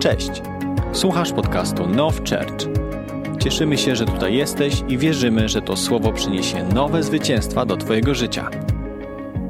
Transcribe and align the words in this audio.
Cześć. 0.00 0.30
Słuchasz 0.92 1.32
podcastu 1.32 1.86
Now 1.86 2.16
Church. 2.16 2.68
Cieszymy 3.42 3.78
się, 3.78 3.96
że 3.96 4.06
tutaj 4.06 4.34
jesteś 4.34 4.74
i 4.88 4.98
wierzymy, 4.98 5.48
że 5.48 5.62
to 5.62 5.76
słowo 5.76 6.12
przyniesie 6.12 6.64
nowe 6.64 7.02
zwycięstwa 7.02 7.66
do 7.66 7.76
Twojego 7.76 8.14
życia. 8.14 8.50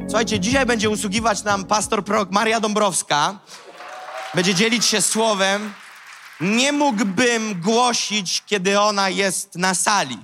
Słuchajcie, 0.09 0.41
dzisiaj 0.41 0.67
będzie 0.67 0.91
usługiwać 0.91 1.45
nam 1.45 1.65
pastor 1.65 2.05
prorok 2.05 2.31
Maria 2.31 2.61
Dąbrowska. 2.61 3.39
Będzie 4.35 4.55
dzielić 4.55 4.85
się 4.85 5.03
słowem. 5.03 5.73
Nie 6.41 6.73
mógłbym 6.73 7.61
głosić, 7.61 8.43
kiedy 8.47 8.81
ona 8.81 9.09
jest 9.09 9.57
na 9.57 9.75
sali. 9.75 10.19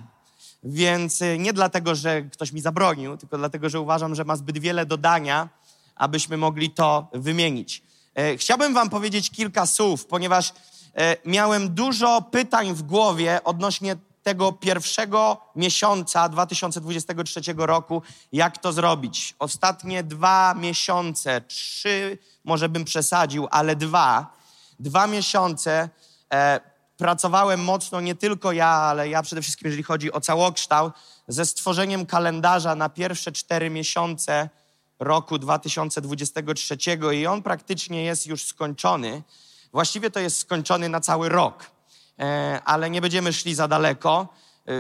Więc 0.64 1.22
y, 1.22 1.38
nie 1.38 1.52
dlatego, 1.52 1.94
że 1.94 2.22
ktoś 2.22 2.52
mi 2.52 2.60
zabronił, 2.60 3.16
tylko 3.16 3.38
dlatego, 3.38 3.68
że 3.68 3.80
uważam, 3.80 4.14
że 4.14 4.24
ma 4.24 4.36
zbyt 4.36 4.58
wiele 4.58 4.86
dodania, 4.86 5.48
abyśmy 5.96 6.36
mogli 6.36 6.70
to 6.70 7.08
wymienić. 7.12 7.85
E, 8.16 8.36
chciałbym 8.36 8.74
Wam 8.74 8.90
powiedzieć 8.90 9.30
kilka 9.30 9.66
słów, 9.66 10.06
ponieważ 10.06 10.52
e, 10.94 11.16
miałem 11.24 11.74
dużo 11.74 12.22
pytań 12.22 12.74
w 12.74 12.82
głowie 12.82 13.40
odnośnie 13.44 13.96
tego 14.22 14.52
pierwszego 14.52 15.40
miesiąca 15.56 16.28
2023 16.28 17.40
roku, 17.56 18.02
jak 18.32 18.58
to 18.58 18.72
zrobić. 18.72 19.34
Ostatnie 19.38 20.02
dwa 20.02 20.54
miesiące, 20.54 21.40
trzy, 21.40 22.18
może 22.44 22.68
bym 22.68 22.84
przesadził, 22.84 23.48
ale 23.50 23.76
dwa, 23.76 24.36
dwa 24.80 25.06
miesiące 25.06 25.88
e, 26.32 26.60
pracowałem 26.96 27.64
mocno, 27.64 28.00
nie 28.00 28.14
tylko 28.14 28.52
ja, 28.52 28.68
ale 28.68 29.08
ja 29.08 29.22
przede 29.22 29.42
wszystkim, 29.42 29.66
jeżeli 29.66 29.82
chodzi 29.82 30.12
o 30.12 30.20
całokształt, 30.20 30.94
ze 31.28 31.46
stworzeniem 31.46 32.06
kalendarza 32.06 32.74
na 32.74 32.88
pierwsze 32.88 33.32
cztery 33.32 33.70
miesiące 33.70 34.48
roku 34.98 35.38
2023 35.38 36.76
i 37.14 37.26
on 37.26 37.42
praktycznie 37.42 38.04
jest 38.04 38.26
już 38.26 38.44
skończony. 38.44 39.22
Właściwie 39.72 40.10
to 40.10 40.20
jest 40.20 40.38
skończony 40.38 40.88
na 40.88 41.00
cały 41.00 41.28
rok, 41.28 41.70
e, 42.18 42.60
ale 42.64 42.90
nie 42.90 43.00
będziemy 43.00 43.32
szli 43.32 43.54
za 43.54 43.68
daleko. 43.68 44.28
E, 44.68 44.72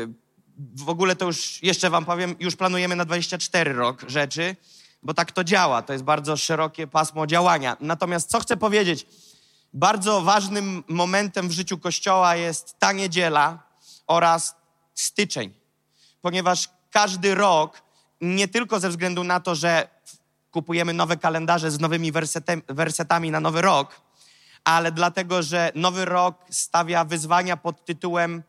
w 0.58 0.88
ogóle 0.88 1.16
to 1.16 1.24
już, 1.26 1.62
jeszcze 1.62 1.90
wam 1.90 2.04
powiem, 2.04 2.34
już 2.40 2.56
planujemy 2.56 2.96
na 2.96 3.04
24 3.04 3.72
rok 3.72 4.02
rzeczy, 4.08 4.56
bo 5.02 5.14
tak 5.14 5.32
to 5.32 5.44
działa. 5.44 5.82
To 5.82 5.92
jest 5.92 6.04
bardzo 6.04 6.36
szerokie 6.36 6.86
pasmo 6.86 7.26
działania. 7.26 7.76
Natomiast 7.80 8.30
co 8.30 8.40
chcę 8.40 8.56
powiedzieć? 8.56 9.06
Bardzo 9.72 10.22
ważnym 10.22 10.84
momentem 10.88 11.48
w 11.48 11.52
życiu 11.52 11.78
Kościoła 11.78 12.36
jest 12.36 12.78
ta 12.78 12.92
niedziela 12.92 13.62
oraz 14.06 14.56
styczeń, 14.94 15.54
ponieważ 16.20 16.68
każdy 16.90 17.34
rok, 17.34 17.82
nie 18.20 18.48
tylko 18.48 18.80
ze 18.80 18.88
względu 18.88 19.24
na 19.24 19.40
to, 19.40 19.54
że 19.54 19.88
kupujemy 20.50 20.92
nowe 20.92 21.16
kalendarze 21.16 21.70
z 21.70 21.80
nowymi 21.80 22.12
wersetami 22.68 23.30
na 23.30 23.40
nowy 23.40 23.62
rok, 23.62 24.00
ale 24.64 24.92
dlatego, 24.92 25.42
że 25.42 25.72
nowy 25.74 26.04
rok 26.04 26.44
stawia 26.50 27.04
wyzwania 27.04 27.56
pod 27.56 27.84
tytułem 27.84 28.42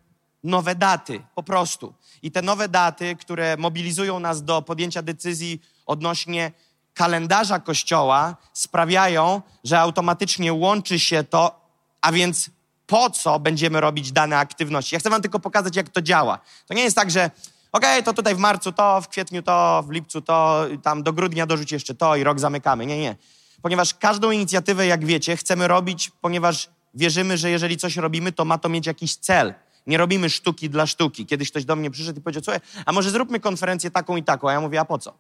nowe 0.44 0.76
daty, 0.76 1.22
po 1.36 1.44
prostu. 1.44 1.94
I 2.22 2.32
te 2.32 2.42
nowe 2.42 2.70
daty, 2.70 3.16
które 3.16 3.58
mobilizują 3.58 4.20
nas 4.20 4.44
do 4.44 4.62
podjęcia 4.62 5.02
decyzji 5.02 5.62
odnośnie 5.86 6.52
kalendarza 6.94 7.60
Kościoła, 7.60 8.36
sprawiają, 8.54 9.42
że 9.64 9.80
automatycznie 9.80 10.54
łączy 10.54 11.00
się 11.00 11.24
to, 11.24 11.70
a 12.02 12.12
więc 12.12 12.50
po 12.88 13.10
co 13.10 13.40
będziemy 13.40 13.82
robić 13.82 14.12
dane 14.12 14.38
aktywności. 14.38 14.96
Ja 14.96 15.00
chcę 15.00 15.10
Wam 15.10 15.22
tylko 15.22 15.40
pokazać, 15.40 15.76
jak 15.76 15.90
to 15.90 16.02
działa. 16.02 16.40
To 16.68 16.74
nie 16.74 16.84
jest 16.84 16.96
tak, 16.96 17.12
że 17.12 17.32
okej, 17.72 17.92
okay, 17.92 18.04
to 18.04 18.14
tutaj 18.14 18.36
w 18.36 18.38
marcu 18.38 18.72
to, 18.72 19.02
w 19.02 19.08
kwietniu 19.08 19.44
to, 19.44 19.84
w 19.88 19.92
lipcu 19.92 20.22
to, 20.22 20.66
tam 20.84 21.04
do 21.04 21.14
grudnia 21.14 21.46
dorzuć 21.46 21.72
jeszcze 21.72 21.96
to 21.96 22.16
i 22.16 22.24
rok 22.24 22.40
zamykamy. 22.40 22.86
Nie, 22.86 22.98
nie. 23.00 23.16
Ponieważ 23.62 23.94
każdą 23.94 24.32
inicjatywę, 24.32 24.88
jak 24.88 25.06
wiecie, 25.06 25.38
chcemy 25.38 25.68
robić, 25.68 26.12
ponieważ 26.22 26.70
wierzymy, 26.94 27.38
że 27.38 27.50
jeżeli 27.50 27.78
coś 27.78 27.98
robimy, 27.98 28.32
to 28.32 28.46
ma 28.46 28.58
to 28.58 28.70
mieć 28.70 28.88
jakiś 28.88 29.16
cel. 29.16 29.54
Nie 29.88 29.98
robimy 29.98 30.30
sztuki 30.30 30.70
dla 30.70 30.88
sztuki. 30.88 31.26
Kiedyś 31.26 31.52
ktoś 31.52 31.66
do 31.66 31.76
mnie 31.76 31.92
przyszedł 31.92 32.20
i 32.20 32.22
powiedział, 32.22 32.44
słuchaj, 32.44 32.60
a 32.86 32.92
może 32.92 33.12
zróbmy 33.12 33.40
konferencję 33.40 33.92
taką 33.92 34.16
i 34.16 34.24
taką? 34.24 34.50
A 34.50 34.54
ja 34.54 34.62
mówię, 34.62 34.80
a 34.80 34.86
po 34.86 34.98
co? 34.98 35.14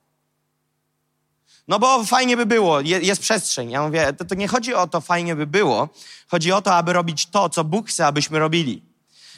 No 1.67 1.79
bo 1.79 2.03
fajnie 2.03 2.37
by 2.37 2.45
było, 2.45 2.81
jest 2.81 3.21
przestrzeń. 3.21 3.71
Ja 3.71 3.83
mówię, 3.83 4.13
to, 4.13 4.25
to 4.25 4.35
nie 4.35 4.47
chodzi 4.47 4.73
o 4.73 4.87
to 4.87 5.01
fajnie 5.01 5.35
by 5.35 5.47
było, 5.47 5.89
chodzi 6.27 6.51
o 6.51 6.61
to, 6.61 6.75
aby 6.75 6.93
robić 6.93 7.25
to, 7.25 7.49
co 7.49 7.63
Bóg 7.63 7.89
chce, 7.89 8.07
abyśmy 8.07 8.39
robili. 8.39 8.86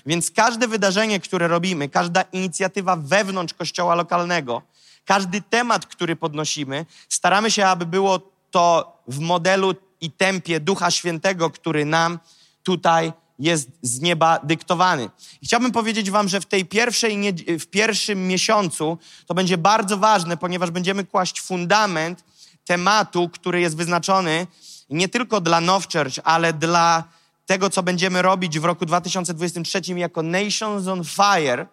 Więc 0.06 0.32
każde 0.32 0.68
wydarzenie, 0.68 1.20
które 1.20 1.48
robimy, 1.48 1.90
każda 1.90 2.22
inicjatywa 2.22 2.96
wewnątrz 2.96 3.54
kościoła 3.54 3.96
lokalnego, 3.96 4.62
każdy 5.06 5.42
temat, 5.42 5.86
który 5.86 6.16
podnosimy, 6.16 6.86
staramy 7.10 7.52
się, 7.52 7.66
aby 7.68 7.86
było 7.86 8.20
to 8.52 8.98
w 9.08 9.20
modelu 9.20 9.76
i 10.02 10.12
tempie 10.12 10.60
Ducha 10.60 10.92
Świętego, 10.92 11.50
który 11.50 11.86
nam 11.86 12.20
tutaj 12.64 13.14
jest 13.40 13.70
z 13.82 14.00
nieba 14.00 14.40
dyktowany. 14.44 15.10
Chciałbym 15.44 15.72
powiedzieć 15.72 16.12
Wam, 16.12 16.30
że 16.30 16.42
w 16.42 16.46
tej 16.46 16.66
pierwszej, 16.66 17.34
w 17.60 17.66
pierwszym 17.66 18.28
miesiącu 18.28 18.98
to 19.26 19.34
będzie 19.34 19.58
bardzo 19.58 19.98
ważne, 19.98 20.38
ponieważ 20.38 20.72
będziemy 20.72 21.06
kłaść 21.06 21.42
fundament 21.42 22.24
tematu, 22.66 23.30
który 23.30 23.62
jest 23.62 23.78
wyznaczony 23.78 24.48
nie 24.90 25.10
tylko 25.10 25.42
dla 25.42 25.62
Now 25.62 25.88
Church, 25.88 26.20
ale 26.24 26.54
dla 26.54 27.04
tego, 27.50 27.70
co 27.70 27.84
będziemy 27.84 28.22
robić 28.22 28.60
w 28.60 28.66
roku 28.66 28.86
2023 28.86 29.82
jako 29.96 30.24
Nations 30.24 30.88
on 30.88 31.04
Fire, 31.04 31.68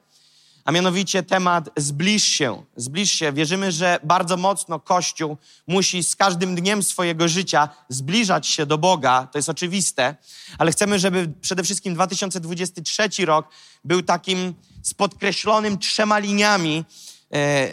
a 0.64 0.72
mianowicie 0.72 1.22
temat 1.22 1.70
zbliż 1.76 2.24
się, 2.24 2.62
zbliż 2.76 3.12
się. 3.12 3.32
Wierzymy, 3.32 3.72
że 3.72 3.98
bardzo 4.04 4.36
mocno 4.36 4.80
Kościół 4.80 5.36
musi 5.66 6.02
z 6.02 6.16
każdym 6.16 6.54
dniem 6.54 6.82
swojego 6.82 7.28
życia 7.28 7.68
zbliżać 7.88 8.46
się 8.46 8.66
do 8.66 8.78
Boga, 8.78 9.28
to 9.32 9.38
jest 9.38 9.48
oczywiste, 9.48 10.16
ale 10.58 10.72
chcemy, 10.72 10.98
żeby 10.98 11.32
przede 11.40 11.62
wszystkim 11.62 11.94
2023 11.94 13.26
rok 13.26 13.48
był 13.84 14.02
takim 14.02 14.54
z 14.82 14.94
podkreślonym 14.94 15.78
trzema 15.78 16.18
liniami 16.18 16.84
e, 17.32 17.68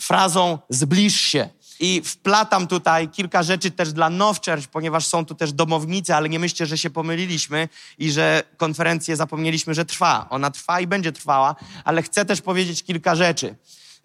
frazą 0.00 0.58
zbliż 0.68 1.20
się. 1.20 1.48
I 1.84 2.02
wplatam 2.04 2.66
tutaj 2.66 3.08
kilka 3.08 3.42
rzeczy 3.42 3.70
też 3.70 3.92
dla 3.92 4.10
Now 4.10 4.40
ponieważ 4.72 5.06
są 5.06 5.24
tu 5.24 5.34
też 5.34 5.52
domownicy, 5.52 6.14
ale 6.14 6.28
nie 6.28 6.38
myślcie, 6.38 6.66
że 6.66 6.78
się 6.78 6.90
pomyliliśmy 6.90 7.68
i 7.98 8.12
że 8.12 8.42
konferencję 8.56 9.16
zapomnieliśmy, 9.16 9.74
że 9.74 9.84
trwa. 9.84 10.26
Ona 10.30 10.50
trwa 10.50 10.80
i 10.80 10.86
będzie 10.86 11.12
trwała, 11.12 11.56
ale 11.84 12.02
chcę 12.02 12.24
też 12.24 12.40
powiedzieć 12.40 12.82
kilka 12.82 13.14
rzeczy. 13.14 13.54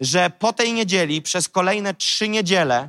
Że 0.00 0.30
po 0.30 0.52
tej 0.52 0.72
niedzieli, 0.72 1.22
przez 1.22 1.48
kolejne 1.48 1.94
trzy 1.94 2.28
niedziele, 2.28 2.88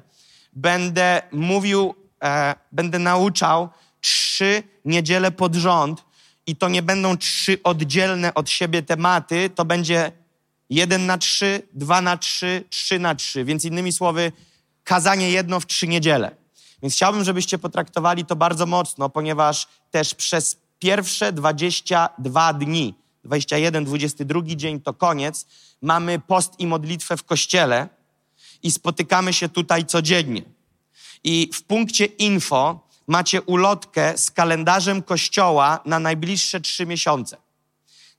będę 0.53 1.21
mówił, 1.31 1.95
e, 2.23 2.55
będę 2.71 2.99
nauczał 2.99 3.69
trzy 4.01 4.63
niedziele 4.85 5.31
pod 5.31 5.55
rząd 5.55 6.03
i 6.47 6.55
to 6.55 6.69
nie 6.69 6.81
będą 6.81 7.17
trzy 7.17 7.63
oddzielne 7.63 8.33
od 8.33 8.49
siebie 8.49 8.83
tematy, 8.83 9.49
to 9.49 9.65
będzie 9.65 10.11
jeden 10.69 11.05
na 11.05 11.17
trzy, 11.17 11.61
dwa 11.73 12.01
na 12.01 12.17
trzy, 12.17 12.63
trzy 12.69 12.99
na 12.99 13.15
trzy. 13.15 13.45
Więc 13.45 13.65
innymi 13.65 13.91
słowy, 13.91 14.31
kazanie 14.83 15.31
jedno 15.31 15.59
w 15.59 15.65
trzy 15.65 15.87
niedziele. 15.87 16.35
Więc 16.81 16.93
chciałbym, 16.93 17.23
żebyście 17.23 17.57
potraktowali 17.57 18.25
to 18.25 18.35
bardzo 18.35 18.65
mocno, 18.65 19.09
ponieważ 19.09 19.67
też 19.91 20.15
przez 20.15 20.57
pierwsze 20.79 21.33
22 21.33 22.53
dni, 22.53 22.95
21, 23.23 23.85
22 23.85 24.41
dzień 24.43 24.81
to 24.81 24.93
koniec, 24.93 25.45
mamy 25.81 26.19
post 26.19 26.59
i 26.59 26.67
modlitwę 26.67 27.17
w 27.17 27.23
kościele 27.23 27.89
i 28.63 28.71
spotykamy 28.71 29.33
się 29.33 29.49
tutaj 29.49 29.85
codziennie. 29.85 30.41
I 31.23 31.49
w 31.53 31.63
punkcie 31.63 32.05
info 32.05 32.87
macie 33.07 33.41
ulotkę 33.41 34.17
z 34.17 34.31
kalendarzem 34.31 35.03
kościoła 35.03 35.79
na 35.85 35.99
najbliższe 35.99 36.61
trzy 36.61 36.85
miesiące. 36.85 37.37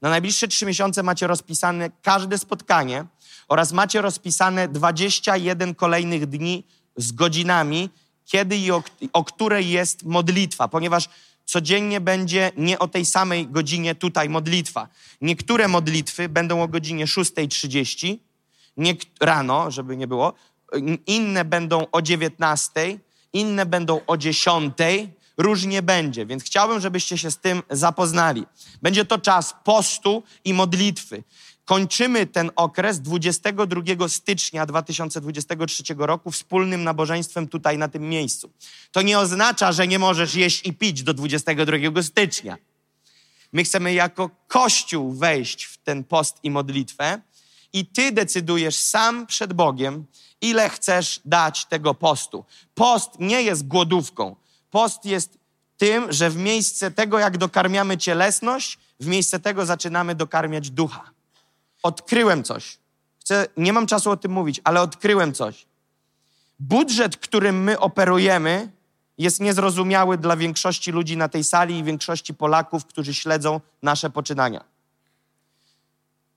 Na 0.03 0.11
najbliższe 0.11 0.49
trzy 0.49 0.66
miesiące 0.66 1.03
macie 1.03 1.27
rozpisane 1.27 1.91
każde 2.03 2.38
spotkanie, 2.38 3.05
oraz 3.50 3.72
macie 3.72 4.03
rozpisane 4.03 4.69
21 4.69 5.75
kolejnych 5.75 6.27
dni 6.27 6.65
z 6.97 7.12
godzinami, 7.12 7.91
kiedy 8.25 8.56
i 8.56 8.71
o, 8.71 8.83
o 9.12 9.25
której 9.25 9.71
jest 9.71 10.05
modlitwa, 10.05 10.69
ponieważ 10.69 11.09
codziennie 11.45 12.01
będzie 12.01 12.53
nie 12.57 12.78
o 12.78 12.89
tej 12.89 13.04
samej 13.04 13.47
godzinie 13.47 13.95
tutaj 13.95 14.28
modlitwa. 14.28 14.89
Niektóre 15.21 15.69
modlitwy 15.69 16.28
będą 16.28 16.63
o 16.63 16.69
godzinie 16.69 17.07
6.30 17.07 18.19
rano, 19.21 19.71
żeby 19.71 19.97
nie 19.97 20.07
było, 20.07 20.34
inne 21.07 21.45
będą 21.45 21.86
o 21.92 22.03
19, 22.03 22.98
inne 23.33 23.66
będą 23.66 24.01
o 24.07 24.16
10, 24.16 24.75
różnie 25.41 25.83
będzie, 25.83 26.27
więc 26.27 26.45
chciałbym, 26.45 26.81
żebyście 26.81 27.19
się 27.19 27.31
z 27.31 27.39
tym 27.39 27.63
zapoznali. 27.71 28.47
Będzie 28.83 29.04
to 29.04 29.19
czas 29.19 29.54
postu 29.65 30.22
i 30.45 30.54
modlitwy. 30.54 31.25
Kończymy 31.65 32.27
ten 32.27 32.51
okres 32.57 33.01
22 33.01 34.09
stycznia 34.09 34.66
2023 34.66 35.83
roku 35.98 36.31
wspólnym 36.31 36.84
nabożeństwem 36.84 37.48
tutaj 37.48 37.78
na 37.78 37.89
tym 37.89 38.09
miejscu. 38.09 38.51
To 38.92 39.03
nie 39.03 39.19
oznacza, 39.19 39.72
że 39.72 39.89
nie 39.89 39.98
możesz 39.98 40.34
jeść 40.34 40.66
i 40.66 40.72
pić 40.72 41.03
do 41.03 41.15
22 41.15 42.03
stycznia. 42.03 42.57
My 43.53 43.65
chcemy 43.65 43.92
jako 43.92 44.31
Kościół 44.48 45.13
wejść 45.13 45.65
w 45.65 45.78
ten 45.78 46.04
post 46.04 46.39
i 46.42 46.51
modlitwę 46.51 47.21
i 47.72 47.87
ty 47.87 48.13
decydujesz 48.13 48.77
sam 48.77 49.27
przed 49.27 49.53
Bogiem, 49.53 50.07
ile 50.41 50.69
chcesz 50.69 51.21
dać 51.25 51.66
tego 51.66 51.95
postu. 51.95 52.45
Post 52.75 53.10
nie 53.19 53.42
jest 53.42 53.66
głodówką. 53.66 54.37
Post 54.71 55.05
jest 55.05 55.39
tym, 55.77 56.13
że 56.13 56.31
w 56.31 56.37
miejsce 56.37 56.91
tego, 56.91 57.19
jak 57.19 57.39
dokarmiamy 57.39 57.99
cielesność, 57.99 58.78
w 59.01 59.07
miejsce 59.07 59.41
tego 59.41 59.67
zaczynamy 59.67 60.15
dokarmiać 60.15 60.71
ducha. 60.71 61.11
Odkryłem 61.83 62.45
coś. 62.45 62.78
Chcę, 63.21 63.47
nie 63.57 63.72
mam 63.72 63.87
czasu 63.87 64.11
o 64.11 64.17
tym 64.17 64.33
mówić, 64.33 64.61
ale 64.65 64.81
odkryłem 64.81 65.33
coś. 65.33 65.67
Budżet, 66.59 67.17
którym 67.17 67.63
my 67.63 67.78
operujemy, 67.78 68.71
jest 69.19 69.41
niezrozumiały 69.41 70.19
dla 70.19 70.37
większości 70.37 70.93
ludzi 70.93 71.16
na 71.16 71.28
tej 71.28 71.45
sali 71.45 71.78
i 71.78 71.84
większości 71.84 72.34
Polaków, 72.34 72.87
którzy 72.87 73.15
śledzą 73.15 73.61
nasze 73.83 74.11
poczynania. 74.11 74.65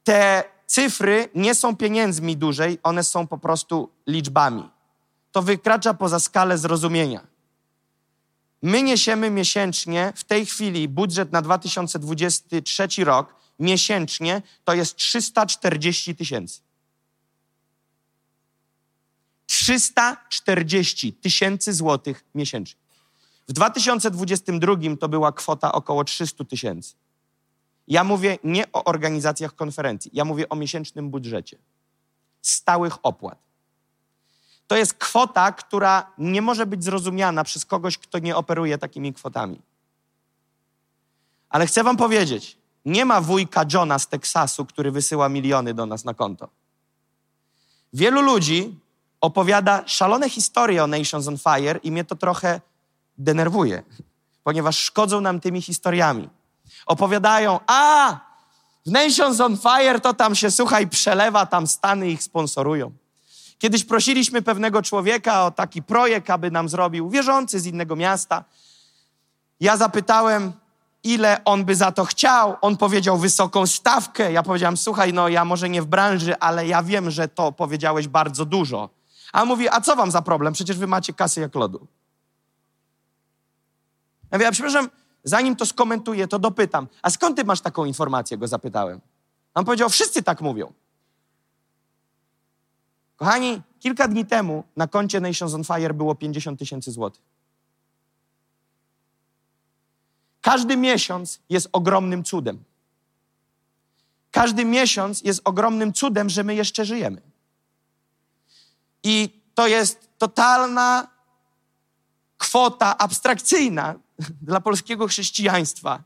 Te 0.03 0.43
cyfry 0.67 1.29
nie 1.35 1.55
są 1.55 1.75
pieniędzmi 1.75 2.37
dłużej, 2.37 2.79
one 2.83 3.03
są 3.03 3.27
po 3.27 3.37
prostu 3.37 3.89
liczbami. 4.07 4.69
To 5.31 5.41
wykracza 5.41 5.93
poza 5.93 6.19
skalę 6.19 6.57
zrozumienia. 6.57 7.32
My 8.63 8.83
niesiemy 8.83 9.29
miesięcznie, 9.29 10.13
w 10.15 10.23
tej 10.23 10.45
chwili 10.45 10.87
budżet 10.87 11.31
na 11.31 11.41
2023 11.41 12.87
rok, 13.03 13.35
miesięcznie 13.59 14.41
to 14.63 14.73
jest 14.73 14.95
340 14.95 16.15
tysięcy. 16.15 16.61
340 19.45 21.13
tysięcy 21.13 21.73
złotych 21.73 22.23
miesięcznie. 22.35 22.81
W 23.47 23.53
2022 23.53 24.75
to 24.99 25.09
była 25.09 25.31
kwota 25.31 25.71
około 25.71 26.03
300 26.03 26.43
tysięcy. 26.43 26.95
Ja 27.87 28.03
mówię 28.03 28.37
nie 28.43 28.71
o 28.71 28.83
organizacjach 28.83 29.55
konferencji, 29.55 30.11
ja 30.13 30.25
mówię 30.25 30.49
o 30.49 30.55
miesięcznym 30.55 31.09
budżecie 31.09 31.57
stałych 32.41 32.97
opłat. 33.03 33.39
To 34.67 34.75
jest 34.75 34.93
kwota, 34.93 35.51
która 35.51 36.11
nie 36.17 36.41
może 36.41 36.65
być 36.65 36.83
zrozumiana 36.83 37.43
przez 37.43 37.65
kogoś, 37.65 37.97
kto 37.97 38.19
nie 38.19 38.35
operuje 38.35 38.77
takimi 38.77 39.13
kwotami. 39.13 39.61
Ale 41.49 41.67
chcę 41.67 41.83
Wam 41.83 41.97
powiedzieć, 41.97 42.57
nie 42.85 43.05
ma 43.05 43.21
wujka 43.21 43.65
Johna 43.73 43.99
z 43.99 44.07
Teksasu, 44.07 44.65
który 44.65 44.91
wysyła 44.91 45.29
miliony 45.29 45.73
do 45.73 45.85
nas 45.85 46.05
na 46.05 46.13
konto. 46.13 46.49
Wielu 47.93 48.21
ludzi 48.21 48.79
opowiada 49.21 49.83
szalone 49.85 50.29
historie 50.29 50.83
o 50.83 50.87
Nations 50.87 51.27
on 51.27 51.37
Fire 51.37 51.79
i 51.83 51.91
mnie 51.91 52.03
to 52.03 52.15
trochę 52.15 52.61
denerwuje, 53.17 53.83
ponieważ 54.43 54.77
szkodzą 54.77 55.21
nam 55.21 55.39
tymi 55.39 55.61
historiami. 55.61 56.29
Opowiadają, 56.85 57.59
a 57.67 58.17
w 58.85 58.91
Nations 58.91 59.39
on 59.39 59.57
Fire 59.57 59.99
to 59.99 60.13
tam 60.13 60.35
się, 60.35 60.51
słuchaj, 60.51 60.87
przelewa, 60.87 61.45
tam 61.45 61.67
Stany 61.67 62.09
ich 62.09 62.23
sponsorują. 62.23 62.91
Kiedyś 63.57 63.83
prosiliśmy 63.83 64.41
pewnego 64.41 64.81
człowieka 64.81 65.45
o 65.45 65.51
taki 65.51 65.83
projekt, 65.83 66.29
aby 66.29 66.51
nam 66.51 66.69
zrobił, 66.69 67.09
wierzący 67.09 67.59
z 67.59 67.65
innego 67.65 67.95
miasta. 67.95 68.43
Ja 69.59 69.77
zapytałem, 69.77 70.53
ile 71.03 71.43
on 71.45 71.65
by 71.65 71.75
za 71.75 71.91
to 71.91 72.05
chciał. 72.05 72.55
On 72.61 72.77
powiedział 72.77 73.17
wysoką 73.17 73.67
stawkę. 73.67 74.31
Ja 74.31 74.43
powiedziałem, 74.43 74.77
słuchaj, 74.77 75.13
no 75.13 75.27
ja 75.29 75.45
może 75.45 75.69
nie 75.69 75.81
w 75.81 75.85
branży, 75.85 76.39
ale 76.39 76.67
ja 76.67 76.83
wiem, 76.83 77.11
że 77.11 77.27
to 77.27 77.51
powiedziałeś 77.51 78.07
bardzo 78.07 78.45
dużo. 78.45 78.89
A 79.33 79.45
mówi, 79.45 79.69
a 79.69 79.81
co 79.81 79.95
wam 79.95 80.11
za 80.11 80.21
problem? 80.21 80.53
Przecież 80.53 80.77
wy 80.77 80.87
macie 80.87 81.13
kasy 81.13 81.41
jak 81.41 81.55
lodu. 81.55 81.87
Ja 84.31 84.37
mówię, 84.37 84.47
a 84.47 84.51
przepraszam, 84.51 84.89
zanim 85.23 85.55
to 85.55 85.65
skomentuję, 85.65 86.27
to 86.27 86.39
dopytam, 86.39 86.87
a 87.01 87.09
skąd 87.09 87.37
ty 87.37 87.43
masz 87.43 87.61
taką 87.61 87.85
informację? 87.85 88.37
Go 88.37 88.47
zapytałem. 88.47 89.01
On 89.53 89.65
powiedział, 89.65 89.89
wszyscy 89.89 90.23
tak 90.23 90.41
mówią. 90.41 90.73
Kochani, 93.15 93.61
kilka 93.79 94.07
dni 94.07 94.25
temu 94.25 94.63
na 94.75 94.87
koncie 94.87 95.19
Nations 95.19 95.53
on 95.53 95.63
Fire 95.63 95.93
było 95.93 96.15
50 96.15 96.59
tysięcy 96.59 96.91
złotych. 96.91 97.21
Każdy 100.41 100.77
miesiąc 100.77 101.39
jest 101.49 101.69
ogromnym 101.71 102.23
cudem. 102.23 102.63
Każdy 104.31 104.65
miesiąc 104.65 105.21
jest 105.21 105.41
ogromnym 105.43 105.93
cudem, 105.93 106.29
że 106.29 106.43
my 106.43 106.55
jeszcze 106.55 106.85
żyjemy. 106.85 107.21
I 109.03 109.41
to 109.55 109.67
jest 109.67 110.09
totalna 110.17 111.07
kwota 112.37 112.97
abstrakcyjna 112.97 113.95
dla 114.41 114.61
polskiego 114.61 115.07
chrześcijaństwa. 115.07 116.03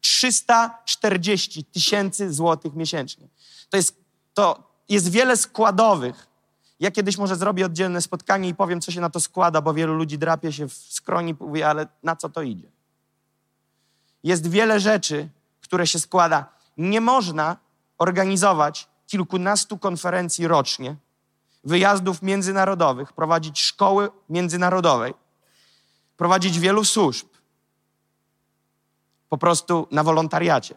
340 0.00 1.64
tysięcy 1.64 2.32
złotych 2.32 2.74
miesięcznie. 2.74 3.28
To 3.70 3.76
jest, 3.76 3.96
to 4.34 4.72
jest 4.88 5.10
wiele 5.10 5.36
składowych. 5.36 6.27
Ja 6.80 6.90
kiedyś 6.90 7.18
może 7.18 7.36
zrobię 7.36 7.66
oddzielne 7.66 8.02
spotkanie 8.02 8.48
i 8.48 8.54
powiem, 8.54 8.80
co 8.80 8.92
się 8.92 9.00
na 9.00 9.10
to 9.10 9.20
składa, 9.20 9.60
bo 9.60 9.74
wielu 9.74 9.94
ludzi 9.94 10.18
drapie 10.18 10.52
się 10.52 10.68
w 10.68 10.72
skroni 10.72 11.34
mówi, 11.40 11.62
ale 11.62 11.86
na 12.02 12.16
co 12.16 12.28
to 12.28 12.42
idzie? 12.42 12.70
Jest 14.22 14.46
wiele 14.46 14.80
rzeczy, 14.80 15.28
które 15.60 15.86
się 15.86 15.98
składa. 15.98 16.46
Nie 16.76 17.00
można 17.00 17.56
organizować 17.98 18.88
kilkunastu 19.06 19.78
konferencji 19.78 20.46
rocznie, 20.46 20.96
wyjazdów 21.64 22.22
międzynarodowych, 22.22 23.12
prowadzić 23.12 23.60
szkoły 23.60 24.10
międzynarodowej, 24.30 25.14
prowadzić 26.16 26.58
wielu 26.58 26.84
służb 26.84 27.26
po 29.28 29.38
prostu 29.38 29.88
na 29.90 30.02
wolontariacie. 30.02 30.74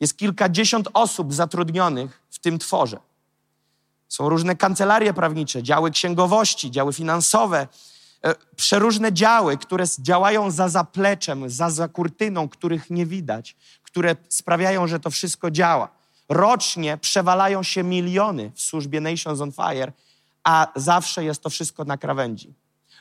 Jest 0.00 0.16
kilkadziesiąt 0.16 0.88
osób 0.92 1.34
zatrudnionych 1.34 2.22
w 2.30 2.38
tym 2.38 2.58
tworze. 2.58 3.00
Są 4.10 4.28
różne 4.28 4.56
kancelarie 4.56 5.14
prawnicze, 5.14 5.62
działy 5.62 5.90
księgowości, 5.90 6.70
działy 6.70 6.92
finansowe, 6.92 7.66
e, 8.24 8.34
przeróżne 8.56 9.12
działy, 9.12 9.56
które 9.56 9.84
działają 9.98 10.50
za 10.50 10.68
zapleczem, 10.68 11.50
za, 11.50 11.70
za 11.70 11.88
kurtyną, 11.88 12.48
których 12.48 12.90
nie 12.90 13.06
widać, 13.06 13.56
które 13.82 14.16
sprawiają, 14.28 14.86
że 14.86 15.00
to 15.00 15.10
wszystko 15.10 15.50
działa. 15.50 15.88
Rocznie 16.28 16.98
przewalają 16.98 17.62
się 17.62 17.82
miliony 17.82 18.52
w 18.54 18.60
służbie 18.60 19.00
Nations 19.00 19.40
on 19.40 19.52
Fire, 19.52 19.92
a 20.44 20.66
zawsze 20.76 21.24
jest 21.24 21.42
to 21.42 21.50
wszystko 21.50 21.84
na 21.84 21.98
krawędzi. 21.98 22.54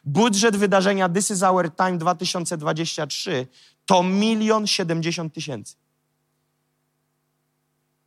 Budżet 0.06 0.58
wydarzenia 0.58 1.10
This 1.10 1.32
is 1.32 1.44
Our 1.44 1.76
Time 1.76 1.98
2023 1.98 3.48
to 3.86 4.04
milion 4.04 4.68
siedemdziesiąt 4.68 5.34
tysięcy. 5.34 5.76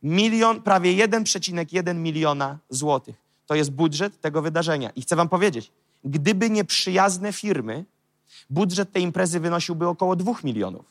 Milion, 0.03 0.61
prawie 0.61 1.07
1,1 1.07 1.95
miliona 1.95 2.57
złotych. 2.69 3.15
To 3.45 3.55
jest 3.55 3.71
budżet 3.71 4.21
tego 4.21 4.41
wydarzenia. 4.41 4.89
I 4.89 5.01
chcę 5.01 5.15
wam 5.15 5.29
powiedzieć, 5.29 5.71
gdyby 6.03 6.49
nie 6.49 6.65
przyjazne 6.65 7.33
firmy, 7.33 7.85
budżet 8.49 8.91
tej 8.91 9.03
imprezy 9.03 9.39
wynosiłby 9.39 9.87
około 9.87 10.15
dwóch 10.15 10.43
milionów. 10.43 10.85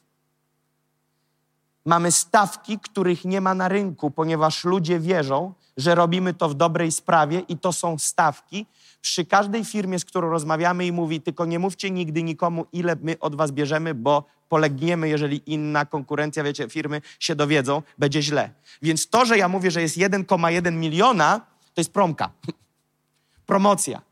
Mamy 1.85 2.13
stawki, 2.13 2.79
których 2.79 3.25
nie 3.25 3.41
ma 3.41 3.55
na 3.55 3.69
rynku, 3.69 4.11
ponieważ 4.11 4.65
ludzie 4.65 5.01
wierzą, 5.01 5.55
że 5.77 5.95
robimy 5.95 6.35
to 6.35 6.49
w 6.49 6.55
dobrej 6.55 6.93
sprawie 6.93 7.41
i 7.41 7.59
to 7.59 7.73
są 7.73 7.99
stawki. 7.99 8.67
Przy 9.01 9.25
każdej 9.25 9.65
firmie, 9.65 9.99
z 9.99 10.05
którą 10.05 10.31
rozmawiamy 10.31 10.87
i 10.87 10.93
mówi, 10.93 11.21
tylko 11.21 11.45
nie 11.45 11.59
mówcie 11.59 11.91
nigdy 11.91 12.23
nikomu, 12.23 12.67
ile 12.73 12.97
my 13.03 13.19
od 13.19 13.35
was 13.35 13.51
bierzemy, 13.51 13.95
bo 13.95 14.25
polegniemy, 14.49 15.09
jeżeli 15.09 15.43
inna 15.47 15.87
konkurencja, 15.87 16.45
wiecie, 16.45 16.69
firmy 16.69 17.03
się 17.21 17.35
dowiedzą, 17.35 17.83
będzie 17.99 18.23
źle. 18.23 18.51
Więc 18.83 19.09
to, 19.09 19.25
że 19.25 19.39
ja 19.39 19.49
mówię, 19.49 19.71
że 19.71 19.83
jest 19.83 19.97
1,1 19.97 20.73
miliona, 20.73 21.41
to 21.75 21.81
jest 21.81 21.93
promka. 21.93 22.31
Promocja. 23.47 24.03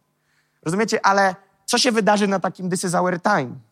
Rozumiecie? 0.63 1.07
Ale 1.07 1.35
co 1.67 1.79
się 1.79 1.93
wydarzy 1.93 2.27
na 2.27 2.41
takim 2.41 2.71
This 2.71 2.85
is 2.85 2.95
our 2.95 3.21
time? 3.23 3.70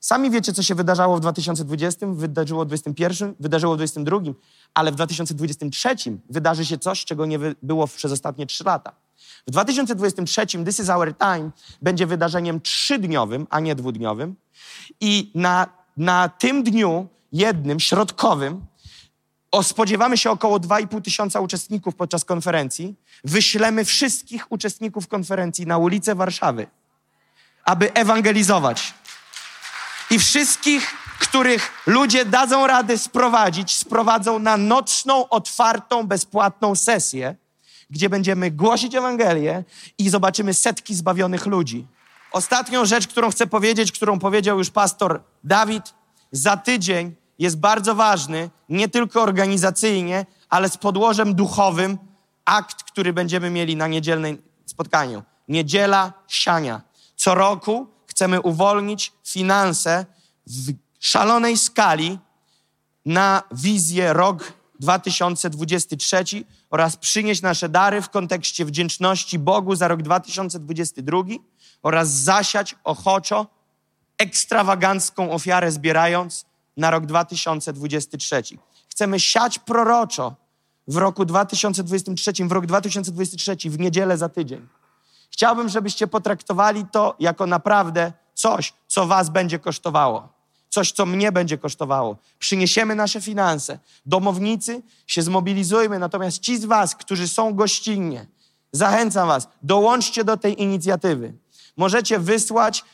Sami 0.00 0.30
wiecie, 0.30 0.52
co 0.52 0.62
się 0.62 0.74
wydarzało 0.74 1.16
w 1.16 1.20
2020, 1.20 2.06
wydarzyło 2.06 2.64
w 2.64 2.68
2021, 2.68 3.34
wydarzyło 3.40 3.74
w 3.74 3.76
2022, 3.76 4.40
ale 4.74 4.92
w 4.92 4.94
2023 4.94 5.96
wydarzy 6.30 6.66
się 6.66 6.78
coś, 6.78 7.04
czego 7.04 7.26
nie 7.26 7.38
było 7.62 7.86
przez 7.86 8.12
ostatnie 8.12 8.46
trzy 8.46 8.64
lata. 8.64 8.92
W 9.46 9.50
2023 9.50 10.46
This 10.64 10.80
is 10.80 10.88
Our 10.88 11.14
Time 11.18 11.50
będzie 11.82 12.06
wydarzeniem 12.06 12.60
trzydniowym, 12.60 13.46
a 13.50 13.60
nie 13.60 13.74
dwudniowym. 13.74 14.36
I 15.00 15.30
na, 15.34 15.66
na 15.96 16.28
tym 16.28 16.62
dniu 16.62 17.08
jednym, 17.32 17.80
środkowym, 17.80 18.66
spodziewamy 19.62 20.18
się 20.18 20.30
około 20.30 20.58
2,5 20.58 21.02
tysiąca 21.02 21.40
uczestników 21.40 21.94
podczas 21.94 22.24
konferencji. 22.24 22.94
Wyślemy 23.24 23.84
wszystkich 23.84 24.52
uczestników 24.52 25.08
konferencji 25.08 25.66
na 25.66 25.78
ulicę 25.78 26.14
Warszawy, 26.14 26.66
aby 27.64 27.92
ewangelizować. 27.92 28.94
I 30.10 30.18
wszystkich, 30.18 30.94
których 31.18 31.72
ludzie 31.86 32.24
dadzą 32.24 32.66
radę 32.66 32.98
sprowadzić, 32.98 33.76
sprowadzą 33.76 34.38
na 34.38 34.56
nocną, 34.56 35.28
otwartą, 35.28 36.06
bezpłatną 36.06 36.74
sesję, 36.74 37.36
gdzie 37.90 38.08
będziemy 38.08 38.50
głosić 38.50 38.94
Ewangelię 38.94 39.64
i 39.98 40.10
zobaczymy 40.10 40.54
setki 40.54 40.94
zbawionych 40.94 41.46
ludzi. 41.46 41.86
Ostatnią 42.32 42.84
rzecz, 42.84 43.08
którą 43.08 43.30
chcę 43.30 43.46
powiedzieć, 43.46 43.92
którą 43.92 44.18
powiedział 44.18 44.58
już 44.58 44.70
pastor 44.70 45.22
Dawid, 45.44 45.94
za 46.32 46.56
tydzień 46.56 47.14
jest 47.38 47.58
bardzo 47.58 47.94
ważny, 47.94 48.50
nie 48.68 48.88
tylko 48.88 49.22
organizacyjnie, 49.22 50.26
ale 50.48 50.68
z 50.68 50.76
podłożem 50.76 51.34
duchowym, 51.34 51.98
akt, 52.44 52.82
który 52.82 53.12
będziemy 53.12 53.50
mieli 53.50 53.76
na 53.76 53.86
niedzielnym 53.86 54.42
spotkaniu. 54.66 55.22
Niedziela 55.48 56.12
siania. 56.28 56.80
Co 57.16 57.34
roku 57.34 57.86
chcemy 58.20 58.40
uwolnić 58.40 59.12
finanse 59.24 60.06
w 60.46 60.72
szalonej 60.98 61.56
skali 61.56 62.18
na 63.06 63.42
wizję 63.52 64.12
rok 64.12 64.52
2023 64.80 66.24
oraz 66.70 66.96
przynieść 66.96 67.42
nasze 67.42 67.68
dary 67.68 68.02
w 68.02 68.08
kontekście 68.08 68.64
wdzięczności 68.64 69.38
Bogu 69.38 69.74
za 69.74 69.88
rok 69.88 70.02
2022 70.02 71.18
oraz 71.82 72.08
zasiać 72.08 72.76
ochoczo 72.84 73.46
ekstrawagancką 74.18 75.30
ofiarę 75.30 75.72
zbierając 75.72 76.44
na 76.76 76.90
rok 76.90 77.06
2023. 77.06 78.42
Chcemy 78.88 79.20
siać 79.20 79.58
proroczo 79.58 80.34
w 80.88 80.96
roku 80.96 81.24
2023, 81.24 82.32
w 82.44 82.52
rok 82.52 82.66
2023, 82.66 83.56
w 83.64 83.78
niedzielę 83.78 84.18
za 84.18 84.28
tydzień. 84.28 84.79
Chciałbym, 85.30 85.68
żebyście 85.68 86.06
potraktowali 86.06 86.84
to 86.92 87.16
jako 87.18 87.46
naprawdę 87.46 88.12
coś, 88.34 88.72
co 88.86 89.06
was 89.06 89.30
będzie 89.30 89.58
kosztowało. 89.58 90.28
Coś, 90.68 90.92
co 90.92 91.06
mnie 91.06 91.32
będzie 91.32 91.58
kosztowało. 91.58 92.16
Przyniesiemy 92.38 92.94
nasze 92.94 93.20
finanse. 93.20 93.78
Domownicy, 94.06 94.82
się 95.06 95.22
zmobilizujmy. 95.22 95.98
Natomiast 95.98 96.38
ci 96.38 96.58
z 96.58 96.64
was, 96.64 96.94
którzy 96.94 97.28
są 97.28 97.54
gościnnie, 97.54 98.26
zachęcam 98.72 99.28
was, 99.28 99.48
dołączcie 99.62 100.24
do 100.24 100.36
tej 100.36 100.62
inicjatywy. 100.62 101.32
Możecie 101.76 102.18
wysłać 102.18 102.84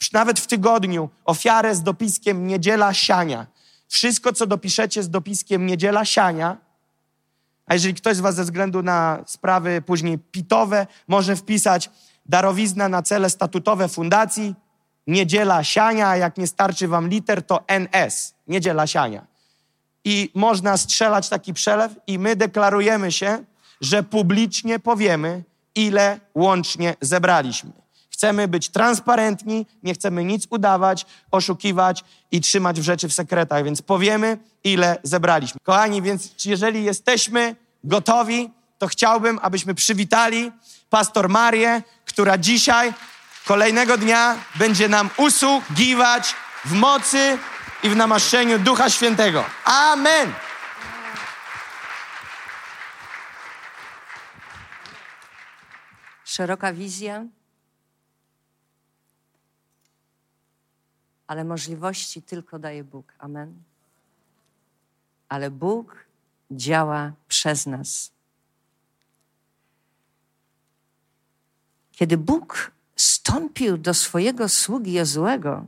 w, 0.00 0.12
nawet 0.12 0.40
w 0.40 0.46
tygodniu 0.46 1.10
ofiarę 1.24 1.74
z 1.74 1.82
dopiskiem 1.82 2.46
Niedziela 2.46 2.94
Siania. 2.94 3.46
Wszystko, 3.88 4.32
co 4.32 4.46
dopiszecie 4.46 5.02
z 5.02 5.10
dopiskiem 5.10 5.66
Niedziela 5.66 6.04
Siania, 6.04 6.56
a 7.66 7.74
jeżeli 7.74 7.94
ktoś 7.94 8.16
z 8.16 8.20
Was 8.20 8.34
ze 8.34 8.44
względu 8.44 8.82
na 8.82 9.24
sprawy 9.26 9.82
później 9.82 10.18
pitowe 10.18 10.86
może 11.08 11.36
wpisać 11.36 11.90
darowizna 12.26 12.88
na 12.88 13.02
cele 13.02 13.30
statutowe 13.30 13.88
fundacji, 13.88 14.54
niedziela 15.06 15.64
siania, 15.64 16.16
jak 16.16 16.36
nie 16.36 16.46
starczy 16.46 16.88
Wam 16.88 17.08
liter, 17.08 17.42
to 17.42 17.64
NS, 17.68 18.34
niedziela 18.46 18.86
siania. 18.86 19.26
I 20.04 20.30
można 20.34 20.76
strzelać 20.76 21.28
taki 21.28 21.54
przelew 21.54 21.92
i 22.06 22.18
my 22.18 22.36
deklarujemy 22.36 23.12
się, 23.12 23.44
że 23.80 24.02
publicznie 24.02 24.78
powiemy, 24.78 25.42
ile 25.74 26.20
łącznie 26.34 26.94
zebraliśmy. 27.00 27.83
Chcemy 28.14 28.48
być 28.48 28.68
transparentni, 28.68 29.66
nie 29.82 29.94
chcemy 29.94 30.24
nic 30.24 30.46
udawać, 30.50 31.06
oszukiwać 31.30 32.04
i 32.30 32.40
trzymać 32.40 32.80
w 32.80 32.82
rzeczy 32.82 33.08
w 33.08 33.12
sekretach, 33.12 33.64
więc 33.64 33.82
powiemy, 33.82 34.38
ile 34.64 34.96
zebraliśmy. 35.02 35.60
Kochani, 35.62 36.02
więc 36.02 36.44
jeżeli 36.44 36.84
jesteśmy 36.84 37.56
gotowi, 37.84 38.50
to 38.78 38.86
chciałbym, 38.86 39.38
abyśmy 39.42 39.74
przywitali 39.74 40.52
pastor 40.90 41.28
Marię, 41.28 41.82
która 42.04 42.38
dzisiaj, 42.38 42.92
kolejnego 43.46 43.98
dnia, 43.98 44.38
będzie 44.54 44.88
nam 44.88 45.10
usługiwać 45.16 46.34
w 46.64 46.72
mocy 46.72 47.38
i 47.82 47.88
w 47.88 47.96
namaszczeniu 47.96 48.58
Ducha 48.58 48.90
Świętego. 48.90 49.44
Amen. 49.64 50.32
Szeroka 56.24 56.72
wizja, 56.72 57.24
ale 61.26 61.44
możliwości 61.44 62.22
tylko 62.22 62.58
daje 62.58 62.84
Bóg. 62.84 63.12
Amen. 63.18 63.62
Ale 65.28 65.50
Bóg 65.50 65.96
działa 66.50 67.12
przez 67.28 67.66
nas. 67.66 68.10
Kiedy 71.92 72.16
Bóg 72.16 72.70
stąpił 72.96 73.78
do 73.78 73.94
swojego 73.94 74.48
sługi 74.48 74.92
Jozłego 74.92 75.66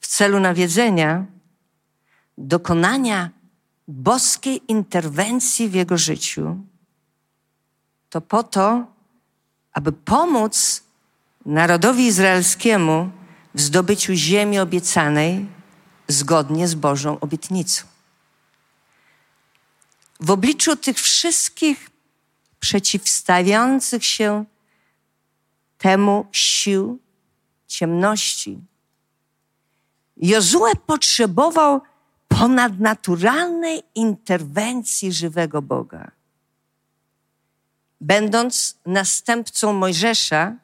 w 0.00 0.06
celu 0.06 0.40
nawiedzenia, 0.40 1.26
dokonania 2.38 3.30
boskiej 3.88 4.62
interwencji 4.68 5.68
w 5.68 5.74
jego 5.74 5.98
życiu, 5.98 6.58
to 8.10 8.20
po 8.20 8.42
to, 8.42 8.86
aby 9.72 9.92
pomóc 9.92 10.82
narodowi 11.46 12.06
izraelskiemu 12.06 13.10
w 13.54 13.60
zdobyciu 13.60 14.14
ziemi 14.14 14.58
obiecanej 14.58 15.46
zgodnie 16.08 16.68
z 16.68 16.74
Bożą 16.74 17.20
obietnicą. 17.20 17.84
W 20.20 20.30
obliczu 20.30 20.76
tych 20.76 21.00
wszystkich 21.00 21.90
przeciwstawiających 22.60 24.04
się 24.04 24.44
temu 25.78 26.26
sił 26.32 26.98
ciemności, 27.66 28.60
Jozue 30.16 30.76
potrzebował 30.86 31.80
ponadnaturalnej 32.28 33.82
interwencji 33.94 35.12
żywego 35.12 35.62
Boga. 35.62 36.10
Będąc 38.00 38.78
następcą 38.86 39.72
Mojżesza, 39.72 40.56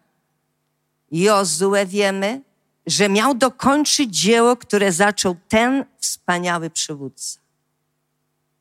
Jozue 1.12 1.86
wiemy, 1.86 2.42
że 2.86 3.08
miał 3.08 3.34
dokończyć 3.34 4.16
dzieło, 4.16 4.56
które 4.56 4.92
zaczął 4.92 5.36
ten 5.48 5.84
wspaniały 5.98 6.70
przywódca. 6.70 7.40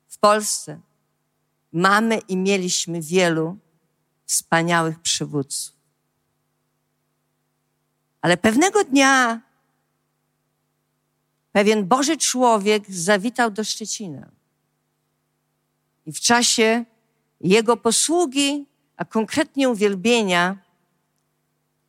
W 0.07 0.17
Polsce 0.17 0.79
mamy 1.73 2.17
i 2.17 2.38
mieliśmy 2.38 3.01
wielu 3.01 3.57
wspaniałych 4.25 4.99
przywódców. 4.99 5.75
Ale 8.21 8.38
pewnego 8.38 8.83
dnia 8.83 9.41
pewien 11.51 11.88
Boży 11.88 12.17
człowiek 12.17 12.91
zawitał 12.91 13.51
do 13.51 13.63
Szczecina. 13.63 14.31
I 16.05 16.11
w 16.13 16.19
czasie 16.19 16.85
jego 17.41 17.77
posługi, 17.77 18.65
a 18.97 19.05
konkretnie 19.05 19.69
uwielbienia, 19.69 20.57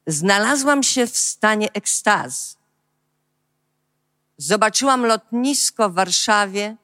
znalazłam 0.06 0.82
się 0.82 1.06
w 1.06 1.16
stanie 1.16 1.72
ekstazy. 1.72 2.54
Zobaczyłam 4.36 5.06
lotnisko 5.06 5.90
w 5.90 5.94
Warszawie 5.94 6.76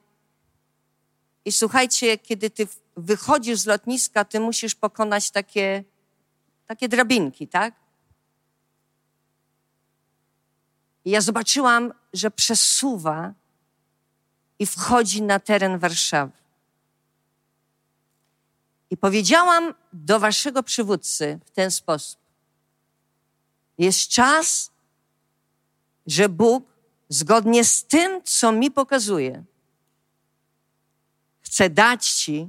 i 1.45 1.53
słuchajcie, 1.53 2.19
kiedy 2.19 2.51
ty 2.51 2.69
wychodzisz 2.97 3.59
z 3.59 3.67
lotniska, 3.67 4.25
ty 4.25 4.41
musisz 4.41 4.75
pokonać 4.75 5.31
takie, 5.31 5.85
takie 6.67 6.89
drabinki, 6.89 7.49
tak? 7.49 7.75
I 11.05 11.11
ja 11.11 11.21
zobaczyłam, 11.21 11.93
że 12.13 12.31
przesuwa 12.31 13.35
i 14.59 14.67
wchodzi 14.67 15.23
na 15.23 15.41
teren 15.41 15.79
Warszawy. 15.79 16.33
I 18.91 18.97
powiedziałam 18.97 19.75
do 19.93 20.21
waszego 20.21 20.63
przywódcy 20.63 21.39
w 21.45 21.51
ten 21.51 21.71
sposób. 21.71 22.26
Jest 23.79 24.09
czas, 24.09 24.71
że 26.07 26.29
Bóg, 26.29 26.65
zgodnie 27.09 27.65
z 27.65 27.85
tym, 27.85 28.23
co 28.23 28.53
mi 28.53 28.71
pokazuje, 28.71 29.45
chce 31.41 31.71
dać 31.71 32.09
ci 32.09 32.49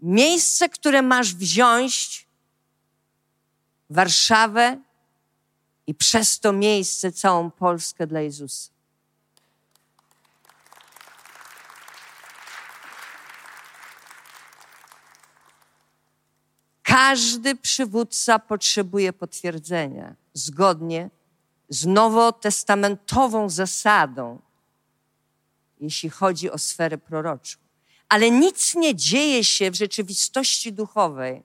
miejsce, 0.00 0.68
które 0.68 1.02
masz 1.02 1.34
wziąć, 1.34 2.26
Warszawę 3.90 4.80
i 5.86 5.94
przez 5.94 6.40
to 6.40 6.52
miejsce 6.52 7.12
całą 7.12 7.50
Polskę 7.50 8.06
dla 8.06 8.20
Jezusa. 8.20 8.70
Każdy 16.90 17.56
przywódca 17.56 18.38
potrzebuje 18.38 19.12
potwierdzenia 19.12 20.14
zgodnie 20.34 21.10
z 21.68 21.86
nowotestamentową 21.86 23.50
zasadą, 23.50 24.38
jeśli 25.80 26.10
chodzi 26.10 26.50
o 26.50 26.58
sferę 26.58 26.98
proroczą. 26.98 27.58
Ale 28.08 28.30
nic 28.30 28.74
nie 28.74 28.94
dzieje 28.94 29.44
się 29.44 29.70
w 29.70 29.74
rzeczywistości 29.74 30.72
duchowej 30.72 31.42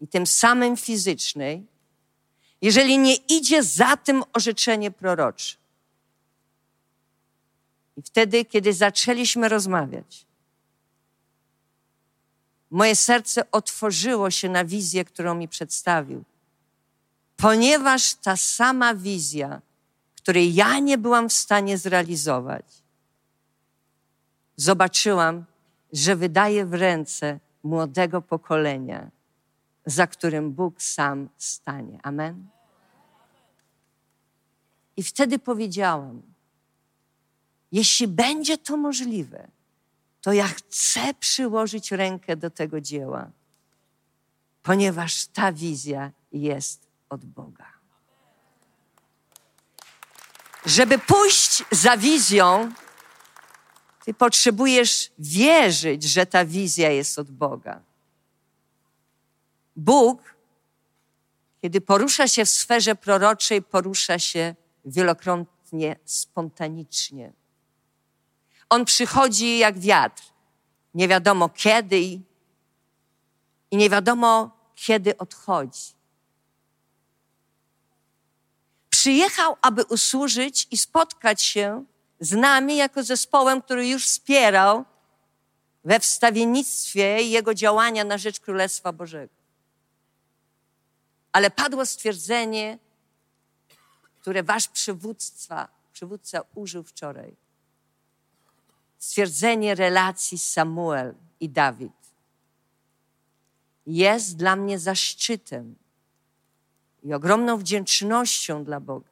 i 0.00 0.08
tym 0.08 0.26
samym 0.26 0.76
fizycznej, 0.76 1.66
jeżeli 2.62 2.98
nie 2.98 3.14
idzie 3.14 3.62
za 3.62 3.96
tym 3.96 4.22
orzeczenie 4.32 4.90
prorocze. 4.90 5.56
I 7.96 8.02
wtedy, 8.02 8.44
kiedy 8.44 8.72
zaczęliśmy 8.72 9.48
rozmawiać, 9.48 10.26
moje 12.70 12.96
serce 12.96 13.50
otworzyło 13.50 14.30
się 14.30 14.48
na 14.48 14.64
wizję, 14.64 15.04
którą 15.04 15.34
mi 15.34 15.48
przedstawił. 15.48 16.24
Ponieważ 17.36 18.14
ta 18.14 18.36
sama 18.36 18.94
wizja, 18.94 19.62
której 20.16 20.54
ja 20.54 20.78
nie 20.78 20.98
byłam 20.98 21.28
w 21.28 21.32
stanie 21.32 21.78
zrealizować, 21.78 22.64
zobaczyłam, 24.56 25.44
że 25.92 26.16
wydaje 26.16 26.66
w 26.66 26.74
ręce 26.74 27.40
młodego 27.62 28.22
pokolenia, 28.22 29.10
za 29.86 30.06
którym 30.06 30.52
Bóg 30.52 30.82
sam 30.82 31.28
stanie. 31.38 31.98
Amen. 32.02 32.48
I 34.96 35.02
wtedy 35.02 35.38
powiedziałam, 35.38 36.22
jeśli 37.72 38.08
będzie 38.08 38.58
to 38.58 38.76
możliwe, 38.76 39.48
to 40.24 40.32
ja 40.32 40.48
chcę 40.48 41.14
przyłożyć 41.14 41.92
rękę 41.92 42.36
do 42.36 42.50
tego 42.50 42.80
dzieła, 42.80 43.30
ponieważ 44.62 45.26
ta 45.26 45.52
wizja 45.52 46.10
jest 46.32 46.86
od 47.10 47.24
Boga. 47.24 47.72
Żeby 50.66 50.98
pójść 50.98 51.64
za 51.70 51.96
wizją, 51.96 52.72
ty 54.04 54.14
potrzebujesz 54.14 55.12
wierzyć, 55.18 56.02
że 56.02 56.26
ta 56.26 56.44
wizja 56.44 56.90
jest 56.90 57.18
od 57.18 57.30
Boga. 57.30 57.80
Bóg, 59.76 60.34
kiedy 61.62 61.80
porusza 61.80 62.28
się 62.28 62.44
w 62.44 62.50
sferze 62.50 62.94
proroczej, 62.94 63.62
porusza 63.62 64.18
się 64.18 64.54
wielokrotnie 64.84 65.96
spontanicznie. 66.04 67.32
On 68.70 68.84
przychodzi 68.84 69.58
jak 69.58 69.78
wiatr. 69.78 70.22
Nie 70.94 71.08
wiadomo 71.08 71.48
kiedy 71.48 72.00
i, 72.00 72.22
nie 73.72 73.90
wiadomo 73.90 74.50
kiedy 74.74 75.18
odchodzi. 75.18 75.94
Przyjechał, 78.90 79.56
aby 79.62 79.84
usłużyć 79.84 80.66
i 80.70 80.78
spotkać 80.78 81.42
się 81.42 81.84
z 82.20 82.32
nami 82.32 82.76
jako 82.76 83.02
zespołem, 83.02 83.62
który 83.62 83.88
już 83.88 84.06
wspierał 84.06 84.84
we 85.84 86.00
wstawiennictwie 86.00 87.02
jego 87.22 87.54
działania 87.54 88.04
na 88.04 88.18
rzecz 88.18 88.40
Królestwa 88.40 88.92
Bożego. 88.92 89.34
Ale 91.32 91.50
padło 91.50 91.86
stwierdzenie, 91.86 92.78
które 94.20 94.42
wasz 94.42 94.68
przywódca, 94.68 95.68
przywódca 95.92 96.40
użył 96.54 96.82
wczoraj. 96.82 97.43
Stwierdzenie 99.04 99.74
relacji 99.74 100.38
Samuel 100.38 101.14
i 101.40 101.48
Dawid 101.48 101.92
jest 103.86 104.36
dla 104.36 104.56
mnie 104.56 104.78
zaszczytem 104.78 105.74
i 107.02 107.14
ogromną 107.14 107.58
wdzięcznością 107.58 108.64
dla 108.64 108.80
Boga, 108.80 109.10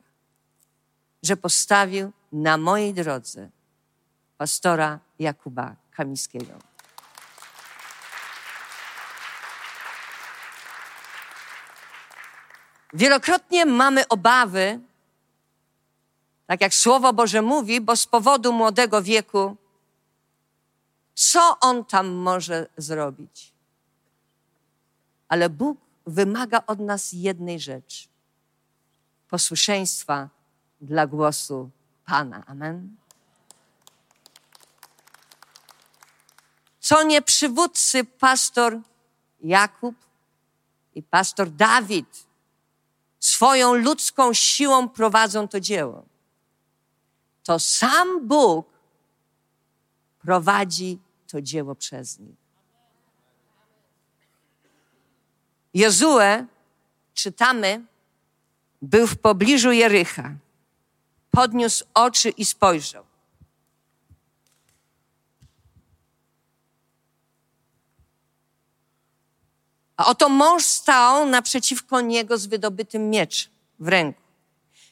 że 1.23 1.37
postawił 1.37 2.13
na 2.33 2.57
mojej 2.59 2.95
drodze 2.95 3.51
pastora 4.39 4.99
Jakuba 5.19 5.77
Kamińskiego. 5.91 6.53
Wielokrotnie 12.93 13.67
mamy 13.67 14.09
obawy, 14.09 14.81
tak 16.47 16.61
jak 16.61 16.75
Słowo 16.75 17.13
Boże 17.13 17.43
mówi, 17.43 17.81
bo 17.81 17.97
z 17.97 18.07
powodu 18.07 18.53
młodego 18.53 19.03
wieku, 19.03 19.57
co 21.15 21.61
on 21.61 21.85
tam 21.85 22.09
może 22.09 22.67
zrobić? 22.77 23.53
Ale 25.29 25.51
Bóg 25.51 25.79
wymaga 26.07 26.63
od 26.67 26.81
nas 26.81 27.13
jednej 27.13 27.61
rzeczy: 27.61 28.09
posłuszeństwa 29.29 30.29
dla 30.81 31.07
głosu 31.07 31.71
Pana. 32.05 32.47
Amen. 32.47 32.97
Co 36.81 37.03
nie 37.03 37.23
przywódcy 37.23 38.05
pastor 38.05 38.81
Jakub 39.41 39.95
i 40.95 41.03
pastor 41.03 41.51
Dawid 41.51 42.27
swoją 43.21 43.75
ludzką 43.75 44.35
siłą 44.35 44.89
prowadzą 44.89 45.49
to 45.49 45.61
dzieło. 45.61 46.05
To 47.45 47.59
sam 47.59 48.29
Bóg 48.29 48.67
prowadzi 50.19 50.99
to 51.33 51.43
dzieło 51.43 51.75
przez 51.75 52.19
nich. 52.19 52.37
Jozue, 55.75 56.47
czytamy, 57.15 57.85
był 58.83 59.07
w 59.07 59.19
pobliżu 59.19 59.73
Jericha. 59.73 60.35
Podniósł 61.31 61.85
oczy 61.95 62.31
i 62.31 62.45
spojrzał. 62.45 63.05
A 69.97 70.07
oto 70.07 70.29
mąż 70.29 70.65
stał 70.65 71.27
naprzeciwko 71.27 72.01
niego 72.01 72.39
z 72.39 72.47
wydobytym 72.47 73.11
mieczem 73.11 73.53
w 73.79 73.89
ręku. 73.89 74.23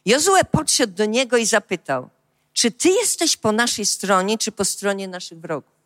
Jozue 0.05 0.45
podszedł 0.51 0.95
do 0.95 1.05
niego 1.05 1.37
i 1.37 1.47
zapytał, 1.47 2.11
czy 2.53 2.71
ty 2.71 2.89
jesteś 2.89 3.37
po 3.37 3.53
naszej 3.53 3.87
stronie, 3.87 4.39
czy 4.39 4.53
po 4.53 4.65
stronie 4.65 5.09
naszych 5.09 5.41
wrogów? 5.41 5.80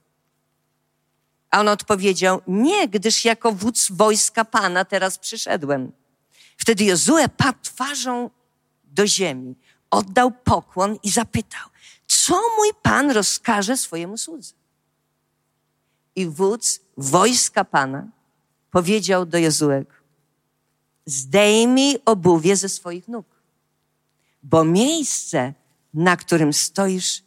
A 1.54 1.60
on 1.60 1.68
odpowiedział, 1.68 2.40
nie, 2.46 2.88
gdyż 2.88 3.24
jako 3.24 3.52
wódz 3.52 3.90
wojska 3.90 4.44
Pana 4.44 4.84
teraz 4.84 5.18
przyszedłem. 5.18 5.92
Wtedy 6.56 6.84
Jozue 6.84 7.28
padł 7.36 7.58
twarzą 7.62 8.30
do 8.84 9.06
ziemi, 9.06 9.54
oddał 9.90 10.30
pokłon 10.30 10.96
i 11.02 11.10
zapytał, 11.10 11.68
co 12.06 12.34
mój 12.34 12.68
Pan 12.82 13.10
rozkaże 13.10 13.76
swojemu 13.76 14.18
słudze? 14.18 14.54
I 16.16 16.26
wódz 16.26 16.80
wojska 16.96 17.64
Pana 17.64 18.08
powiedział 18.70 19.26
do 19.26 19.38
Jozuego, 19.38 19.94
zdejmij 21.06 21.98
obuwie 22.04 22.56
ze 22.56 22.68
swoich 22.68 23.08
nóg, 23.08 23.26
bo 24.42 24.64
miejsce, 24.64 25.54
na 25.94 26.16
którym 26.16 26.52
stoisz, 26.52 27.22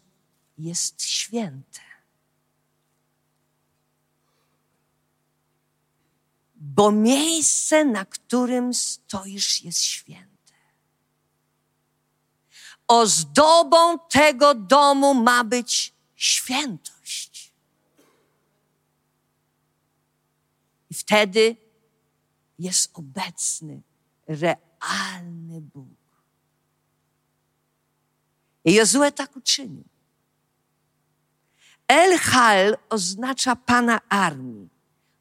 jest 0.58 1.04
święte. 1.04 1.87
Bo 6.78 6.92
miejsce, 6.92 7.86
na 7.86 8.06
którym 8.06 8.74
stoisz, 8.74 9.64
jest 9.64 9.82
święte. 9.82 10.54
Ozdobą 12.88 14.00
tego 14.00 14.54
domu 14.56 15.14
ma 15.14 15.44
być 15.44 15.94
świętość. 16.16 17.54
I 20.90 20.94
wtedy 20.94 21.56
jest 22.60 22.90
obecny, 22.94 23.82
realny 24.28 25.62
Bóg. 25.62 25.98
I 28.66 28.74
Jozue 28.74 29.12
tak 29.16 29.36
uczynił. 29.36 29.84
El 31.88 32.18
Hal 32.18 32.78
oznacza 32.90 33.56
Pana 33.56 34.02
armii, 34.10 34.77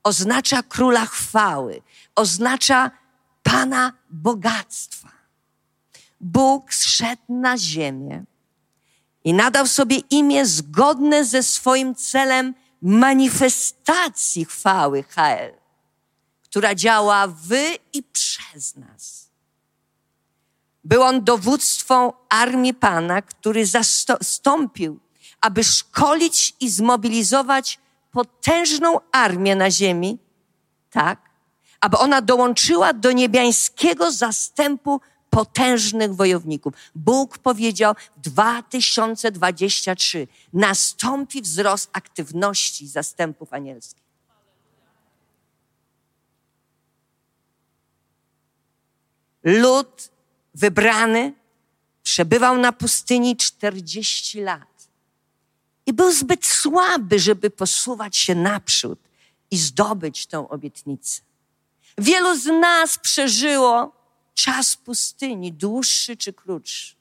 oznacza 0.07 0.63
Króla 0.63 1.07
chwały, 1.07 1.83
oznacza 2.15 2.91
Pana 3.43 3.93
bogactwa. 4.11 5.09
Bóg 6.21 6.75
zszedł 6.75 7.23
na 7.29 7.59
ziemię 7.59 8.25
i 9.25 9.35
nadał 9.35 9.67
sobie 9.67 9.97
imię 9.97 10.47
zgodne 10.47 11.25
ze 11.25 11.43
swoim 11.43 11.95
celem 11.95 12.55
manifestacji 12.83 14.45
chwały 14.45 15.03
Hael, 15.03 15.55
która 16.43 16.75
działa 16.75 17.27
w 17.27 17.49
i 17.93 18.03
przez 18.03 18.77
nas. 18.77 19.31
Był 20.85 21.03
on 21.03 21.25
dowództwą 21.25 22.13
armii 22.29 22.75
Pana, 22.75 23.23
który 23.23 23.67
zastąpił, 23.67 25.01
aby 25.41 25.65
szkolić 25.65 26.55
i 26.61 26.71
zmobilizować 26.71 27.79
potężną 28.17 29.01
armię 29.13 29.57
na 29.57 29.71
ziemi, 29.71 30.19
tak, 30.91 31.31
aby 31.81 31.99
ona 31.99 32.23
dołączyła 32.23 32.93
do 32.93 33.13
niebiańskiego 33.13 34.13
zastępu 34.13 35.01
potężnych 35.31 36.15
wojowników. 36.15 36.75
Bóg 36.95 37.39
powiedział 37.39 37.95
w 38.17 38.21
2023 38.21 40.29
nastąpi 40.53 41.43
wzrost 41.43 41.91
aktywności 41.93 42.89
zastępów 42.89 43.53
anielskich. 43.53 44.03
Lud 49.45 50.11
wybrany 50.55 51.33
przebywał 52.03 52.59
na 52.59 52.73
pustyni 52.73 53.37
40 53.37 54.41
lat 54.41 54.76
i 55.87 55.93
był 55.93 56.13
zbyt 56.13 56.47
słaby, 56.47 57.19
żeby 57.19 57.51
posuwać 57.51 58.17
się 58.17 58.35
naprzód 58.35 58.99
i 59.51 59.57
zdobyć 59.57 60.27
tę 60.27 60.49
obietnicę. 60.49 61.21
Wielu 61.99 62.37
z 62.37 62.47
nas 62.47 62.99
przeżyło 62.99 63.93
czas 64.35 64.77
pustyni, 64.77 65.53
dłuższy 65.53 66.17
czy 66.17 66.33
krótszy. 66.33 66.95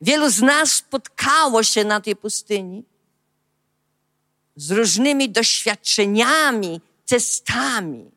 Wielu 0.00 0.30
z 0.30 0.40
nas 0.40 0.72
spotkało 0.72 1.62
się 1.62 1.84
na 1.84 2.00
tej 2.00 2.16
pustyni 2.16 2.84
z 4.56 4.70
różnymi 4.70 5.30
doświadczeniami, 5.30 6.80
testami. 7.06 8.10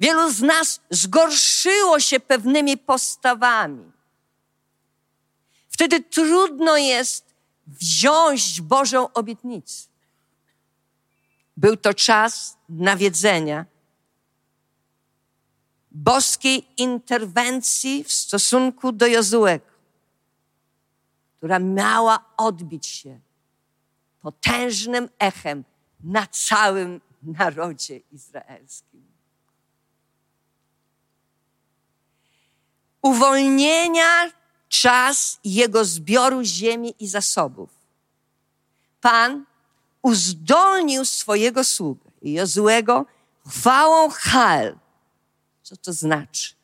Wielu 0.00 0.30
z 0.30 0.40
nas 0.40 0.80
zgorszyło 0.90 2.00
się 2.00 2.20
pewnymi 2.20 2.76
postawami. 2.76 3.92
Wtedy 5.68 6.00
trudno 6.00 6.76
jest 6.76 7.25
wziąć 7.66 8.60
Bożą 8.60 9.12
obietnicę. 9.12 9.88
Był 11.56 11.76
to 11.76 11.94
czas 11.94 12.56
nawiedzenia, 12.68 13.66
boskiej 15.90 16.66
interwencji 16.76 18.04
w 18.04 18.12
stosunku 18.12 18.92
do 18.92 19.06
Jozułego, 19.06 19.66
która 21.36 21.58
miała 21.58 22.24
odbić 22.36 22.86
się 22.86 23.20
potężnym 24.20 25.08
echem 25.18 25.64
na 26.00 26.26
całym 26.26 27.00
narodzie 27.22 27.96
izraelskim. 27.96 29.06
Uwolnienia 33.02 34.30
czas 34.80 35.38
jego 35.44 35.84
zbioru 35.84 36.42
ziemi 36.44 36.94
i 36.98 37.08
zasobów. 37.08 37.70
Pan 39.00 39.44
uzdolnił 40.02 41.04
swojego 41.04 41.64
sługę 41.64 42.10
Jozuego 42.22 43.06
chwałą 43.48 44.10
Hal. 44.10 44.78
Co 45.62 45.76
to 45.76 45.92
znaczy? 45.92 46.54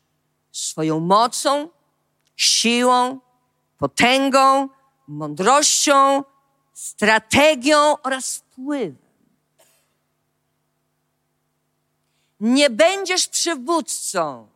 Swoją 0.51 0.99
mocą, 0.99 1.69
siłą, 2.35 3.19
potęgą, 3.77 4.69
mądrością, 5.07 6.23
strategią 6.73 7.97
oraz 8.03 8.37
wpływem. 8.37 8.97
Nie 12.39 12.69
będziesz 12.69 13.27
przywódcą 13.27 14.47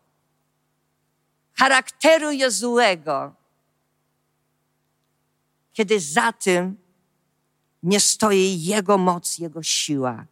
charakteru 1.54 2.32
Jozuego, 2.32 3.37
kiedy 5.78 6.00
za 6.00 6.34
tym 6.34 6.78
nie 7.84 8.00
stoi 8.00 8.64
Jego 8.64 8.98
moc, 8.98 9.38
Jego 9.38 9.64
siła, 9.64 10.26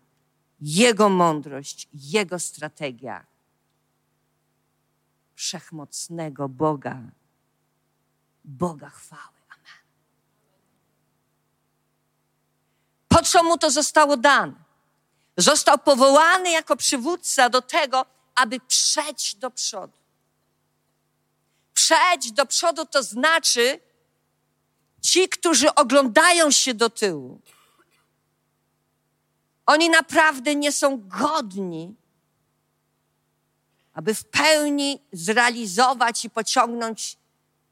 Jego 0.62 1.10
mądrość, 1.10 1.88
Jego 1.94 2.40
strategia. 2.40 3.26
Wszechmocnego 5.36 6.50
Boga, 6.50 7.02
Boga 8.44 8.90
chwały. 8.90 9.38
Amen. 9.50 9.84
Po 13.08 13.22
co 13.22 13.44
mu 13.44 13.58
to 13.58 13.72
zostało 13.72 14.18
dane? 14.18 14.54
Został 15.38 15.78
powołany 15.78 16.52
jako 16.52 16.76
przywódca 16.76 17.50
do 17.50 17.62
tego, 17.62 18.06
aby 18.36 18.60
przejść 18.60 19.36
do 19.36 19.52
przodu. 19.52 19.98
Przejść 21.74 22.32
do 22.32 22.46
przodu 22.46 22.86
to 22.86 23.04
znaczy, 23.04 23.80
ci, 25.06 25.30
którzy 25.30 25.76
oglądają 25.76 26.52
się 26.52 26.74
do 26.74 26.90
tyłu, 26.90 27.42
oni 29.66 29.90
naprawdę 29.90 30.56
nie 30.56 30.72
są 30.72 31.08
godni, 31.08 31.96
aby 33.94 34.14
w 34.14 34.26
pełni 34.26 35.02
zrealizować 35.12 36.26
i 36.26 36.30
pociągnąć 36.30 37.18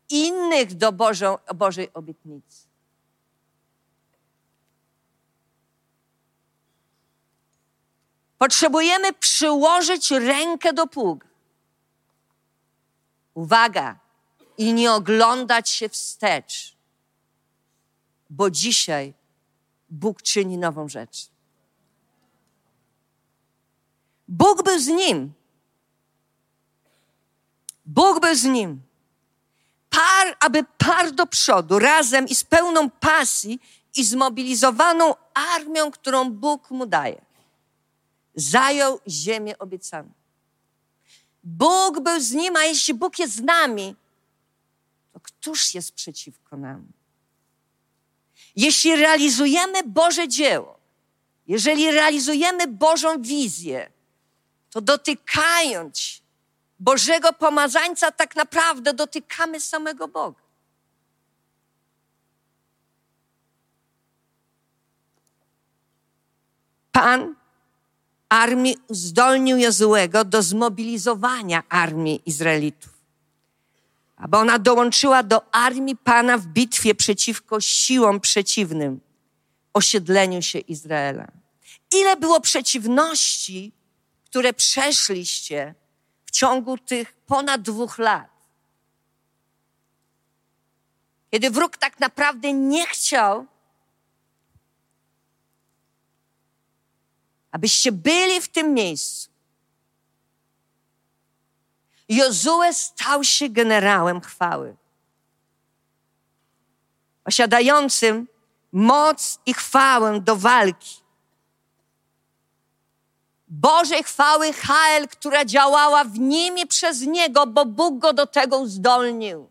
innych 0.10 0.74
do 0.74 0.92
Bożą, 0.92 1.38
Bożej 1.56 1.94
obietnicy. 1.94 2.68
Potrzebujemy 8.38 9.14
przyłożyć 9.14 10.12
rękę 10.12 10.74
do 10.74 10.88
pługa. 10.88 11.28
Uwaga! 13.34 14.00
I 14.58 14.74
nie 14.74 14.94
oglądać 14.94 15.70
się 15.70 15.90
wstecz 15.90 16.74
bo 18.34 18.50
dzisiaj 18.50 19.14
Bóg 19.90 20.22
czyni 20.22 20.58
nową 20.58 20.90
rzecz. 20.90 21.30
Bóg 24.28 24.64
był 24.64 24.80
z 24.80 24.88
nim. 24.88 25.34
Bóg 27.86 28.22
był 28.22 28.36
z 28.36 28.44
nim. 28.44 28.82
Par, 29.90 30.38
aby 30.40 30.64
par 30.78 31.12
do 31.12 31.26
przodu, 31.26 31.80
razem 31.80 32.28
i 32.28 32.36
z 32.36 32.44
pełną 32.44 32.90
pasji 32.90 33.60
i 33.96 34.04
zmobilizowaną 34.04 35.14
armią, 35.34 35.92
którą 35.92 36.32
Bóg 36.32 36.72
mu 36.72 36.86
daje. 36.86 37.22
Zajął 38.36 39.00
ziemię 39.08 39.58
obiecaną. 39.58 40.12
Bóg 41.44 42.00
był 42.00 42.20
z 42.20 42.32
nim, 42.32 42.56
a 42.56 42.64
jeśli 42.64 42.94
Bóg 42.94 43.20
jest 43.20 43.36
z 43.36 43.42
nami, 43.42 43.96
to 45.12 45.20
któż 45.20 45.74
jest 45.74 45.92
przeciwko 45.92 46.58
nam? 46.58 47.03
Jeśli 48.56 48.96
realizujemy 48.96 49.84
Boże 49.84 50.28
dzieło, 50.28 50.80
jeżeli 51.48 51.92
realizujemy 51.92 52.68
Bożą 52.68 53.22
wizję, 53.22 53.92
to 54.70 54.82
dotykając 54.82 56.22
Bożego 56.80 57.34
pomazańca, 57.34 58.12
tak 58.12 58.36
naprawdę 58.36 58.94
dotykamy 58.94 59.60
samego 59.60 60.08
Boga. 60.08 60.44
Pan 66.92 67.36
armii 68.30 68.78
zdolnił 68.90 69.58
Jozułego 69.58 70.26
do 70.26 70.42
zmobilizowania 70.42 71.64
armii 71.70 72.22
Izraelitów 72.26 72.93
aby 74.24 74.38
ona 74.38 74.60
dołączyła 74.60 75.24
do 75.24 75.54
armii 75.56 75.96
Pana 75.96 76.38
w 76.38 76.46
bitwie 76.46 76.96
przeciwko 76.96 77.62
siłom 77.62 78.20
przeciwnym, 78.20 79.02
osiedleniu 79.74 80.42
się 80.42 80.60
Izraela. 80.60 81.28
Ile 81.94 82.16
było 82.16 82.42
przeciwności, 82.42 83.72
które 84.26 84.54
przeszliście 84.54 85.76
w 86.26 86.32
ciągu 86.32 86.78
tych 86.78 87.14
ponad 87.14 87.62
dwóch 87.62 87.98
lat? 87.98 88.30
Kiedy 91.32 91.50
wróg 91.50 91.78
tak 91.78 92.00
naprawdę 92.00 92.54
nie 92.54 92.88
chciał, 92.88 93.46
abyście 97.52 97.92
byli 97.92 98.42
w 98.42 98.48
tym 98.48 98.74
miejscu, 98.74 99.30
Jozue 102.16 102.74
stał 102.74 103.24
się 103.24 103.50
generałem 103.50 104.22
chwały, 104.22 104.76
posiadającym 107.24 108.28
moc 108.72 109.40
i 109.46 109.54
chwałę 109.54 110.20
do 110.20 110.36
walki. 110.36 111.04
Bożej 113.48 114.04
chwały 114.04 114.54
Hael, 114.54 115.08
która 115.08 115.46
działała 115.46 116.04
w 116.04 116.20
nim 116.20 116.58
i 116.58 116.68
przez 116.68 117.02
niego, 117.02 117.48
bo 117.48 117.66
Bóg 117.66 118.00
go 118.00 118.14
do 118.14 118.28
tego 118.28 118.58
uzdolnił. 118.58 119.50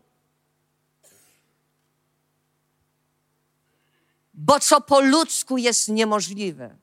Bo 4.33 4.59
co 4.59 4.81
po 4.81 4.99
ludzku 4.99 5.57
jest 5.57 5.89
niemożliwe, 5.89 6.75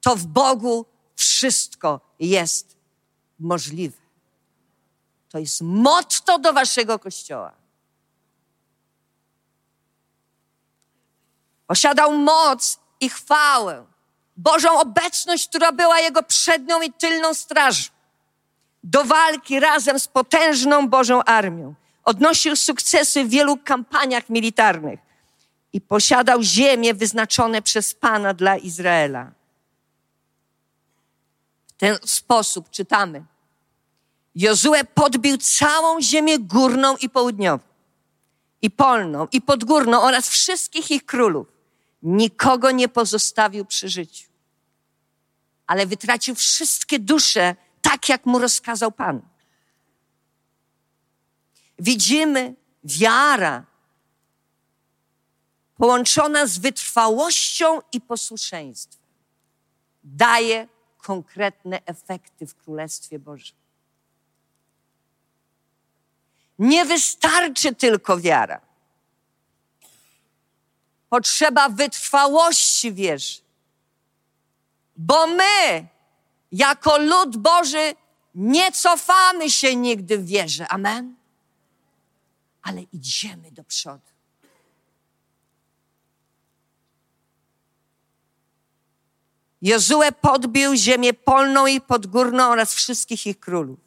to 0.00 0.16
w 0.16 0.26
Bogu 0.26 0.86
wszystko 1.14 2.00
jest 2.18 2.76
możliwe. 3.38 4.03
To 5.34 5.38
jest 5.38 5.60
motto 5.62 6.38
do 6.38 6.52
waszego 6.52 6.98
kościoła. 6.98 7.52
Posiadał 11.66 12.12
moc 12.18 12.78
i 13.00 13.08
chwałę, 13.08 13.86
Bożą 14.36 14.80
obecność, 14.80 15.48
która 15.48 15.72
była 15.72 16.00
jego 16.00 16.22
przednią 16.22 16.82
i 16.82 16.92
tylną 16.92 17.34
strażą. 17.34 17.90
Do 18.84 19.04
walki 19.04 19.60
razem 19.60 19.98
z 20.00 20.08
potężną 20.08 20.88
Bożą 20.88 21.24
armią. 21.24 21.74
Odnosił 22.04 22.56
sukcesy 22.56 23.24
w 23.24 23.28
wielu 23.28 23.56
kampaniach 23.56 24.28
militarnych 24.28 25.00
i 25.72 25.80
posiadał 25.80 26.42
ziemię 26.42 26.94
wyznaczone 26.94 27.62
przez 27.62 27.94
Pana 27.94 28.34
dla 28.34 28.56
Izraela. 28.56 29.30
W 31.66 31.72
ten 31.72 31.98
sposób 32.04 32.70
czytamy 32.70 33.24
Jozue 34.34 34.84
podbił 34.94 35.38
całą 35.38 36.00
ziemię 36.00 36.38
górną 36.38 36.96
i 36.96 37.08
południową, 37.08 37.64
i 38.62 38.70
polną, 38.70 39.28
i 39.32 39.40
podgórną 39.40 40.02
oraz 40.02 40.28
wszystkich 40.28 40.90
ich 40.90 41.06
królów. 41.06 41.46
Nikogo 42.02 42.70
nie 42.70 42.88
pozostawił 42.88 43.64
przy 43.64 43.88
życiu, 43.88 44.28
ale 45.66 45.86
wytracił 45.86 46.34
wszystkie 46.34 46.98
dusze, 46.98 47.56
tak 47.82 48.08
jak 48.08 48.26
mu 48.26 48.38
rozkazał 48.38 48.92
Pan. 48.92 49.20
Widzimy 51.78 52.54
wiara 52.84 53.64
połączona 55.76 56.46
z 56.46 56.58
wytrwałością 56.58 57.80
i 57.92 58.00
posłuszeństwem 58.00 59.04
daje 60.04 60.68
konkretne 60.98 61.80
efekty 61.86 62.46
w 62.46 62.54
Królestwie 62.54 63.18
Bożym. 63.18 63.63
Nie 66.64 66.84
wystarczy 66.84 67.74
tylko 67.74 68.18
wiara. 68.18 68.60
Potrzeba 71.08 71.68
wytrwałości 71.68 72.92
wierzy. 72.92 73.40
Bo 74.96 75.26
my, 75.26 75.86
jako 76.52 76.98
lud 76.98 77.36
Boży, 77.36 77.94
nie 78.34 78.72
cofamy 78.72 79.50
się 79.50 79.76
nigdy 79.76 80.18
w 80.18 80.26
wierze. 80.26 80.68
Amen. 80.68 81.14
Ale 82.62 82.82
idziemy 82.92 83.52
do 83.52 83.64
przodu. 83.64 84.10
Jozue 89.62 90.12
podbił 90.20 90.74
ziemię 90.74 91.14
polną 91.14 91.66
i 91.66 91.80
podgórną 91.80 92.50
oraz 92.50 92.74
wszystkich 92.74 93.26
ich 93.26 93.40
królów. 93.40 93.83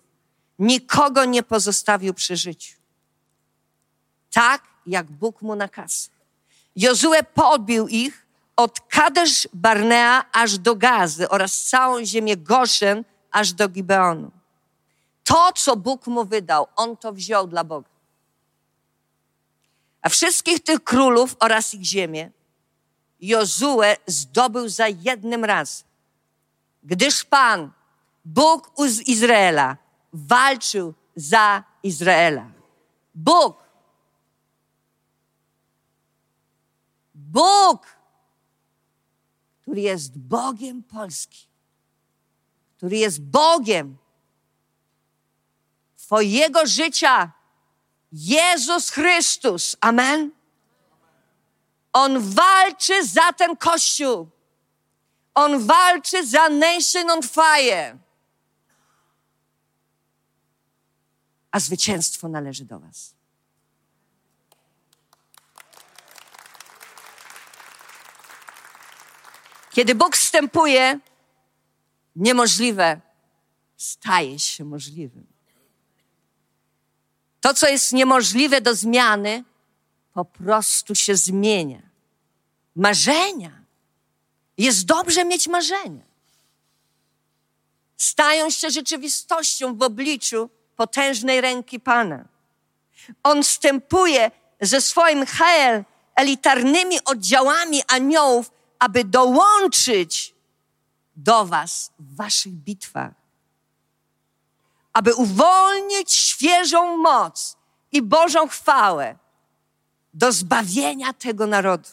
Nikogo 0.60 1.26
nie 1.26 1.44
pozostawił 1.44 2.14
przy 2.14 2.38
życiu. 2.38 2.76
Tak, 4.32 4.64
jak 4.86 5.12
Bóg 5.12 5.42
mu 5.42 5.56
nakazał. 5.56 6.16
Jozue 6.76 7.24
podbił 7.34 7.88
ich 7.88 8.26
od 8.56 8.80
Kadesz 8.80 9.48
Barnea 9.54 10.26
aż 10.32 10.58
do 10.58 10.76
Gazy 10.76 11.30
oraz 11.30 11.64
całą 11.64 12.06
ziemię 12.06 12.38
Goszen 12.38 13.04
aż 13.32 13.54
do 13.54 13.70
Gibeonu. 13.70 14.32
To, 15.24 15.52
co 15.56 15.76
Bóg 15.76 16.08
mu 16.08 16.26
wydał, 16.26 16.68
on 16.76 16.98
to 16.98 17.14
wziął 17.14 17.48
dla 17.48 17.64
Boga. 17.64 17.90
A 20.02 20.10
wszystkich 20.10 20.64
tych 20.64 20.84
królów 20.84 21.36
oraz 21.40 21.74
ich 21.74 21.84
ziemię 21.84 22.32
Jozue 23.20 23.96
zdobył 24.08 24.70
za 24.70 24.88
jednym 24.88 25.46
razem, 25.46 25.88
gdyż 26.84 27.24
Pan, 27.24 27.72
Bóg 28.26 28.72
z 28.88 29.00
Izraela, 29.00 29.78
walczył 30.18 30.94
za 31.16 31.64
Izraela. 31.84 32.52
Bóg. 33.16 33.64
Bóg, 37.14 37.88
który 39.62 39.82
jest 39.82 40.18
Bogiem 40.18 40.84
Polski, 40.84 41.48
który 42.78 42.98
jest 42.98 43.22
Bogiem 43.22 43.98
Twojego 45.98 46.66
życia, 46.66 47.32
Jezus 48.12 48.90
Chrystus. 48.90 49.76
Amen. 49.82 50.32
On 51.94 52.20
walczy 52.20 53.06
za 53.06 53.34
ten 53.34 53.58
kościół. 53.58 54.30
On 55.36 55.66
walczy 55.66 56.28
za 56.28 56.50
Nation 56.50 57.10
on 57.10 57.24
Fire. 57.24 57.98
A 61.58 61.60
zwycięstwo 61.60 62.28
należy 62.28 62.66
do 62.66 62.80
Was. 62.80 63.14
Kiedy 69.72 69.96
Bóg 69.96 70.16
wstępuje, 70.16 71.00
niemożliwe 72.16 73.02
staje 73.78 74.40
się 74.40 74.64
możliwym. 74.66 75.28
To, 77.42 77.54
co 77.54 77.68
jest 77.68 77.94
niemożliwe 77.94 78.62
do 78.62 78.76
zmiany, 78.76 79.44
po 80.14 80.26
prostu 80.26 80.96
się 80.96 81.16
zmienia. 81.16 81.82
Marzenia. 82.76 83.64
Jest 84.58 84.86
dobrze 84.86 85.26
mieć 85.26 85.48
marzenia. 85.48 86.06
Stają 87.98 88.50
się 88.50 88.70
rzeczywistością 88.70 89.78
w 89.78 89.82
obliczu 89.82 90.57
potężnej 90.78 91.42
ręki 91.42 91.80
Pana. 91.80 92.26
On 93.24 93.44
wstępuje 93.44 94.32
ze 94.62 94.82
swoim 94.82 95.26
Hel 95.26 95.84
elitarnymi 96.16 97.04
oddziałami 97.06 97.82
aniołów, 97.88 98.52
aby 98.80 99.04
dołączyć 99.04 100.36
do 101.16 101.46
Was 101.46 101.92
w 102.00 102.16
Waszych 102.16 102.54
bitwach. 102.54 103.12
Aby 104.94 105.16
uwolnić 105.16 106.12
świeżą 106.14 106.98
moc 106.98 107.58
i 107.92 108.02
Bożą 108.02 108.48
chwałę 108.48 109.16
do 110.14 110.32
zbawienia 110.32 111.14
tego 111.14 111.48
narodu. 111.48 111.90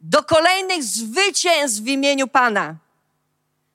Do 0.00 0.22
kolejnych 0.22 0.84
zwycięstw 0.84 1.82
w 1.82 1.86
imieniu 1.86 2.28
Pana. 2.28 2.76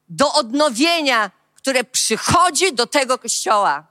Do 0.10 0.34
odnowienia, 0.34 1.32
które 1.62 1.84
przychodzi 1.84 2.74
do 2.74 2.88
tego 2.88 3.18
kościoła. 3.18 3.88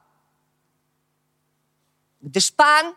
Gdyż 2.23 2.51
Pan, 2.53 2.95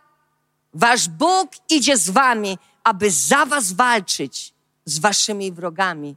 wasz 0.74 1.10
Bóg 1.10 1.52
idzie 1.70 1.98
z 1.98 2.10
wami, 2.10 2.58
aby 2.84 3.12
za 3.12 3.46
was 3.46 3.74
walczyć 3.74 4.54
z 4.86 5.00
waszymi 5.00 5.52
wrogami 5.52 6.16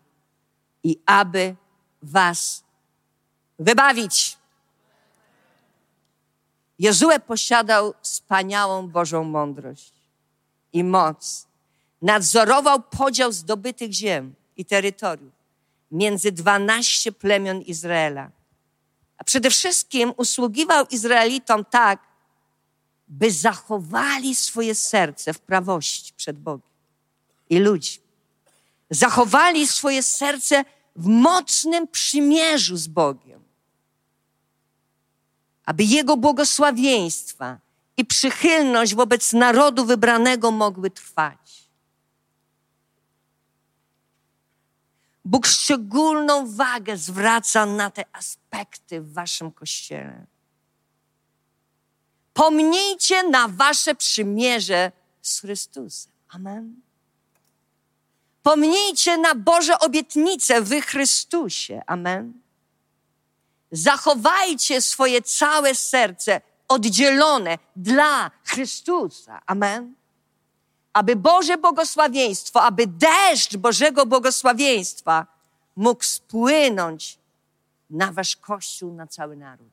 i 0.84 0.98
aby 1.06 1.56
was 2.02 2.64
wybawić. 3.58 4.38
Jezue 6.78 7.20
posiadał 7.26 7.94
wspaniałą 8.02 8.88
Bożą 8.88 9.24
mądrość 9.24 9.92
i 10.72 10.84
moc. 10.84 11.46
Nadzorował 12.02 12.82
podział 12.82 13.32
zdobytych 13.32 13.92
ziem 13.92 14.34
i 14.56 14.64
terytoriów 14.64 15.32
między 15.90 16.32
dwanaście 16.32 17.12
plemion 17.12 17.62
Izraela. 17.62 18.35
A 19.18 19.24
przede 19.24 19.50
wszystkim 19.50 20.12
usługiwał 20.16 20.86
Izraelitom 20.90 21.64
tak, 21.64 22.00
by 23.08 23.30
zachowali 23.30 24.34
swoje 24.34 24.74
serce 24.74 25.32
w 25.32 25.38
prawości 25.38 26.12
przed 26.16 26.38
Bogiem 26.38 26.70
i 27.50 27.58
ludźmi. 27.58 28.04
Zachowali 28.90 29.66
swoje 29.66 30.02
serce 30.02 30.64
w 30.96 31.06
mocnym 31.06 31.88
przymierzu 31.88 32.76
z 32.76 32.86
Bogiem 32.86 33.36
aby 35.66 35.84
Jego 35.84 36.16
błogosławieństwa 36.16 37.58
i 37.96 38.04
przychylność 38.04 38.94
wobec 38.94 39.32
narodu 39.32 39.84
wybranego 39.84 40.50
mogły 40.50 40.90
trwać. 40.90 41.45
Bóg 45.26 45.46
szczególną 45.46 46.56
wagę 46.56 46.96
zwraca 46.96 47.66
na 47.66 47.90
te 47.90 48.04
aspekty 48.12 49.00
w 49.00 49.12
Waszym 49.12 49.52
kościele. 49.52 50.26
Pomnijcie 52.32 53.22
na 53.22 53.48
Wasze 53.48 53.94
przymierze 53.94 54.92
z 55.22 55.40
Chrystusem. 55.40 56.12
Amen. 56.28 56.80
Pomnijcie 58.42 59.18
na 59.18 59.34
Boże 59.34 59.78
obietnice 59.78 60.62
w 60.62 60.70
Chrystusie. 60.80 61.82
Amen. 61.86 62.40
Zachowajcie 63.70 64.82
swoje 64.82 65.22
całe 65.22 65.74
serce 65.74 66.40
oddzielone 66.68 67.58
dla 67.76 68.30
Chrystusa. 68.44 69.42
Amen. 69.46 69.94
Aby 70.96 71.16
Boże 71.16 71.58
błogosławieństwo, 71.58 72.62
aby 72.62 72.86
deszcz 72.86 73.56
Bożego 73.56 74.06
błogosławieństwa 74.06 75.26
mógł 75.76 76.04
spłynąć 76.04 77.18
na 77.90 78.12
wasz 78.12 78.36
Kościół, 78.36 78.94
na 78.94 79.06
cały 79.06 79.36
naród. 79.36 79.72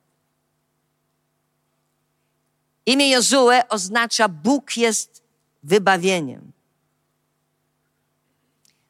Imię 2.86 3.10
Jozue 3.10 3.68
oznacza 3.68 4.28
Bóg 4.28 4.76
jest 4.76 5.22
wybawieniem. 5.62 6.52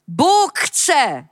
Bóg 0.09 0.59
chce, 0.59 1.27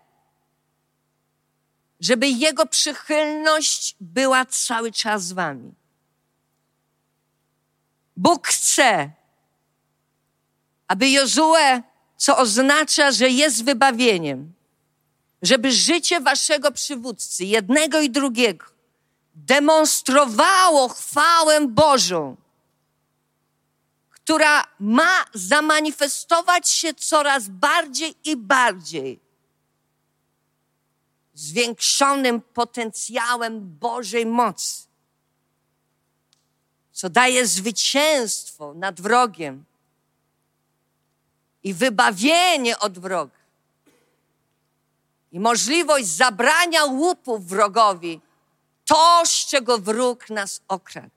żeby 2.01 2.29
Jego 2.29 2.67
przychylność 2.67 3.97
była 4.01 4.45
cały 4.45 4.93
czas 4.93 5.25
z 5.25 5.33
Wami. 5.33 5.75
Bóg 8.17 8.49
chce, 8.49 9.11
aby 10.89 11.11
Jozue, 11.11 11.83
co 12.17 12.39
oznacza, 12.39 13.13
że 13.13 13.29
jest 13.29 13.65
wybawieniem, 13.65 14.53
żeby 15.43 15.73
życie 15.73 16.21
Waszego 16.21 16.73
przywódcy, 16.73 17.45
jednego 17.45 18.01
i 18.01 18.11
drugiego, 18.11 18.67
demonstrowało 19.35 20.89
chwałę 20.89 21.67
Bożą, 21.67 22.37
która 24.11 24.65
ma 24.81 25.25
zamanifestować 25.35 26.69
się 26.69 26.95
coraz 26.95 27.49
bardziej 27.49 28.15
i 28.25 28.37
bardziej 28.37 29.21
zwiększonym 31.35 32.41
potencjałem 32.41 33.79
Bożej 33.79 34.27
mocy, 34.27 34.83
co 36.93 37.11
daje 37.11 37.47
zwycięstwo 37.47 38.75
nad 38.75 39.01
wrogiem 39.01 39.65
i 41.63 41.75
wybawienie 41.75 42.79
od 42.79 42.99
wroga. 42.99 43.37
I 45.33 45.41
możliwość 45.41 46.07
zabrania 46.07 46.85
łupów 46.85 47.47
wrogowi, 47.47 48.21
to, 48.85 49.23
z 49.25 49.47
czego 49.47 49.79
wróg 49.79 50.31
nas 50.31 50.61
okradł. 50.69 51.11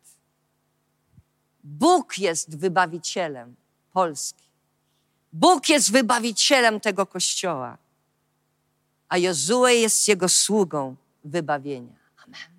Bóg 1.64 2.18
jest 2.18 2.58
wybawicielem 2.58 3.56
Polski. 3.94 4.46
Bóg 5.34 5.70
jest 5.70 5.92
wybawicielem 5.92 6.80
tego 6.80 7.06
kościoła, 7.06 7.78
a 9.10 9.18
Jozue 9.18 9.68
jest 9.68 10.08
jego 10.08 10.30
sługą 10.30 10.96
wybawienia. 11.24 11.96
Amen. 12.26 12.50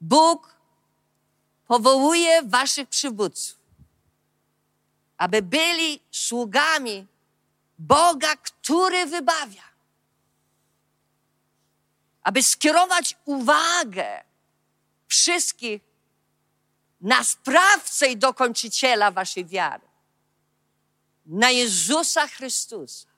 Bóg 0.00 0.54
powołuje 1.66 2.42
waszych 2.42 2.88
przywódców, 2.88 3.58
aby 5.24 5.42
byli 5.42 6.00
sługami 6.10 7.06
Boga, 7.78 8.36
który 8.36 9.06
wybawia. 9.06 9.62
Aby 12.22 12.42
skierować 12.42 13.16
uwagę 13.24 14.24
wszystkich 15.08 15.82
na 17.00 17.24
sprawcę 17.24 18.06
i 18.06 18.16
dokończyciela 18.16 19.10
waszej 19.10 19.44
wiary. 19.46 19.88
Na 21.26 21.50
Jezusa 21.50 22.26
Chrystusa. 22.28 23.08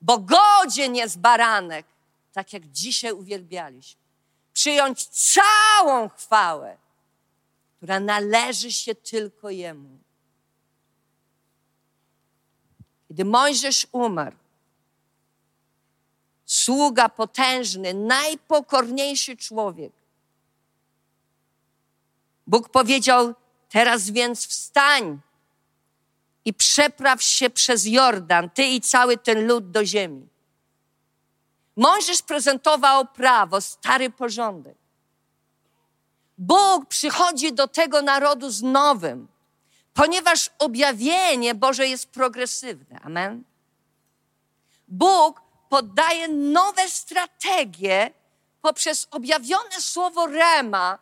Bo 0.00 0.18
godzien 0.18 0.96
jest 0.96 1.18
baranek, 1.18 1.86
tak 2.32 2.52
jak 2.52 2.66
dzisiaj 2.66 3.12
uwielbialiśmy, 3.12 4.00
przyjąć 4.52 5.06
całą 5.06 6.08
chwałę, 6.08 6.76
która 7.76 8.00
należy 8.00 8.72
się 8.72 8.94
tylko 8.94 9.50
Jemu. 9.50 10.07
Kiedy 13.08 13.24
Mojżesz 13.24 13.86
umarł, 13.92 14.36
sługa 16.44 17.08
potężny, 17.08 17.94
najpokorniejszy 17.94 19.36
człowiek, 19.36 19.92
Bóg 22.46 22.68
powiedział: 22.68 23.34
Teraz 23.68 24.10
więc 24.10 24.46
wstań 24.46 25.20
i 26.44 26.54
przepraw 26.54 27.22
się 27.22 27.50
przez 27.50 27.86
Jordan, 27.86 28.50
ty 28.50 28.64
i 28.64 28.80
cały 28.80 29.16
ten 29.16 29.46
lud 29.46 29.70
do 29.70 29.84
ziemi. 29.84 30.28
Mojżesz 31.76 32.22
prezentował 32.22 33.06
prawo, 33.06 33.60
stary 33.60 34.10
porządek. 34.10 34.76
Bóg 36.38 36.86
przychodzi 36.86 37.52
do 37.52 37.68
tego 37.68 38.02
narodu 38.02 38.50
z 38.50 38.62
nowym, 38.62 39.28
ponieważ 39.98 40.50
objawienie 40.58 41.54
Boże 41.54 41.86
jest 41.88 42.08
progresywne. 42.08 43.00
Amen. 43.00 43.44
Bóg 44.88 45.42
podaje 45.68 46.28
nowe 46.28 46.88
strategie 46.88 48.10
poprzez 48.62 49.08
objawione 49.10 49.80
słowo 49.80 50.26
Rema, 50.26 50.98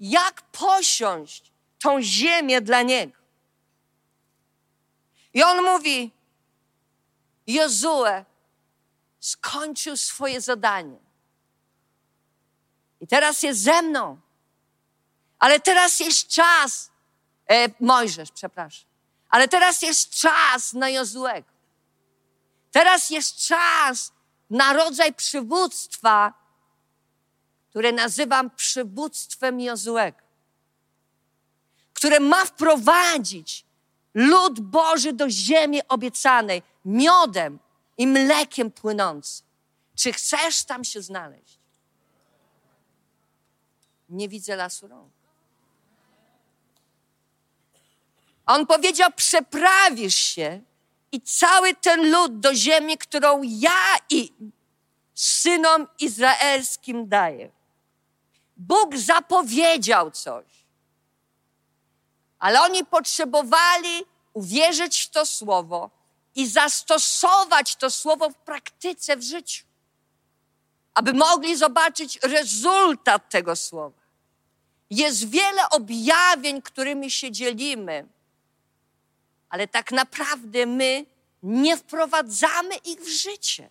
jak 0.00 0.42
posiąść 0.42 1.52
tą 1.78 2.02
ziemię 2.02 2.60
dla 2.60 2.82
Niego. 2.82 3.18
I 5.34 5.42
on 5.42 5.64
mówi, 5.64 6.10
Jozue 7.46 8.24
skończył 9.20 9.96
swoje 9.96 10.40
zadanie. 10.40 10.98
I 13.00 13.06
teraz 13.06 13.42
jest 13.42 13.60
ze 13.60 13.82
mną. 13.82 14.20
Ale 15.38 15.60
teraz 15.60 16.00
jest 16.00 16.28
czas, 16.28 16.90
e, 17.48 17.68
Mojżesz, 17.80 18.30
przepraszam. 18.32 18.88
Ale 19.28 19.48
teraz 19.48 19.82
jest 19.82 20.10
czas 20.10 20.72
na 20.72 20.88
Jozuego. 20.88 21.48
Teraz 22.70 23.10
jest 23.10 23.36
czas 23.36 24.12
na 24.50 24.72
rodzaj 24.72 25.14
przywództwa, 25.14 26.34
które 27.70 27.92
nazywam 27.92 28.50
przywództwem 28.50 29.60
Jozuego, 29.60 30.18
które 31.92 32.20
ma 32.20 32.44
wprowadzić 32.44 33.64
lud 34.14 34.60
Boży 34.60 35.12
do 35.12 35.30
ziemi 35.30 35.80
obiecanej 35.88 36.62
miodem 36.84 37.58
i 37.98 38.06
mlekiem 38.06 38.70
płynącym. 38.70 39.46
Czy 39.94 40.12
chcesz 40.12 40.64
tam 40.64 40.84
się 40.84 41.02
znaleźć? 41.02 41.58
Nie 44.08 44.28
widzę 44.28 44.56
lasu 44.56 44.88
rąk. 44.88 45.17
On 48.48 48.66
powiedział: 48.66 49.10
Przeprawisz 49.16 50.14
się 50.14 50.60
i 51.12 51.20
cały 51.20 51.74
ten 51.74 52.10
lud 52.10 52.40
do 52.40 52.54
ziemi, 52.54 52.98
którą 52.98 53.42
ja 53.42 53.96
i 54.10 54.32
synom 55.14 55.86
izraelskim 56.00 57.08
daję. 57.08 57.50
Bóg 58.56 58.96
zapowiedział 58.96 60.10
coś. 60.10 60.44
Ale 62.38 62.62
oni 62.62 62.84
potrzebowali 62.84 64.04
uwierzyć 64.32 65.02
w 65.02 65.10
to 65.10 65.26
słowo 65.26 65.90
i 66.34 66.46
zastosować 66.46 67.76
to 67.76 67.90
słowo 67.90 68.30
w 68.30 68.34
praktyce, 68.34 69.16
w 69.16 69.22
życiu, 69.22 69.64
aby 70.94 71.12
mogli 71.12 71.56
zobaczyć 71.56 72.18
rezultat 72.22 73.30
tego 73.30 73.56
słowa. 73.56 74.00
Jest 74.90 75.30
wiele 75.30 75.68
objawień, 75.70 76.62
którymi 76.62 77.10
się 77.10 77.32
dzielimy, 77.32 78.06
ale 79.50 79.68
tak 79.68 79.92
naprawdę 79.92 80.66
my 80.66 81.06
nie 81.42 81.76
wprowadzamy 81.76 82.74
ich 82.76 83.00
w 83.00 83.08
życie, 83.08 83.70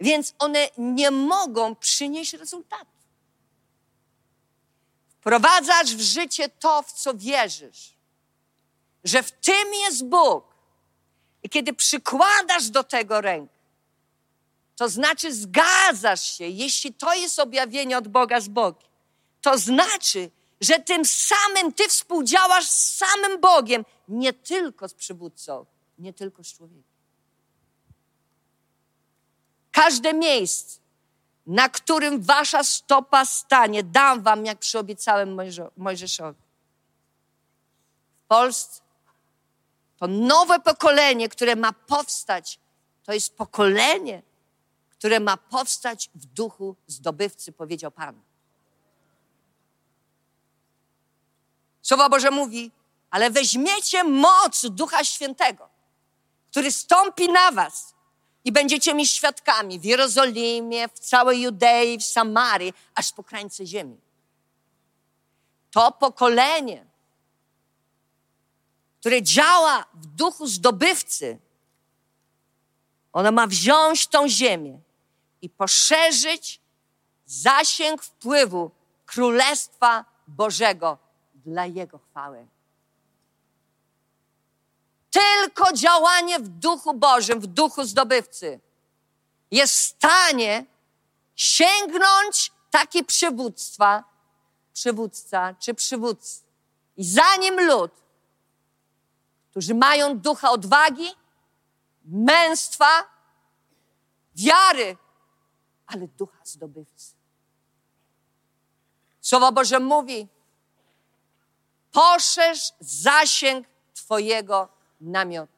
więc 0.00 0.34
one 0.38 0.68
nie 0.78 1.10
mogą 1.10 1.76
przynieść 1.76 2.32
rezultatu. 2.32 2.96
Wprowadzasz 5.08 5.94
w 5.94 6.00
życie 6.00 6.48
to, 6.48 6.82
w 6.82 6.92
co 6.92 7.14
wierzysz, 7.14 7.94
że 9.04 9.22
w 9.22 9.30
tym 9.30 9.74
jest 9.74 10.04
Bóg. 10.04 10.44
I 11.42 11.48
kiedy 11.48 11.72
przykładasz 11.72 12.70
do 12.70 12.84
tego 12.84 13.20
rękę, 13.20 13.54
to 14.76 14.88
znaczy 14.88 15.34
zgadzasz 15.34 16.36
się, 16.36 16.44
jeśli 16.44 16.94
to 16.94 17.14
jest 17.14 17.38
objawienie 17.38 17.98
od 17.98 18.08
Boga 18.08 18.40
z 18.40 18.48
Bogiem. 18.48 18.88
To 19.40 19.58
znaczy, 19.58 20.30
że 20.60 20.78
tym 20.78 21.04
samym 21.04 21.72
ty 21.72 21.88
współdziałasz 21.88 22.64
z 22.64 22.96
samym 22.96 23.40
Bogiem, 23.40 23.84
nie 24.08 24.32
tylko 24.32 24.88
z 24.88 24.94
przywódcą, 24.94 25.66
nie 25.98 26.12
tylko 26.12 26.44
z 26.44 26.46
człowiekiem. 26.46 26.96
Każde 29.72 30.14
miejsce, 30.14 30.80
na 31.46 31.68
którym 31.68 32.22
wasza 32.22 32.64
stopa 32.64 33.24
stanie, 33.24 33.84
dam 33.84 34.22
wam, 34.22 34.46
jak 34.46 34.58
przyobiecałem 34.58 35.38
Mojżeszowi. 35.76 36.40
W 38.24 38.28
Polsce 38.28 38.82
to 39.96 40.06
nowe 40.06 40.60
pokolenie, 40.60 41.28
które 41.28 41.56
ma 41.56 41.72
powstać, 41.72 42.58
to 43.04 43.12
jest 43.12 43.36
pokolenie, 43.36 44.22
które 44.90 45.20
ma 45.20 45.36
powstać 45.36 46.10
w 46.14 46.26
duchu 46.26 46.76
zdobywcy, 46.86 47.52
powiedział 47.52 47.90
Pan. 47.90 48.20
Słowo 51.82 52.08
Boże 52.08 52.30
mówi, 52.30 52.70
ale 53.10 53.30
weźmiecie 53.30 54.04
moc 54.04 54.66
Ducha 54.66 55.04
Świętego, 55.04 55.68
który 56.50 56.72
stąpi 56.72 57.28
na 57.28 57.52
was 57.52 57.94
i 58.44 58.52
będziecie 58.52 58.94
mi 58.94 59.06
świadkami 59.06 59.80
w 59.80 59.84
Jerozolimie, 59.84 60.88
w 60.88 60.98
całej 60.98 61.42
Judei, 61.42 61.98
w 61.98 62.04
Samarii, 62.04 62.74
aż 62.94 63.12
po 63.12 63.24
krańce 63.24 63.66
ziemi. 63.66 64.00
To 65.70 65.92
pokolenie, 65.92 66.86
które 69.00 69.22
działa 69.22 69.84
w 69.94 70.06
duchu 70.06 70.46
zdobywcy, 70.46 71.38
ono 73.12 73.32
ma 73.32 73.46
wziąć 73.46 74.06
tą 74.06 74.28
ziemię 74.28 74.80
i 75.42 75.50
poszerzyć 75.50 76.60
zasięg 77.26 78.02
wpływu 78.02 78.70
Królestwa 79.06 80.04
Bożego 80.26 80.98
dla 81.34 81.66
Jego 81.66 81.98
chwały. 81.98 82.46
Tylko 85.16 85.72
działanie 85.72 86.38
w 86.38 86.48
duchu 86.48 86.94
Bożym, 86.94 87.40
w 87.40 87.46
duchu 87.46 87.84
zdobywcy 87.84 88.60
jest 89.50 89.74
w 89.74 89.80
stanie 89.80 90.66
sięgnąć 91.34 92.52
takie 92.70 93.04
przywództwa, 93.04 94.04
przywódca 94.72 95.54
czy 95.54 95.74
przywódcy. 95.74 96.42
I 96.96 97.04
zanim 97.04 97.66
lud, 97.66 97.92
którzy 99.50 99.74
mają 99.74 100.18
ducha 100.18 100.50
odwagi, 100.50 101.14
męstwa, 102.04 103.04
wiary, 104.34 104.96
ale 105.86 106.08
ducha 106.08 106.38
zdobywcy. 106.44 107.12
Słowo 109.20 109.52
Boże 109.52 109.80
mówi, 109.80 110.28
poszerz 111.92 112.72
zasięg 112.80 113.66
Twojego 113.94 114.75
namiot. 115.06 115.50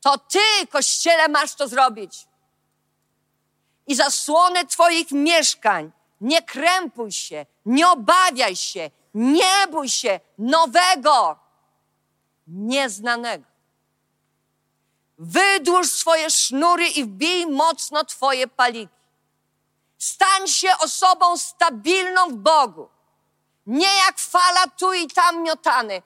To 0.00 0.18
Ty, 0.18 0.66
Kościele, 0.70 1.28
masz 1.28 1.54
to 1.54 1.68
zrobić. 1.68 2.26
I 3.86 3.94
zasłony 3.94 4.66
Twoich 4.66 5.10
mieszkań 5.10 5.92
Nie 6.20 6.42
krępuj 6.42 7.12
się, 7.12 7.46
nie 7.66 7.88
obawiaj 7.88 8.56
się, 8.56 8.90
nie 9.14 9.66
bój 9.70 9.88
się 9.88 10.20
nowego, 10.38 11.38
nieznanego. 12.46 13.44
Wydłuż 15.18 15.90
swoje 15.90 16.30
sznury 16.30 16.88
i 16.88 17.04
wbij 17.04 17.46
mocno 17.46 18.04
Twoje 18.04 18.48
paliki. 18.48 18.94
Stań 19.98 20.48
się 20.48 20.68
osobą 20.78 21.38
stabilną 21.38 22.28
w 22.28 22.34
Bogu. 22.34 22.88
Nie 23.66 23.94
jak 24.06 24.18
fala 24.18 24.66
tu 24.78 24.92
i 24.92 25.06
tam 25.06 25.42
miotany, 25.42 26.02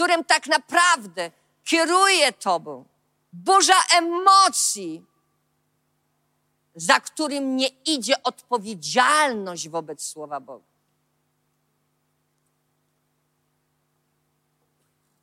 którym 0.00 0.24
tak 0.24 0.46
naprawdę 0.46 1.30
kieruje 1.64 2.32
Tobą. 2.32 2.84
Burza 3.32 3.82
emocji, 3.96 5.04
za 6.74 7.00
którym 7.00 7.56
nie 7.56 7.68
idzie 7.68 8.22
odpowiedzialność 8.22 9.68
wobec 9.68 10.02
Słowa 10.06 10.40
Boga. 10.40 10.64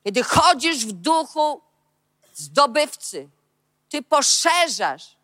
Kiedy 0.03 0.23
chodzisz 0.23 0.85
w 0.85 0.91
duchu 0.91 1.61
zdobywcy, 2.33 3.29
ty 3.89 4.01
poszerzasz 4.03 5.17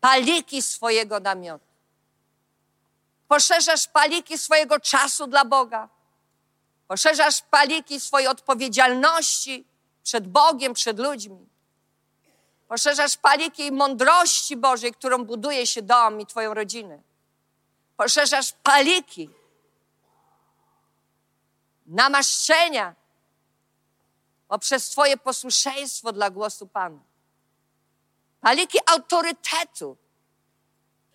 paliki 0.00 0.62
swojego 0.62 1.20
namiotu. 1.20 1.66
Poszerzasz 3.28 3.88
paliki 3.88 4.38
swojego 4.38 4.80
czasu 4.80 5.26
dla 5.26 5.44
Boga. 5.44 5.88
Poszerzasz 6.92 7.42
paliki 7.42 8.00
swojej 8.00 8.28
odpowiedzialności 8.28 9.64
przed 10.02 10.28
Bogiem, 10.28 10.74
przed 10.74 10.98
ludźmi. 10.98 11.48
Poszerzasz 12.68 13.16
paliki 13.16 13.72
mądrości 13.72 14.56
Bożej, 14.56 14.92
którą 14.92 15.24
buduje 15.24 15.66
się 15.66 15.82
dom 15.82 16.20
i 16.20 16.26
Twoją 16.26 16.54
rodzinę. 16.54 17.02
Poszerzasz 17.96 18.52
paliki 18.52 19.30
namaszczenia 21.86 22.94
poprzez 24.48 24.90
Twoje 24.90 25.16
posłuszeństwo 25.16 26.12
dla 26.12 26.30
głosu 26.30 26.66
Pana. 26.66 27.00
Paliki 28.40 28.78
autorytetu. 28.86 29.96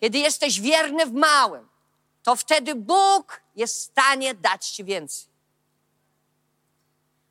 Kiedy 0.00 0.18
jesteś 0.18 0.60
wierny 0.60 1.06
w 1.06 1.12
małym, 1.12 1.68
to 2.22 2.36
wtedy 2.36 2.74
Bóg 2.74 3.40
jest 3.56 3.76
w 3.76 3.82
stanie 3.82 4.34
dać 4.34 4.68
Ci 4.68 4.84
więcej. 4.84 5.37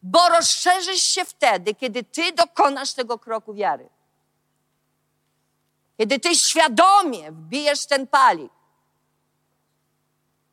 Bo 0.03 0.29
rozszerzysz 0.29 1.03
się 1.03 1.25
wtedy, 1.25 1.75
kiedy 1.75 2.03
Ty 2.03 2.31
dokonasz 2.31 2.93
tego 2.93 3.19
kroku 3.19 3.53
wiary. 3.53 3.89
Kiedy 5.97 6.19
Ty 6.19 6.35
świadomie 6.35 7.31
wbijesz 7.31 7.85
ten 7.85 8.07
palik, 8.07 8.51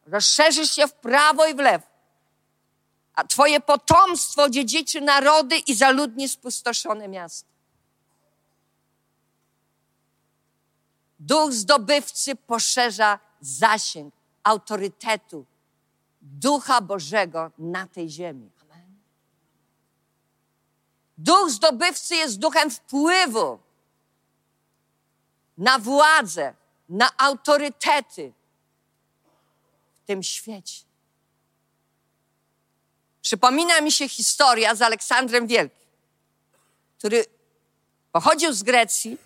rozszerzysz 0.07 0.71
się 0.71 0.87
w 0.87 0.93
prawo 0.93 1.47
i 1.47 1.55
w 1.55 1.59
lewo, 1.59 1.87
a 3.15 3.25
Twoje 3.25 3.61
potomstwo 3.61 4.51
dziedziczy 4.51 5.01
narody 5.01 5.57
i 5.57 5.75
zaludni 5.75 6.29
spustoszone 6.29 7.09
miasta. 7.09 7.49
Duch 11.19 11.53
zdobywcy 11.53 12.37
poszerza 12.37 13.19
zasięg 13.41 14.15
autorytetu 14.43 15.47
Ducha 16.23 16.81
Bożego 16.81 17.51
na 17.59 17.87
tej 17.87 18.11
ziemi. 18.11 18.51
Duch 21.19 21.51
zdobywcy 21.51 22.17
jest 22.17 22.39
duchem 22.39 22.71
wpływu 22.71 23.59
na 25.59 25.79
władzę, 25.79 26.55
na 26.89 27.11
autorytety 27.17 28.33
w 29.95 30.07
tym 30.07 30.23
świecie. 30.23 30.83
Przypomina 33.23 33.81
mi 33.81 33.93
się 33.93 34.09
historia 34.09 34.75
z 34.75 34.83
Aleksandrem 34.83 35.47
Wielkim, 35.47 35.87
który 36.99 37.25
pochodził 38.13 38.53
z 38.53 38.63
Grecji, 38.63 39.19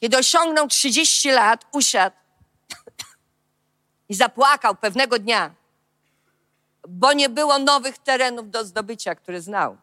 kiedy 0.00 0.18
osiągnął 0.18 0.68
30 0.68 1.30
lat, 1.30 1.66
usiadł 1.72 2.16
i 4.08 4.14
zapłakał 4.14 4.74
pewnego 4.74 5.18
dnia, 5.18 5.54
bo 6.88 7.12
nie 7.12 7.28
było 7.28 7.58
nowych 7.58 7.98
terenów 7.98 8.50
do 8.50 8.64
zdobycia, 8.64 9.14
które 9.14 9.40
znał. 9.40 9.76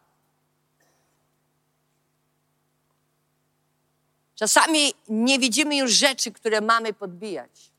Czasami 4.34 4.94
nie 5.08 5.38
widzimy 5.38 5.76
już 5.76 5.92
rzeczy, 5.92 6.32
które 6.32 6.60
mamy 6.60 6.92
podbijać. 6.92 7.72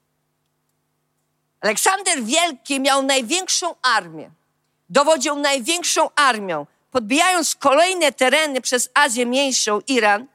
Aleksander 1.62 2.24
Wielki 2.24 2.80
miał 2.80 3.04
największą 3.04 3.76
armię, 3.82 4.32
dowodził 4.90 5.36
największą 5.36 6.10
armią. 6.16 6.66
Podbijając 6.92 7.56
kolejne 7.56 8.12
tereny 8.12 8.62
przez 8.62 8.90
Azję 8.94 9.26
Mniejszą, 9.26 9.80
Iran, 9.88 10.28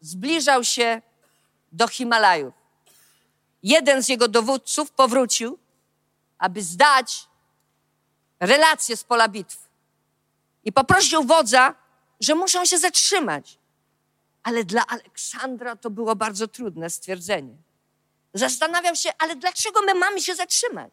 zbliżał 0.00 0.64
się 0.64 1.02
do 1.72 1.88
Himalajów. 1.88 2.54
Jeden 3.62 4.02
z 4.02 4.08
jego 4.08 4.28
dowódców 4.28 4.90
powrócił, 4.90 5.58
aby 6.38 6.62
zdać 6.62 7.28
relacje 8.40 8.96
z 8.96 9.04
pola 9.04 9.28
bitw. 9.28 9.68
I 10.64 10.72
poprosił 10.72 11.24
wodza, 11.24 11.74
że 12.20 12.34
muszą 12.34 12.64
się 12.64 12.78
zatrzymać. 12.78 13.58
Ale 14.42 14.64
dla 14.64 14.86
Aleksandra 14.86 15.76
to 15.76 15.90
było 15.90 16.16
bardzo 16.16 16.48
trudne 16.48 16.90
stwierdzenie. 16.90 17.54
Zastanawiał 18.34 18.96
się, 18.96 19.10
ale 19.18 19.36
dlaczego 19.36 19.82
my 19.82 19.94
mamy 19.94 20.22
się 20.22 20.34
zatrzymać? 20.34 20.92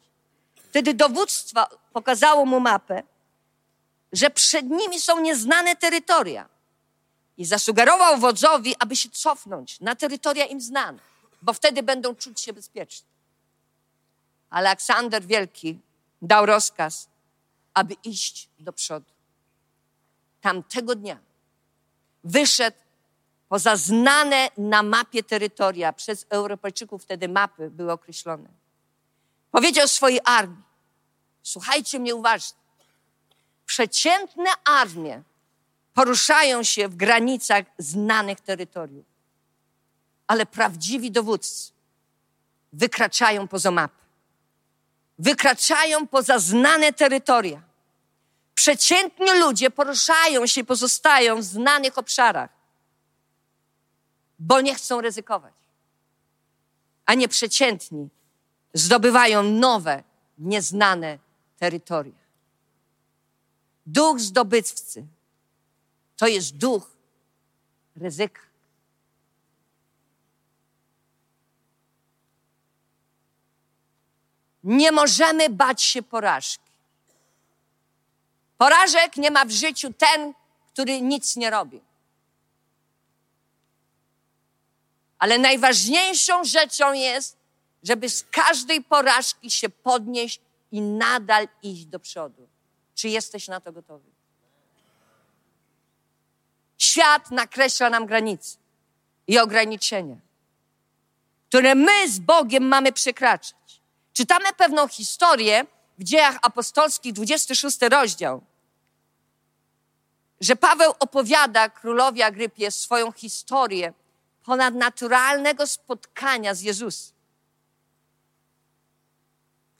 Wtedy 0.55 0.93
dowództwo 0.93 1.67
pokazało 1.93 2.45
mu 2.45 2.59
mapę, 2.59 3.03
że 4.11 4.29
przed 4.29 4.65
nimi 4.65 4.99
są 5.01 5.19
nieznane 5.19 5.75
terytoria. 5.75 6.49
I 7.37 7.45
zasugerował 7.45 8.17
wodzowi, 8.17 8.75
aby 8.79 8.95
się 8.95 9.09
cofnąć 9.09 9.79
na 9.79 9.95
terytoria 9.95 10.45
im 10.45 10.61
znane, 10.61 10.99
bo 11.41 11.53
wtedy 11.53 11.83
będą 11.83 12.15
czuć 12.15 12.41
się 12.41 12.53
bezpiecznie. 12.53 13.07
Aleksander 14.49 15.25
Wielki 15.25 15.79
dał 16.21 16.45
rozkaz, 16.45 17.07
aby 17.73 17.93
iść 18.03 18.49
do 18.59 18.73
przodu. 18.73 19.11
Tamtego 20.41 20.95
dnia 20.95 21.19
wyszedł 22.23 22.77
poza 23.49 23.75
znane 23.75 24.49
na 24.57 24.83
mapie 24.83 25.23
terytoria, 25.23 25.93
przez 25.93 26.25
Europejczyków 26.29 27.03
wtedy 27.03 27.29
mapy 27.29 27.69
były 27.69 27.91
określone. 27.91 28.49
Powiedział 29.51 29.87
swojej 29.87 30.19
armii, 30.25 30.63
słuchajcie 31.43 31.99
mnie 31.99 32.15
uważnie, 32.15 32.59
przeciętne 33.65 34.49
armie 34.65 35.21
poruszają 35.93 36.63
się 36.63 36.87
w 36.87 36.95
granicach 36.95 37.65
znanych 37.77 38.41
terytoriów, 38.41 39.05
ale 40.27 40.45
prawdziwi 40.45 41.11
dowódcy 41.11 41.71
wykraczają 42.73 43.47
poza 43.47 43.71
mapę, 43.71 44.03
wykraczają 45.19 46.07
poza 46.07 46.39
znane 46.39 46.93
terytoria. 46.93 47.61
Przeciętni 48.53 49.39
ludzie 49.39 49.71
poruszają 49.71 50.47
się, 50.47 50.63
pozostają 50.63 51.35
w 51.35 51.43
znanych 51.43 51.97
obszarach 51.97 52.56
bo 54.39 54.61
nie 54.61 54.75
chcą 54.75 55.01
ryzykować. 55.01 55.53
A 57.05 57.13
nieprzeciętni 57.13 58.09
zdobywają 58.73 59.43
nowe, 59.43 60.03
nieznane 60.37 61.19
terytoria. 61.59 62.27
Duch 63.85 64.19
zdobywcy 64.19 65.05
to 66.17 66.27
jest 66.27 66.57
duch 66.57 66.91
ryzyka. 67.95 68.41
Nie 74.63 74.91
możemy 74.91 75.49
bać 75.49 75.81
się 75.83 76.03
porażki. 76.03 76.67
Porażek 78.57 79.17
nie 79.17 79.31
ma 79.31 79.45
w 79.45 79.51
życiu 79.51 79.93
ten, 79.93 80.33
który 80.73 81.01
nic 81.01 81.35
nie 81.35 81.49
robi. 81.49 81.86
Ale 85.19 85.37
najważniejszą 85.37 86.43
rzeczą 86.43 86.93
jest, 86.93 87.37
żeby 87.83 88.09
z 88.09 88.25
każdej 88.31 88.83
porażki 88.83 89.51
się 89.51 89.69
podnieść 89.69 90.41
i 90.71 90.81
nadal 90.81 91.47
iść 91.63 91.85
do 91.85 91.99
przodu. 91.99 92.47
Czy 92.95 93.09
jesteś 93.09 93.47
na 93.47 93.61
to 93.61 93.71
gotowy? 93.71 94.09
Świat 96.77 97.31
nakreśla 97.31 97.89
nam 97.89 98.05
granice 98.05 98.57
i 99.27 99.39
ograniczenia, 99.39 100.15
które 101.49 101.75
my 101.75 102.09
z 102.09 102.19
Bogiem 102.19 102.63
mamy 102.63 102.91
przekraczać. 102.91 103.81
Czytamy 104.13 104.53
pewną 104.57 104.87
historię 104.87 105.65
w 105.97 106.03
dziejach 106.03 106.37
apostolskich, 106.41 107.13
26 107.13 107.77
rozdział, 107.81 108.41
że 110.41 110.55
Paweł 110.55 110.93
opowiada 110.99 111.69
królowi 111.69 112.21
Agrypie 112.21 112.71
swoją 112.71 113.11
historię 113.11 113.93
ponadnaturalnego 114.47 115.67
spotkania 115.67 116.53
z 116.53 116.61
Jezusem. 116.61 117.17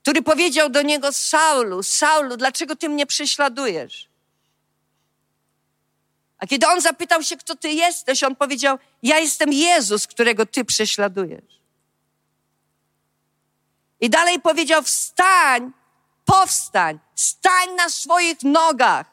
który 0.01 0.21
powiedział 0.21 0.69
do 0.69 0.81
niego: 0.81 1.13
Saulu, 1.13 1.83
Saulu, 1.83 2.37
dlaczego 2.37 2.75
ty 2.75 2.89
mnie 2.89 3.05
prześladujesz? 3.05 4.09
A 6.37 6.47
kiedy 6.47 6.67
on 6.67 6.81
zapytał 6.81 7.23
się, 7.23 7.37
kto 7.37 7.55
ty 7.55 7.69
jesteś, 7.69 8.23
on 8.23 8.35
powiedział: 8.35 8.79
Ja 9.03 9.19
jestem 9.19 9.53
Jezus, 9.53 10.07
którego 10.07 10.45
ty 10.45 10.65
prześladujesz. 10.65 11.61
I 13.99 14.09
dalej 14.09 14.41
powiedział: 14.41 14.83
Wstań, 14.83 15.71
powstań, 16.25 16.99
stań 17.15 17.75
na 17.75 17.89
swoich 17.89 18.43
nogach, 18.43 19.07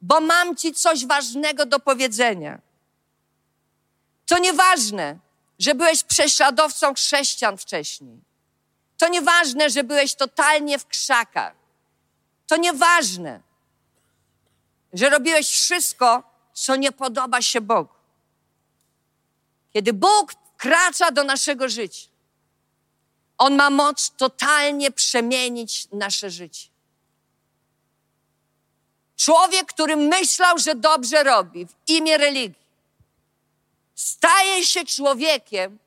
bo 0.00 0.20
mam 0.20 0.56
ci 0.56 0.74
coś 0.74 1.06
ważnego 1.06 1.66
do 1.66 1.80
powiedzenia. 1.80 2.65
To 4.26 4.38
nieważne, 4.38 5.18
że 5.58 5.74
byłeś 5.74 6.04
prześladowcą 6.04 6.94
chrześcijan 6.94 7.58
wcześniej. 7.58 8.20
To 8.98 9.08
nieważne, 9.08 9.70
że 9.70 9.84
byłeś 9.84 10.14
totalnie 10.14 10.78
w 10.78 10.86
krzakach. 10.86 11.54
To 12.46 12.56
nieważne, 12.56 13.40
że 14.92 15.10
robiłeś 15.10 15.50
wszystko, 15.50 16.22
co 16.52 16.76
nie 16.76 16.92
podoba 16.92 17.42
się 17.42 17.60
Bogu. 17.60 17.94
Kiedy 19.72 19.92
Bóg 19.92 20.32
wkracza 20.32 21.10
do 21.10 21.24
naszego 21.24 21.68
życia, 21.68 22.08
On 23.38 23.56
ma 23.56 23.70
moc 23.70 24.10
totalnie 24.16 24.90
przemienić 24.90 25.88
nasze 25.92 26.30
życie. 26.30 26.68
Człowiek, 29.16 29.72
który 29.72 29.96
myślał, 29.96 30.58
że 30.58 30.74
dobrze 30.74 31.22
robi 31.22 31.66
w 31.66 31.74
imię 31.86 32.18
religii, 32.18 32.65
staje 33.96 34.64
się 34.64 34.84
człowiekiem, 34.84 35.78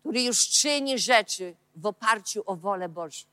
który 0.00 0.22
już 0.22 0.48
czyni 0.48 0.98
rzeczy 0.98 1.54
w 1.76 1.86
oparciu 1.86 2.42
o 2.46 2.56
wolę 2.56 2.88
Bożą. 2.88 3.24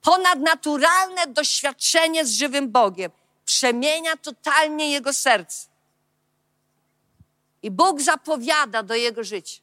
Ponadnaturalne 0.00 1.26
doświadczenie 1.26 2.26
z 2.26 2.30
żywym 2.30 2.70
Bogiem 2.70 3.10
przemienia 3.44 4.16
totalnie 4.16 4.90
jego 4.90 5.12
serce. 5.12 5.68
I 7.62 7.70
Bóg 7.70 8.00
zapowiada 8.00 8.82
do 8.82 8.94
jego 8.94 9.24
życia: 9.24 9.60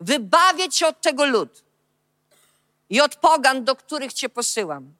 wybawię 0.00 0.68
cię 0.68 0.86
od 0.86 1.00
tego 1.00 1.24
ludu 1.24 1.60
i 2.90 3.00
od 3.00 3.16
pogan, 3.16 3.64
do 3.64 3.76
których 3.76 4.12
cię 4.12 4.28
posyłam, 4.28 4.94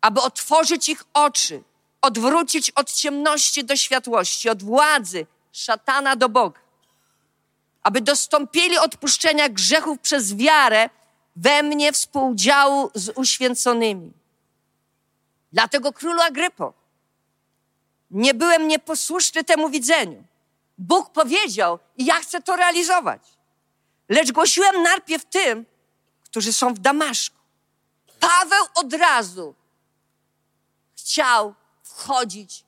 aby 0.00 0.20
otworzyć 0.20 0.88
ich 0.88 1.04
oczy, 1.14 1.62
odwrócić 2.00 2.70
od 2.70 2.92
ciemności 2.92 3.64
do 3.64 3.76
światłości, 3.76 4.48
od 4.48 4.62
władzy 4.62 5.26
szatana 5.52 6.16
do 6.16 6.28
Boga, 6.28 6.60
aby 7.82 8.00
dostąpili 8.00 8.78
odpuszczenia 8.78 9.48
grzechów 9.48 9.98
przez 9.98 10.34
wiarę 10.36 10.90
we 11.36 11.62
mnie 11.62 11.92
współdziału 11.92 12.90
z 12.94 13.12
uświęconymi. 13.16 14.12
Dlatego 15.52 15.92
królu 15.92 16.20
Agrypo, 16.20 16.72
nie 18.10 18.34
byłem 18.34 18.68
nieposłuszny 18.68 19.44
temu 19.44 19.68
widzeniu. 19.70 20.24
Bóg 20.78 21.10
powiedział 21.10 21.78
i 21.96 22.04
ja 22.04 22.14
chcę 22.14 22.42
to 22.42 22.56
realizować. 22.56 23.22
Lecz 24.08 24.32
głosiłem 24.32 24.82
najpierw 24.82 25.24
tym, 25.24 25.66
którzy 26.24 26.52
są 26.52 26.74
w 26.74 26.78
Damaszku. 26.78 27.36
Paweł 28.20 28.64
od 28.74 28.92
razu 28.92 29.54
chciał 30.96 31.54
wchodzić 31.82 32.64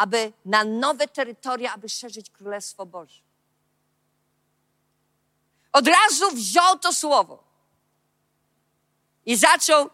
aby 0.00 0.32
na 0.44 0.64
nowe 0.64 1.08
terytoria, 1.08 1.74
aby 1.74 1.88
szerzyć 1.88 2.30
Królestwo 2.30 2.86
Boże. 2.86 3.20
Od 5.72 5.88
razu 5.88 6.30
wziął 6.30 6.78
to 6.78 6.92
słowo 6.92 7.44
i 9.26 9.36
zaczął 9.36 9.90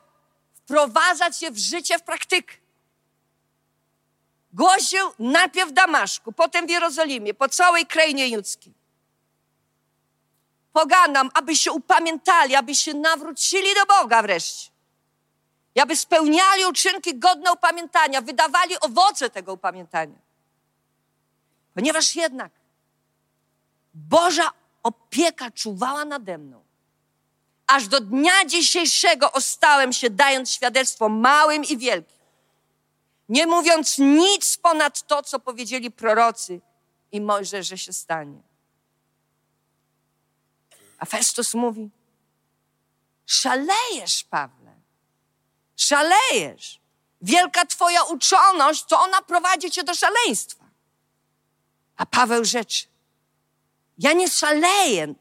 wprowadzać 0.54 1.42
je 1.42 1.50
w 1.50 1.58
życie, 1.58 1.98
w 1.98 2.02
praktykę. 2.02 2.54
Głosił 4.52 5.06
najpierw 5.18 5.70
w 5.70 5.72
Damaszku, 5.72 6.32
potem 6.32 6.66
w 6.66 6.70
Jerozolimie, 6.70 7.34
po 7.34 7.48
całej 7.48 7.86
krainie 7.86 8.28
judzkiej. 8.28 8.74
Poganam, 10.72 11.30
aby 11.34 11.56
się 11.56 11.72
upamiętali, 11.72 12.54
aby 12.54 12.74
się 12.74 12.94
nawrócili 12.94 13.74
do 13.74 13.86
Boga 13.86 14.22
wreszcie 14.22 14.75
i 15.76 15.80
aby 15.80 15.96
spełniali 15.96 16.66
uczynki 16.66 17.18
godne 17.18 17.52
upamiętania, 17.52 18.20
wydawali 18.20 18.80
owoce 18.80 19.30
tego 19.30 19.52
upamiętania. 19.52 20.18
Ponieważ 21.74 22.16
jednak 22.16 22.52
Boża 23.94 24.50
opieka 24.82 25.50
czuwała 25.50 26.04
nade 26.04 26.38
mną, 26.38 26.64
aż 27.66 27.88
do 27.88 28.00
dnia 28.00 28.44
dzisiejszego 28.46 29.32
ostałem 29.32 29.92
się, 29.92 30.10
dając 30.10 30.50
świadectwo 30.50 31.08
małym 31.08 31.64
i 31.64 31.76
wielkim, 31.76 32.16
nie 33.28 33.46
mówiąc 33.46 33.98
nic 33.98 34.56
ponad 34.56 35.06
to, 35.06 35.22
co 35.22 35.40
powiedzieli 35.40 35.90
prorocy 35.90 36.60
i 37.12 37.20
Mojżesz, 37.20 37.66
że 37.66 37.78
się 37.78 37.92
stanie. 37.92 38.42
A 40.98 41.04
Festus 41.04 41.54
mówi, 41.54 41.90
szalejesz, 43.26 44.24
Paweł 44.24 44.65
szalejesz. 45.76 46.78
Wielka 47.22 47.66
Twoja 47.66 48.02
uczoność, 48.02 48.84
to 48.84 49.00
ona 49.00 49.22
prowadzi 49.22 49.70
Cię 49.70 49.84
do 49.84 49.94
szaleństwa. 49.94 50.64
A 51.96 52.06
Paweł 52.06 52.44
rzeczy, 52.44 52.86
ja 53.98 54.12
nie 54.12 54.28
szaleję, 54.28 55.14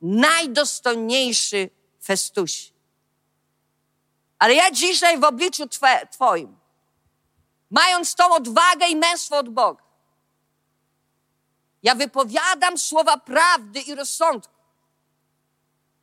najdostojniejszy 0.00 1.70
Festusi. 2.04 2.72
Ale 4.38 4.54
ja 4.54 4.70
dzisiaj 4.70 5.18
w 5.18 5.24
obliczu 5.24 5.68
twe, 5.68 6.06
Twoim, 6.10 6.58
mając 7.70 8.14
tą 8.14 8.34
odwagę 8.34 8.88
i 8.88 8.96
męstwo 8.96 9.38
od 9.38 9.48
Boga, 9.48 9.82
ja 11.82 11.94
wypowiadam 11.94 12.78
słowa 12.78 13.16
prawdy 13.16 13.80
i 13.80 13.94
rozsądku. 13.94 14.54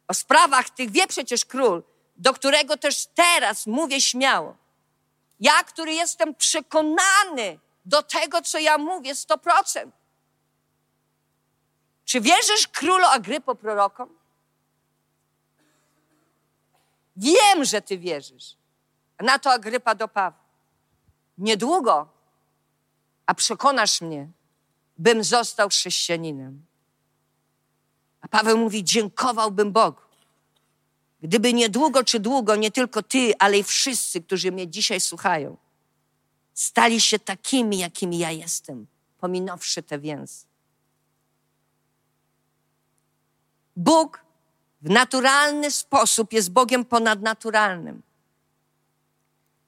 O 0.07 0.13
sprawach 0.13 0.69
tych 0.69 0.91
wie 0.91 1.07
przecież 1.07 1.45
król, 1.45 1.83
do 2.19 2.33
którego 2.33 2.77
też 2.77 3.05
teraz 3.05 3.67
mówię 3.67 4.01
śmiało. 4.01 4.57
Ja, 5.39 5.63
który 5.63 5.93
jestem 5.93 6.35
przekonany 6.35 7.59
do 7.85 8.03
tego, 8.03 8.41
co 8.41 8.59
ja 8.59 8.77
mówię, 8.77 9.13
100%. 9.13 9.89
Czy 12.05 12.21
wierzysz 12.21 12.67
królu 12.67 13.05
Agrypo 13.05 13.55
prorokom? 13.55 14.09
Wiem, 17.15 17.65
że 17.65 17.81
ty 17.81 17.97
wierzysz. 17.97 18.55
Na 19.19 19.39
to 19.39 19.51
Agrypa 19.51 19.95
do 19.95 20.07
Pawła. 20.07 20.39
Niedługo, 21.37 22.07
a 23.25 23.33
przekonasz 23.33 24.01
mnie, 24.01 24.27
bym 24.97 25.23
został 25.23 25.69
chrześcijaninem. 25.69 26.65
A 28.21 28.27
Paweł 28.27 28.57
mówi: 28.57 28.83
Dziękowałbym 28.83 29.71
Bogu, 29.71 30.01
Gdyby 31.21 31.53
niedługo 31.53 32.03
czy 32.03 32.19
długo, 32.19 32.55
nie 32.55 32.71
tylko 32.71 33.03
ty, 33.03 33.33
ale 33.39 33.57
i 33.57 33.63
wszyscy, 33.63 34.21
którzy 34.21 34.51
mnie 34.51 34.67
dzisiaj 34.67 34.99
słuchają, 34.99 35.57
stali 36.53 37.01
się 37.01 37.19
takimi, 37.19 37.77
jakimi 37.77 38.17
ja 38.17 38.31
jestem, 38.31 38.87
pominąwszy 39.19 39.83
te 39.83 39.99
więzy. 39.99 40.45
Bóg 43.75 44.25
w 44.81 44.89
naturalny 44.89 45.71
sposób 45.71 46.33
jest 46.33 46.51
Bogiem 46.51 46.85
ponadnaturalnym. 46.85 48.01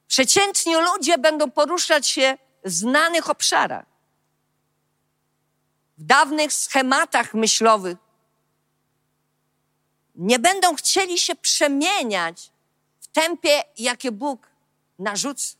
Przeciętni 0.08 0.74
ludzie 0.74 1.18
będą 1.18 1.50
poruszać 1.50 2.06
się 2.06 2.38
w 2.64 2.70
znanych 2.70 3.30
obszarach. 3.30 3.86
W 5.98 6.04
dawnych 6.04 6.52
schematach 6.52 7.34
myślowych 7.34 7.98
nie 10.14 10.38
będą 10.38 10.74
chcieli 10.76 11.18
się 11.18 11.34
przemieniać 11.34 12.50
w 13.00 13.06
tempie, 13.06 13.64
jakie 13.78 14.12
Bóg 14.12 14.46
narzuca. 14.98 15.56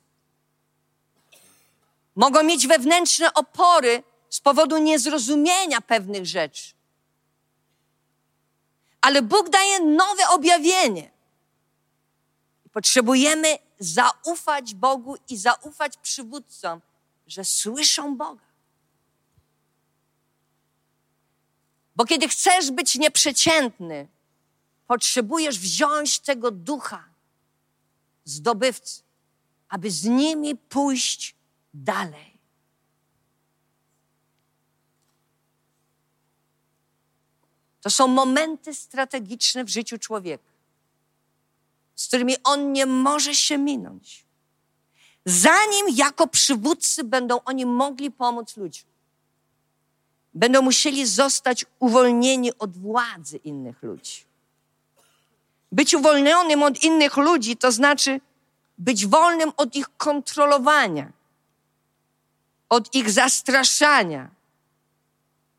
Mogą 2.16 2.42
mieć 2.42 2.66
wewnętrzne 2.66 3.34
opory 3.34 4.03
z 4.30 4.40
powodu 4.40 4.78
niezrozumienia 4.78 5.80
pewnych 5.80 6.26
rzeczy. 6.26 6.72
Ale 9.00 9.22
Bóg 9.22 9.48
daje 9.48 9.80
nowe 9.80 10.28
objawienie. 10.28 11.11
Potrzebujemy 12.72 13.59
zaufać 13.78 14.74
Bogu 14.74 15.16
i 15.28 15.36
zaufać 15.36 15.96
przywódcom, 15.96 16.80
że 17.26 17.44
słyszą 17.44 18.16
Boga. 18.16 18.44
Bo 21.96 22.05
kiedy 22.05 22.28
chcesz 22.28 22.70
być 22.70 22.94
nieprzeciętny, 22.94 24.09
potrzebujesz 24.87 25.59
wziąć 25.59 26.18
tego 26.18 26.51
ducha 26.51 27.05
zdobywcy, 28.24 29.03
aby 29.68 29.91
z 29.91 30.05
nimi 30.05 30.57
pójść 30.57 31.35
dalej. 31.74 32.33
To 37.80 37.91
są 37.91 38.07
momenty 38.07 38.74
strategiczne 38.74 39.64
w 39.64 39.68
życiu 39.68 39.99
człowieka. 39.99 40.53
z 41.97 42.07
którymi 42.07 42.37
on 42.45 42.72
nie 42.72 42.87
może 42.87 43.35
się 43.35 43.59
minąć. 43.59 44.24
Zanim 45.24 45.87
jako 45.95 46.26
przywódcy 46.26 47.05
będą 47.05 47.41
oni 47.45 47.66
mogli 47.66 48.11
pomóc 48.11 48.57
ludziom, 48.57 48.89
będą 50.35 50.62
musieli 50.62 51.07
zostać 51.07 51.66
uwolnieni 51.78 52.59
od 52.59 52.76
władzy 52.78 53.37
innych 53.37 53.83
ludzi. 53.83 54.24
Być 55.72 55.94
uwolnionym 55.94 56.62
od 56.62 56.82
innych 56.82 57.16
ludzi 57.16 57.56
to 57.56 57.72
znaczy 57.72 58.20
być 58.78 59.06
wolnym 59.06 59.52
od 59.56 59.76
ich 59.76 59.96
kontrolowania, 59.96 61.12
od 62.68 62.94
ich 62.94 63.10
zastraszania, 63.10 64.30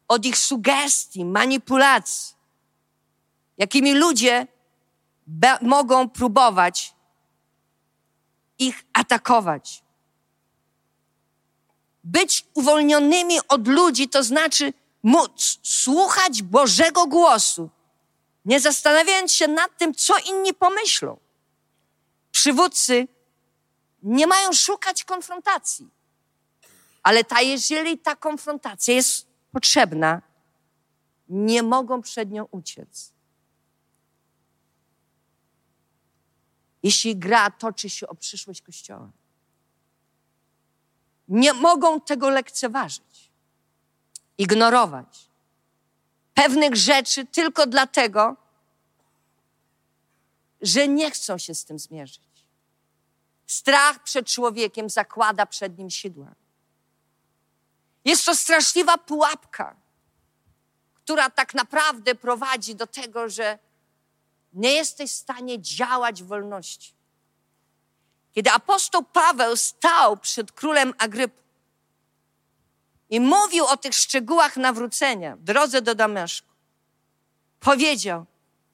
od 0.08 0.26
ich 0.26 0.38
sugestii, 0.38 1.26
manipulacji, 1.26 2.36
jakimi 3.58 3.94
ludzie 3.94 4.48
mogą 5.62 6.10
próbować 6.10 6.96
ich 8.60 8.84
atakować. 8.94 9.84
Być 12.04 12.46
uwolnionymi 12.54 13.38
od 13.48 13.68
ludzi 13.68 14.10
to 14.10 14.24
znaczy 14.24 14.74
móc 15.04 15.60
słuchać 15.64 16.42
Bożego 16.42 17.08
głosu, 17.08 17.70
nie 18.46 18.60
zastanawiając 18.60 19.34
się 19.34 19.48
nad 19.48 19.78
tym, 19.78 19.94
co 19.94 20.14
inni 20.18 20.54
pomyślą. 20.54 21.20
Przywódcy 22.32 23.08
nie 24.04 24.28
mają 24.28 24.54
szukać 24.54 25.04
konfrontacji, 25.04 25.90
ale 27.04 27.24
ta, 27.24 27.42
jeżeli 27.42 27.98
ta 27.98 28.16
konfrontacja 28.16 28.94
jest 28.94 29.28
potrzebna, 29.52 30.22
nie 31.30 31.64
mogą 31.64 32.02
przed 32.02 32.32
nią 32.32 32.48
uciec. 32.52 33.14
Jeśli 36.84 37.16
gra 37.16 37.52
toczy 37.52 37.90
się 37.90 38.08
o 38.08 38.16
przyszłość 38.16 38.62
Kościoła, 38.62 39.12
nie 41.28 41.54
mogą 41.54 42.02
tego 42.02 42.30
lekceważyć, 42.30 43.32
ignorować 44.38 45.33
pewnych 46.34 46.76
rzeczy 46.76 47.26
tylko 47.26 47.68
dlatego, 47.68 48.36
że 50.62 50.88
nie 50.88 51.12
chcą 51.12 51.38
się 51.38 51.56
z 51.56 51.66
tym 51.66 51.80
zmierzyć. 51.80 52.24
Strach 53.48 54.04
przed 54.04 54.28
człowiekiem 54.28 54.90
zakłada 54.90 55.46
przed 55.46 55.78
nim 55.78 55.90
sidła. 55.90 56.28
Jest 58.06 58.26
to 58.26 58.36
straszliwa 58.36 58.98
pułapka, 58.98 59.76
która 60.96 61.30
tak 61.30 61.54
naprawdę 61.54 62.16
prowadzi 62.16 62.76
do 62.76 62.88
tego, 62.88 63.30
że 63.30 63.60
nie 64.54 64.72
jesteś 64.74 65.12
w 65.12 65.16
stanie 65.16 65.62
działać 65.62 66.24
w 66.24 66.28
wolności. 66.28 66.94
Kiedy 68.34 68.52
apostoł 68.52 69.04
Paweł 69.04 69.58
stał 69.58 70.18
przed 70.18 70.52
królem 70.52 70.94
Agrypą 70.98 71.43
i 73.14 73.20
mówił 73.20 73.66
o 73.66 73.78
tych 73.78 73.94
szczegółach 73.94 74.58
nawrócenia 74.58 75.36
w 75.36 75.44
drodze 75.44 75.82
do 75.82 75.96
Damaszku, 75.96 76.48
powiedział, 77.60 78.26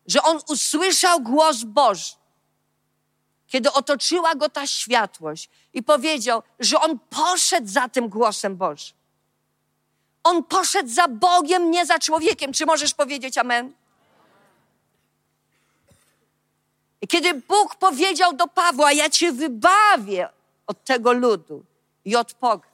że 0.07 0.23
on 0.23 0.39
usłyszał 0.47 1.19
głos 1.21 1.63
Boży, 1.63 2.13
kiedy 3.47 3.71
otoczyła 3.71 4.35
go 4.35 4.49
ta 4.49 4.67
światłość 4.67 5.49
i 5.73 5.83
powiedział, 5.83 6.43
że 6.59 6.81
on 6.81 6.99
poszedł 6.99 7.67
za 7.67 7.89
tym 7.89 8.09
głosem 8.09 8.57
Bożym. 8.57 8.97
On 10.23 10.43
poszedł 10.43 10.89
za 10.89 11.07
Bogiem, 11.07 11.71
nie 11.71 11.85
za 11.85 11.99
człowiekiem. 11.99 12.53
Czy 12.53 12.65
możesz 12.65 12.93
powiedzieć 12.93 13.37
amen? 13.37 13.73
I 17.01 17.07
kiedy 17.07 17.33
Bóg 17.33 17.75
powiedział 17.75 18.33
do 18.33 18.47
Pawła, 18.47 18.91
ja 18.91 19.09
cię 19.09 19.31
wybawię 19.31 20.29
od 20.67 20.83
tego 20.83 21.13
ludu 21.13 21.63
i 22.05 22.15
od 22.15 22.33
pogan, 22.33 22.68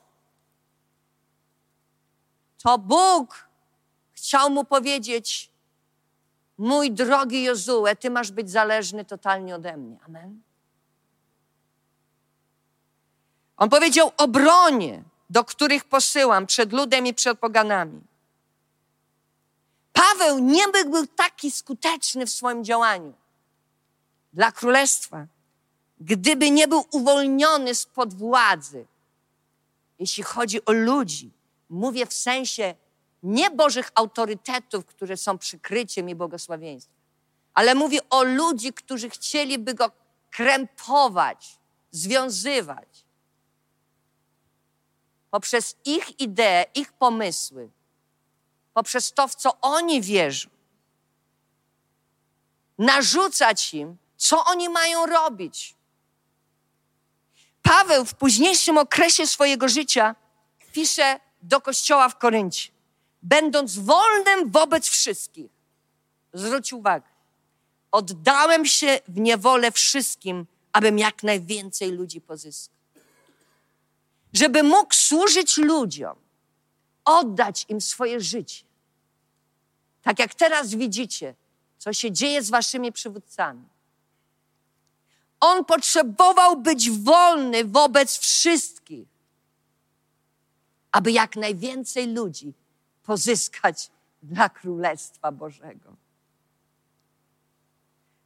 to 2.65 2.77
Bóg 2.77 3.47
chciał 4.13 4.49
mu 4.49 4.63
powiedzieć, 4.63 5.51
mój 6.57 6.91
drogi 6.91 7.43
Jozue, 7.43 7.95
ty 7.99 8.09
masz 8.09 8.31
być 8.31 8.51
zależny 8.51 9.05
totalnie 9.05 9.55
ode 9.55 9.77
mnie. 9.77 9.97
Amen. 10.07 10.41
On 13.57 13.69
powiedział 13.69 14.11
o 14.17 14.27
bronie, 14.27 15.03
do 15.29 15.43
których 15.43 15.83
posyłam 15.83 16.45
przed 16.45 16.73
ludem 16.73 17.07
i 17.07 17.13
przed 17.13 17.39
poganami. 17.39 18.01
Paweł 19.93 20.39
nie 20.39 20.67
był 20.67 21.07
taki 21.07 21.51
skuteczny 21.51 22.25
w 22.25 22.31
swoim 22.31 22.63
działaniu 22.63 23.13
dla 24.33 24.51
królestwa, 24.51 25.27
gdyby 25.99 26.51
nie 26.51 26.67
był 26.67 26.85
uwolniony 26.91 27.75
spod 27.75 28.13
władzy. 28.13 28.85
Jeśli 29.99 30.23
chodzi 30.23 30.65
o 30.65 30.71
ludzi, 30.71 31.34
mówię 31.69 32.05
w 32.05 32.13
sensie 32.13 32.75
nie 33.23 33.51
Bożych 33.51 33.91
autorytetów, 33.95 34.85
które 34.85 35.17
są 35.17 35.37
przykryciem 35.37 36.09
i 36.09 36.15
błogosławieństwem, 36.15 36.95
ale 37.53 37.75
mówię 37.75 37.99
o 38.09 38.23
ludzi, 38.23 38.73
którzy 38.73 39.09
chcieliby 39.09 39.73
go 39.73 39.91
krępować, 40.31 41.59
związywać. 41.91 43.05
Poprzez 45.31 45.75
ich 45.85 46.19
idee, 46.19 46.65
ich 46.75 46.93
pomysły, 46.93 47.69
poprzez 48.73 49.11
to, 49.11 49.27
w 49.27 49.35
co 49.35 49.61
oni 49.61 50.01
wierzą, 50.01 50.49
narzucać 52.77 53.73
im, 53.73 53.97
co 54.17 54.45
oni 54.45 54.69
mają 54.69 55.05
robić. 55.05 55.75
Paweł 57.61 58.05
w 58.05 58.15
późniejszym 58.15 58.77
okresie 58.77 59.27
swojego 59.27 59.69
życia 59.69 60.15
pisze 60.75 61.19
do 61.47 61.61
kościoła 61.61 62.09
w 62.09 62.17
Koryncie, 62.17 62.69
będąc 63.21 63.77
wolnym 63.77 64.51
wobec 64.51 64.87
wszystkich. 64.87 65.51
Zwróć 66.33 66.73
uwagę, 66.73 67.07
oddałem 67.91 68.65
się 68.65 68.99
w 69.07 69.19
niewolę 69.19 69.71
wszystkim, 69.71 70.45
abym 70.73 70.99
jak 70.99 71.23
najwięcej 71.23 71.91
ludzi 71.91 72.21
pozyskał. 72.21 72.75
Żeby 74.33 74.63
mógł 74.63 74.93
służyć 74.93 75.57
ludziom, 75.57 76.15
oddać 77.05 77.65
im 77.69 77.81
swoje 77.81 78.21
życie. 78.21 78.63
Tak 80.01 80.19
jak 80.19 80.35
teraz 80.35 80.75
widzicie, 80.75 81.35
co 81.77 81.93
się 81.93 82.11
dzieje 82.11 82.43
z 82.43 82.49
waszymi 82.49 82.91
przywódcami. 82.91 83.67
On 85.39 85.65
potrzebował 85.65 86.61
być 86.61 86.91
wolny 86.91 87.65
wobec 87.65 88.17
wszystkich, 88.17 89.14
aby 90.95 91.11
jak 91.11 91.35
najwięcej 91.35 92.13
ludzi 92.13 92.53
pozyskać 93.03 93.91
dla 94.23 94.49
Królestwa 94.49 95.31
Bożego. 95.31 95.95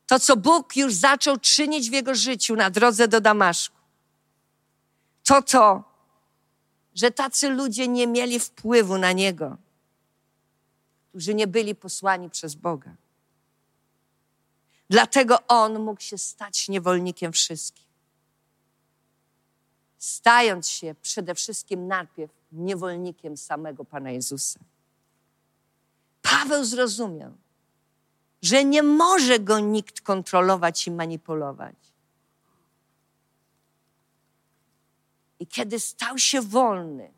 To, 0.08 0.20
co 0.20 0.38
Bóg 0.38 0.76
już 0.76 0.94
zaczął 0.94 1.38
czynić 1.38 1.90
w 1.90 1.94
jego 1.94 2.16
życiu 2.16 2.56
na 2.56 2.70
drodze 2.70 3.08
do 3.08 3.22
Damaszku, 3.22 3.78
to 5.24 5.42
to, 5.42 5.84
że 6.96 7.12
tacy 7.12 7.50
ludzie 7.50 7.88
nie 7.88 8.08
mieli 8.08 8.40
wpływu 8.40 8.98
na 8.98 9.12
niego, 9.12 9.58
którzy 11.10 11.34
nie 11.34 11.48
byli 11.48 11.76
posłani 11.76 12.30
przez 12.30 12.56
Boga. 12.56 12.92
Dlatego 14.90 15.48
on 15.48 15.80
mógł 15.80 16.02
się 16.02 16.18
stać 16.18 16.70
niewolnikiem 16.70 17.32
wszystkich. 17.32 17.88
Stając 19.98 20.70
się 20.70 20.96
przede 21.02 21.36
wszystkim 21.36 21.88
najpierw 21.88 22.39
niewolnikiem 22.52 23.38
samego 23.38 23.86
Pana 23.86 24.12
Jezusa. 24.12 24.60
Paweł 26.22 26.66
zrozumiał, 26.66 27.34
że 28.42 28.66
nie 28.66 28.84
może 28.84 29.40
go 29.40 29.60
nikt 29.60 30.02
kontrolować 30.02 30.88
i 30.88 30.92
manipulować. 30.92 31.76
I 35.40 35.48
kiedy 35.48 35.80
stał 35.80 36.18
się 36.18 36.42
wolny, 36.42 37.14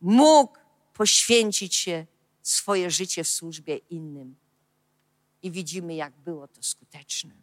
mógł 0.00 0.58
poświęcić 0.92 1.74
się 1.74 2.06
swoje 2.42 2.90
życie 2.90 3.24
w 3.24 3.28
służbie 3.28 3.76
innym 3.76 4.36
i 5.42 5.50
widzimy, 5.50 5.94
jak 5.94 6.16
było 6.16 6.48
to 6.48 6.62
skuteczne. 6.62 7.34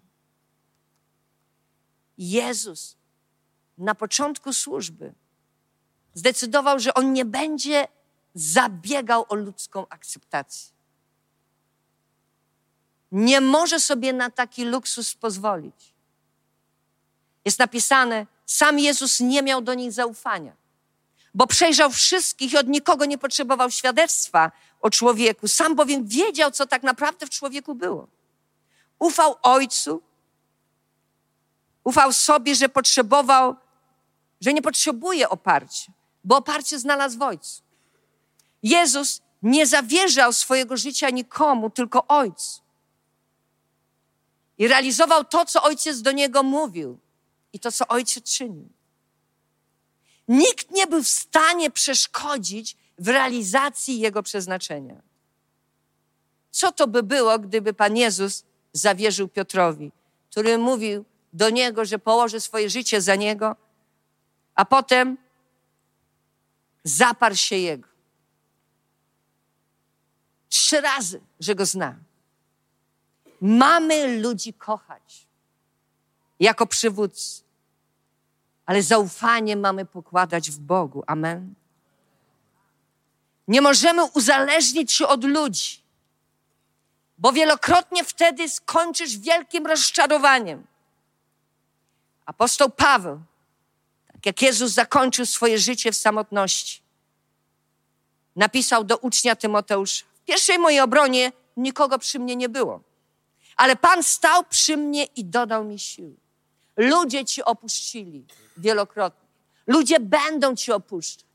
Jezus 2.18 2.98
na 3.78 3.96
początku 3.96 4.54
służby 4.54 5.14
zdecydował, 6.14 6.80
że 6.80 6.94
on 6.94 7.14
nie 7.14 7.26
będzie 7.26 7.88
zabiegał 8.36 9.26
o 9.30 9.36
ludzką 9.36 9.86
akceptację. 9.90 10.74
Nie 13.12 13.42
może 13.42 13.80
sobie 13.80 14.14
na 14.14 14.30
taki 14.30 14.66
luksus 14.66 15.14
pozwolić. 15.14 15.94
Jest 17.46 17.60
napisane, 17.60 18.26
sam 18.46 18.80
Jezus 18.80 19.20
nie 19.20 19.42
miał 19.42 19.62
do 19.62 19.74
nich 19.74 19.92
zaufania, 19.92 20.56
bo 21.34 21.48
przejrzał 21.48 21.92
wszystkich 21.92 22.54
i 22.54 22.58
od 22.58 22.68
nikogo 22.68 23.06
nie 23.06 23.18
potrzebował 23.18 23.72
świadectwa 23.72 24.52
o 24.82 24.90
człowieku. 24.90 25.48
Sam 25.48 25.76
bowiem 25.76 26.08
wiedział, 26.08 26.52
co 26.52 26.66
tak 26.66 26.84
naprawdę 26.84 27.26
w 27.26 27.30
człowieku 27.30 27.76
było. 27.76 28.08
Ufał 29.00 29.36
Ojcu 29.42 30.02
Ufał 31.84 32.14
sobie, 32.14 32.56
że 32.56 32.70
potrzebował, 32.70 33.56
że 34.42 34.54
nie 34.54 34.62
potrzebuje 34.62 35.30
oparcia, 35.30 35.92
bo 36.24 36.38
oparcie 36.38 36.80
znalazł 36.80 37.18
w 37.18 37.22
Ojcu. 37.22 37.62
Jezus 38.64 39.22
nie 39.42 39.68
zawierzał 39.68 40.34
swojego 40.34 40.78
życia 40.78 41.10
nikomu, 41.10 41.70
tylko 41.70 42.08
Ojcu. 42.08 42.62
I 44.58 44.68
realizował 44.68 45.26
to, 45.26 45.46
co 45.46 45.64
Ojciec 45.64 46.02
do 46.02 46.12
niego 46.12 46.44
mówił 46.44 47.00
i 47.54 47.60
to, 47.60 47.72
co 47.72 47.88
Ojciec 47.88 48.24
czynił. 48.24 48.70
Nikt 50.28 50.72
nie 50.72 50.88
był 50.88 51.04
w 51.04 51.08
stanie 51.08 51.72
przeszkodzić 51.72 52.78
w 53.00 53.08
realizacji 53.08 54.00
jego 54.00 54.24
przeznaczenia. 54.24 55.02
Co 56.52 56.72
to 56.72 56.88
by 56.88 57.04
było, 57.04 57.40
gdyby 57.40 57.74
Pan 57.74 57.98
Jezus 57.98 58.44
zawierzył 58.74 59.28
Piotrowi, 59.28 59.92
który 60.30 60.58
mówił 60.58 61.06
do 61.34 61.50
niego, 61.50 61.86
że 61.86 62.00
położy 62.00 62.40
swoje 62.40 62.70
życie 62.70 63.02
za 63.02 63.16
niego, 63.16 63.56
a 64.56 64.66
potem 64.66 65.18
zaparł 66.84 67.36
się 67.36 67.56
jego. 67.56 67.88
Trzy 70.50 70.82
razy, 70.82 71.22
że 71.40 71.56
go 71.56 71.66
zna. 71.66 71.96
Mamy 73.42 74.20
ludzi 74.22 74.54
kochać 74.54 75.28
jako 76.40 76.68
przywódcy, 76.68 77.44
ale 78.66 78.84
zaufanie 78.84 79.56
mamy 79.56 79.86
pokładać 79.86 80.52
w 80.52 80.60
Bogu. 80.60 81.04
Amen. 81.08 81.54
Nie 83.48 83.62
możemy 83.62 84.04
uzależnić 84.06 84.92
się 84.92 85.08
od 85.08 85.24
ludzi, 85.24 85.84
bo 87.18 87.32
wielokrotnie 87.32 88.04
wtedy 88.04 88.50
skończysz 88.50 89.18
wielkim 89.18 89.66
rozczarowaniem. 89.66 90.68
Apostoł 92.26 92.70
Paweł, 92.70 93.22
jak 94.26 94.42
Jezus 94.42 94.72
zakończył 94.72 95.26
swoje 95.26 95.60
życie 95.60 95.92
w 95.92 95.98
samotności, 95.98 96.82
napisał 98.36 98.84
do 98.84 98.98
ucznia 98.98 99.36
Tymoteusza: 99.36 100.06
W 100.22 100.26
pierwszej 100.26 100.60
mojej 100.60 100.80
obronie 100.80 101.32
nikogo 101.58 102.00
przy 102.00 102.20
mnie 102.20 102.36
nie 102.36 102.50
było, 102.50 102.82
ale 103.56 103.76
Pan 103.76 104.04
stał 104.04 104.44
przy 104.44 104.78
mnie 104.78 105.04
i 105.06 105.26
dodał 105.26 105.66
mi 105.66 105.80
sił. 105.80 106.16
Ludzie 106.78 107.26
ci 107.26 107.44
opuścili 107.44 108.26
wielokrotnie. 108.58 109.28
Ludzie 109.68 110.00
będą 110.00 110.56
ci 110.56 110.72
opuszczać. 110.72 111.26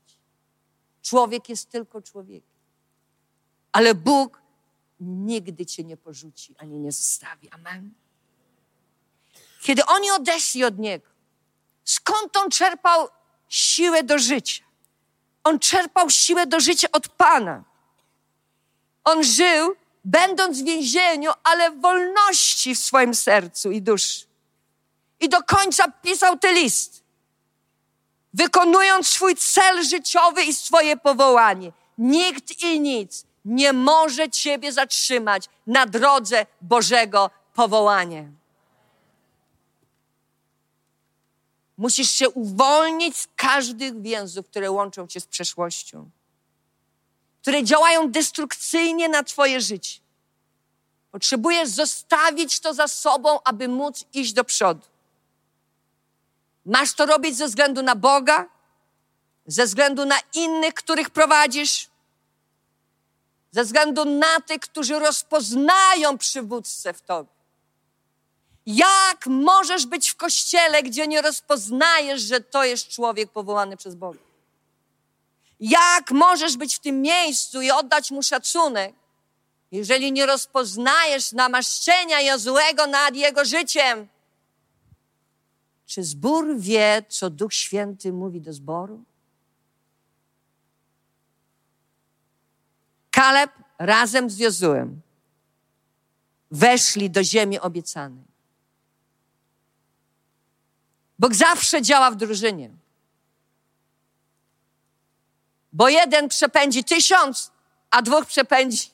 Człowiek 1.01 1.49
jest 1.49 1.69
tylko 1.69 2.01
człowiekiem. 2.01 2.49
Ale 3.71 3.95
Bóg 3.95 4.41
nigdy 4.99 5.65
cię 5.65 5.83
nie 5.83 5.97
porzuci 5.97 6.55
ani 6.57 6.79
nie 6.79 6.91
zostawi. 6.91 7.49
Amen. 7.49 7.93
Kiedy 9.61 9.85
oni 9.85 10.11
odeszli 10.11 10.63
od 10.63 10.79
Niego, 10.79 11.08
skąd 11.89 12.37
On 12.37 12.49
czerpał 12.49 13.07
siłę 13.49 14.03
do 14.03 14.19
życia? 14.19 14.63
On 15.43 15.59
czerpał 15.59 16.09
siłę 16.09 16.47
do 16.47 16.59
życia 16.59 16.87
od 16.91 17.07
Pana. 17.07 17.63
On 19.03 19.23
żył, 19.23 19.75
będąc 20.05 20.61
w 20.61 20.65
więzieniu, 20.65 21.31
ale 21.43 21.71
w 21.71 21.81
wolności 21.81 22.75
w 22.75 22.79
swoim 22.79 23.15
sercu 23.15 23.71
i 23.71 23.81
duszy. 23.81 24.25
I 25.19 25.29
do 25.29 25.43
końca 25.43 25.91
pisał 25.91 26.37
ten 26.37 26.55
list, 26.55 27.03
wykonując 28.33 29.07
swój 29.07 29.35
cel 29.35 29.83
życiowy 29.83 30.43
i 30.43 30.53
swoje 30.53 30.97
powołanie. 30.97 31.71
Nikt 31.97 32.63
i 32.63 32.79
nic 32.79 33.25
nie 33.45 33.73
może 33.73 34.29
Ciebie 34.29 34.71
zatrzymać 34.71 35.45
na 35.67 35.85
drodze 35.85 36.45
Bożego 36.61 37.29
powołania. 37.53 38.38
Musisz 41.79 42.09
się 42.09 42.29
uwolnić 42.29 43.17
z 43.17 43.27
każdych 43.35 44.01
więzów, 44.01 44.47
które 44.47 44.71
łączą 44.71 45.07
cię 45.07 45.19
z 45.19 45.25
przeszłością, 45.25 46.09
które 47.41 47.63
działają 47.63 48.11
destrukcyjnie 48.11 49.09
na 49.09 49.23
Twoje 49.23 49.61
życie. 49.61 49.99
Potrzebujesz 51.11 51.69
zostawić 51.69 52.59
to 52.59 52.73
za 52.73 52.87
sobą, 52.87 53.39
aby 53.43 53.67
móc 53.67 54.05
iść 54.13 54.33
do 54.33 54.43
przodu. 54.43 54.87
Masz 56.65 56.93
to 56.93 57.05
robić 57.05 57.37
ze 57.37 57.47
względu 57.47 57.83
na 57.83 57.95
Boga, 57.95 58.49
ze 59.47 59.65
względu 59.65 60.05
na 60.05 60.19
innych, 60.33 60.73
których 60.73 61.09
prowadzisz, 61.09 61.89
ze 63.51 63.63
względu 63.63 64.05
na 64.05 64.39
tych, 64.39 64.59
którzy 64.59 64.99
rozpoznają 64.99 66.17
przywódcę 66.17 66.93
w 66.93 67.01
Tobie. 67.01 67.38
Jak 68.75 69.27
możesz 69.27 69.85
być 69.85 70.09
w 70.09 70.15
kościele, 70.15 70.83
gdzie 70.83 71.07
nie 71.07 71.21
rozpoznajesz, 71.21 72.21
że 72.21 72.41
to 72.41 72.63
jest 72.63 72.87
człowiek 72.87 73.31
powołany 73.31 73.77
przez 73.77 73.95
Boga? 73.95 74.19
Jak 75.59 76.11
możesz 76.11 76.57
być 76.57 76.75
w 76.75 76.79
tym 76.79 77.01
miejscu 77.01 77.61
i 77.61 77.71
oddać 77.71 78.11
mu 78.11 78.23
szacunek, 78.23 78.95
jeżeli 79.71 80.11
nie 80.11 80.25
rozpoznajesz 80.25 81.31
namaszczenia 81.31 82.21
Jozułego 82.21 82.87
nad 82.87 83.15
jego 83.15 83.45
życiem? 83.45 84.07
Czy 85.85 86.03
zbór 86.03 86.57
wie, 86.57 87.03
co 87.09 87.29
Duch 87.29 87.53
Święty 87.53 88.13
mówi 88.13 88.41
do 88.41 88.53
zboru? 88.53 89.03
Kaleb 93.11 93.51
razem 93.79 94.29
z 94.29 94.37
Jozułem 94.37 95.01
weszli 96.51 97.09
do 97.09 97.23
ziemi 97.23 97.59
obiecanej. 97.59 98.28
Bóg 101.19 101.35
zawsze 101.35 101.81
działa 101.81 102.11
w 102.11 102.15
drużynie. 102.15 102.69
Bo 105.73 105.89
jeden 105.89 106.29
przepędzi 106.29 106.83
tysiąc, 106.83 107.51
a 107.91 108.01
dwóch 108.01 108.25
przepędzi 108.25 108.91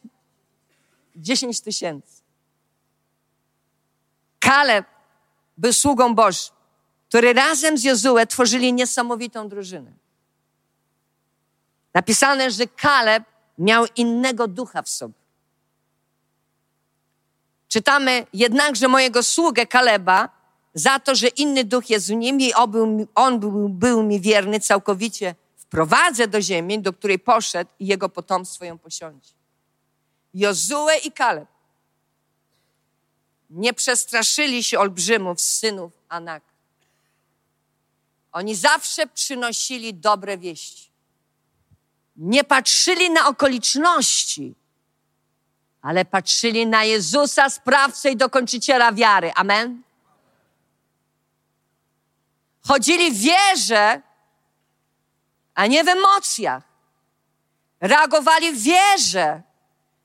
dziesięć 1.15 1.61
tysięcy. 1.61 2.21
Kaleb 4.39 4.85
był 5.57 5.73
sługą 5.73 6.15
Bożym, 6.15 6.53
który 7.07 7.33
razem 7.33 7.77
z 7.77 7.83
Jozue 7.83 8.27
tworzyli 8.29 8.73
niesamowitą 8.73 9.49
drużynę. 9.49 9.91
Napisane, 11.93 12.51
że 12.51 12.67
Kaleb 12.67 13.23
miał 13.57 13.85
innego 13.95 14.47
ducha 14.47 14.81
w 14.81 14.89
sobie. 14.89 15.13
Czytamy 17.67 18.27
jednakże 18.33 18.87
mojego 18.87 19.23
sługę 19.23 19.65
Kaleba 19.65 20.29
za 20.75 20.99
to, 20.99 21.15
że 21.15 21.27
inny 21.27 21.63
duch 21.63 21.89
jest 21.89 22.07
w 22.07 22.15
nim 22.15 22.41
i 22.41 22.53
on 23.15 23.39
był, 23.39 23.69
był 23.69 24.03
mi 24.03 24.21
wierny 24.21 24.59
całkowicie. 24.59 25.35
Wprowadzę 25.57 26.27
do 26.27 26.41
ziemi, 26.41 26.79
do 26.79 26.93
której 26.93 27.19
poszedł 27.19 27.71
i 27.79 27.87
jego 27.87 28.09
potomstwo 28.09 28.65
ją 28.65 28.77
posiądzie. 28.77 29.31
Jozue 30.33 30.89
i 31.03 31.11
Kaleb 31.11 31.47
nie 33.49 33.73
przestraszyli 33.73 34.63
się 34.63 34.79
olbrzymów, 34.79 35.41
synów 35.41 35.91
Anak. 36.09 36.43
Oni 38.31 38.55
zawsze 38.55 39.07
przynosili 39.07 39.93
dobre 39.93 40.37
wieści. 40.37 40.91
Nie 42.15 42.43
patrzyli 42.43 43.09
na 43.09 43.27
okoliczności, 43.27 44.55
ale 45.81 46.05
patrzyli 46.05 46.67
na 46.67 46.83
Jezusa, 46.83 47.49
sprawcę 47.49 48.11
i 48.11 48.15
dokończyciela 48.15 48.91
wiary. 48.91 49.31
Amen. 49.35 49.81
Chodzili 52.67 53.11
w 53.11 53.17
wierze, 53.17 54.01
a 55.53 55.67
nie 55.67 55.83
w 55.83 55.87
emocjach. 55.87 56.63
Reagowali 57.81 58.51
w 58.51 58.61
wierze, 58.61 59.41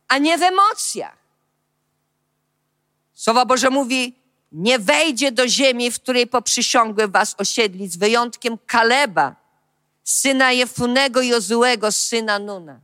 a 0.08 0.18
nie 0.18 0.38
w 0.38 0.42
emocjach. 0.42 1.18
Słowa 3.14 3.44
Boże 3.44 3.70
mówi, 3.70 4.20
nie 4.52 4.78
wejdzie 4.78 5.32
do 5.32 5.48
ziemi, 5.48 5.90
w 5.90 6.00
której 6.00 6.26
poprzysiągłem 6.26 7.10
was 7.10 7.34
osiedlić, 7.38 7.92
z 7.92 7.96
wyjątkiem 7.96 8.58
Kaleba, 8.66 9.36
syna 10.04 10.52
Jefunego 10.52 11.20
i 11.20 11.28
Jozułego, 11.28 11.92
syna 11.92 12.38
Nuna. 12.38 12.80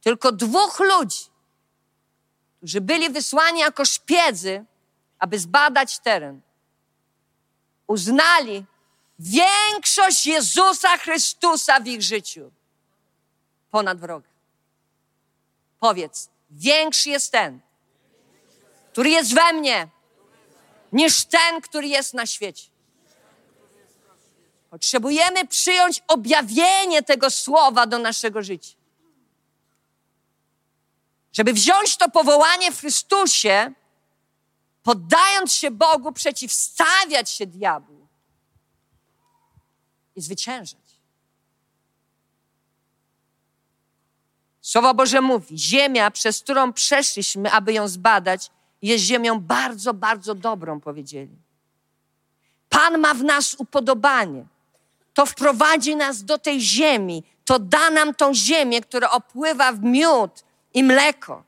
Tylko 0.00 0.32
dwóch 0.32 0.80
ludzi, 0.80 1.24
którzy 2.58 2.80
byli 2.80 3.10
wysłani 3.10 3.60
jako 3.60 3.84
szpiedzy, 3.84 4.64
aby 5.18 5.38
zbadać 5.38 5.98
teren 5.98 6.40
uznali 7.92 8.64
większość 9.18 10.26
Jezusa 10.26 10.98
Chrystusa 10.98 11.80
w 11.80 11.86
ich 11.86 12.02
życiu 12.02 12.50
ponad 13.70 14.00
wroga. 14.00 14.28
Powiedz, 15.80 16.28
większy 16.50 17.10
jest 17.10 17.32
ten, 17.32 17.60
który 18.92 19.10
jest 19.10 19.34
we 19.34 19.52
mnie, 19.52 19.88
niż 20.92 21.24
ten, 21.24 21.60
który 21.60 21.88
jest 21.88 22.14
na 22.14 22.26
świecie. 22.26 22.64
Potrzebujemy 24.70 25.46
przyjąć 25.46 26.02
objawienie 26.08 27.02
tego 27.02 27.30
słowa 27.30 27.86
do 27.86 27.98
naszego 27.98 28.42
życia. 28.42 28.74
Żeby 31.32 31.52
wziąć 31.52 31.96
to 31.96 32.10
powołanie 32.10 32.72
w 32.72 32.80
Chrystusie 32.80 33.72
poddając 34.82 35.52
się 35.52 35.70
Bogu, 35.70 36.12
przeciwstawiać 36.12 37.30
się 37.30 37.46
diabłu 37.46 38.06
i 40.16 40.20
zwyciężać. 40.20 40.82
Słowo 44.60 44.94
Boże 44.94 45.20
mówi: 45.20 45.58
Ziemia, 45.58 46.10
przez 46.10 46.40
którą 46.40 46.72
przeszliśmy, 46.72 47.52
aby 47.52 47.72
ją 47.72 47.88
zbadać, 47.88 48.50
jest 48.82 49.04
ziemią 49.04 49.40
bardzo, 49.40 49.94
bardzo 49.94 50.34
dobrą, 50.34 50.80
powiedzieli. 50.80 51.36
Pan 52.68 52.98
ma 52.98 53.14
w 53.14 53.24
nas 53.24 53.54
upodobanie. 53.54 54.46
To 55.14 55.26
wprowadzi 55.26 55.96
nas 55.96 56.24
do 56.24 56.38
tej 56.38 56.60
ziemi, 56.60 57.24
to 57.44 57.58
da 57.58 57.90
nam 57.90 58.14
tą 58.14 58.34
ziemię, 58.34 58.80
która 58.80 59.10
opływa 59.10 59.72
w 59.72 59.82
miód 59.82 60.44
i 60.74 60.84
mleko. 60.84 61.44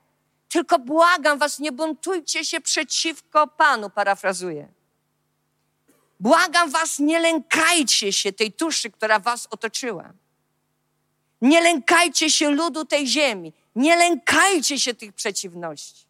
Tylko 0.54 0.78
błagam 0.78 1.38
was, 1.38 1.58
nie 1.58 1.72
buntujcie 1.72 2.44
się 2.44 2.60
przeciwko 2.60 3.46
Panu, 3.46 3.90
parafrazuję. 3.90 4.68
Błagam 6.20 6.70
was, 6.70 6.98
nie 6.98 7.20
lękajcie 7.20 8.12
się 8.12 8.32
tej 8.32 8.52
tuszy, 8.52 8.90
która 8.90 9.18
was 9.18 9.48
otoczyła. 9.50 10.12
Nie 11.42 11.60
lękajcie 11.60 12.30
się 12.30 12.50
ludu 12.50 12.84
tej 12.84 13.06
ziemi. 13.06 13.52
Nie 13.76 13.96
lękajcie 13.96 14.80
się 14.80 14.94
tych 14.94 15.12
przeciwności. 15.12 16.06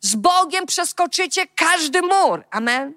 Z 0.00 0.14
Bogiem 0.14 0.66
przeskoczycie 0.66 1.46
każdy 1.46 2.02
mur. 2.02 2.44
Amen. 2.50 2.94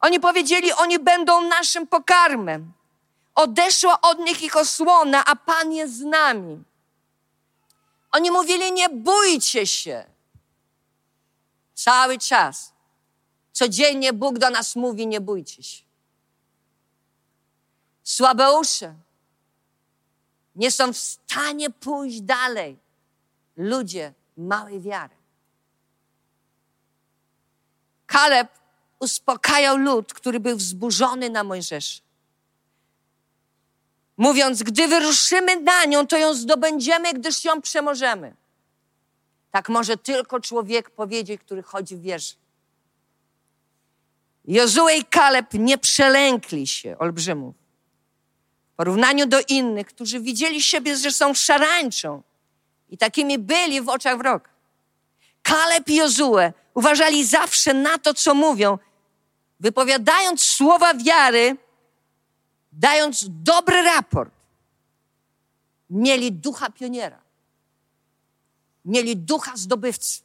Oni 0.00 0.20
powiedzieli, 0.20 0.72
oni 0.72 0.98
będą 0.98 1.48
naszym 1.48 1.86
pokarmem. 1.86 2.72
Odeszła 3.34 4.00
od 4.00 4.18
nich 4.18 4.42
ich 4.42 4.56
osłona, 4.56 5.24
a 5.24 5.36
Pan 5.36 5.72
jest 5.72 5.98
z 5.98 6.04
nami. 6.04 6.64
Oni 8.12 8.30
mówili, 8.30 8.72
nie 8.72 8.88
bójcie 8.88 9.66
się. 9.66 10.04
Cały 11.74 12.18
czas. 12.18 12.72
Codziennie 13.52 14.12
Bóg 14.12 14.38
do 14.38 14.50
nas 14.50 14.76
mówi, 14.76 15.06
nie 15.06 15.20
bójcie 15.20 15.62
się. 15.62 15.84
Słabeusze 18.02 18.94
nie 20.56 20.70
są 20.70 20.92
w 20.92 20.96
stanie 20.96 21.70
pójść 21.70 22.20
dalej. 22.20 22.78
Ludzie 23.56 24.12
małej 24.36 24.80
wiary. 24.80 25.14
Kaleb 28.06 28.48
uspokajał 28.98 29.76
lud, 29.76 30.14
który 30.14 30.40
był 30.40 30.56
wzburzony 30.56 31.30
na 31.30 31.44
Mojżesza. 31.44 32.05
Mówiąc, 34.16 34.62
gdy 34.62 34.88
wyruszymy 34.88 35.60
na 35.60 35.84
nią, 35.84 36.06
to 36.06 36.18
ją 36.18 36.34
zdobędziemy, 36.34 37.12
gdyż 37.14 37.44
ją 37.44 37.62
przemożemy. 37.62 38.34
Tak 39.50 39.68
może 39.68 39.96
tylko 39.96 40.40
człowiek 40.40 40.90
powiedzieć, 40.90 41.40
który 41.40 41.62
chodzi 41.62 41.96
w 41.96 42.00
wierze. 42.00 42.34
Jozue 44.44 44.88
i 44.98 45.04
Kaleb 45.04 45.54
nie 45.54 45.78
przelękli 45.78 46.66
się 46.66 46.98
olbrzymów. 46.98 47.54
W 48.72 48.76
porównaniu 48.76 49.26
do 49.26 49.40
innych, 49.48 49.86
którzy 49.86 50.20
widzieli 50.20 50.62
siebie, 50.62 50.96
że 50.96 51.10
są 51.10 51.34
szarańczą 51.34 52.22
i 52.88 52.98
takimi 52.98 53.38
byli 53.38 53.80
w 53.80 53.88
oczach 53.88 54.18
wroga. 54.18 54.50
Kaleb 55.42 55.88
i 55.88 55.94
Jozue 55.94 56.52
uważali 56.74 57.24
zawsze 57.24 57.74
na 57.74 57.98
to, 57.98 58.14
co 58.14 58.34
mówią, 58.34 58.78
wypowiadając 59.60 60.42
słowa 60.42 60.94
wiary, 60.94 61.56
dając 62.76 63.24
dobry 63.28 63.82
raport. 63.82 64.32
Mieli 65.90 66.32
ducha 66.32 66.70
pioniera. 66.70 67.20
Mieli 68.84 69.16
ducha 69.16 69.56
zdobywcy. 69.56 70.20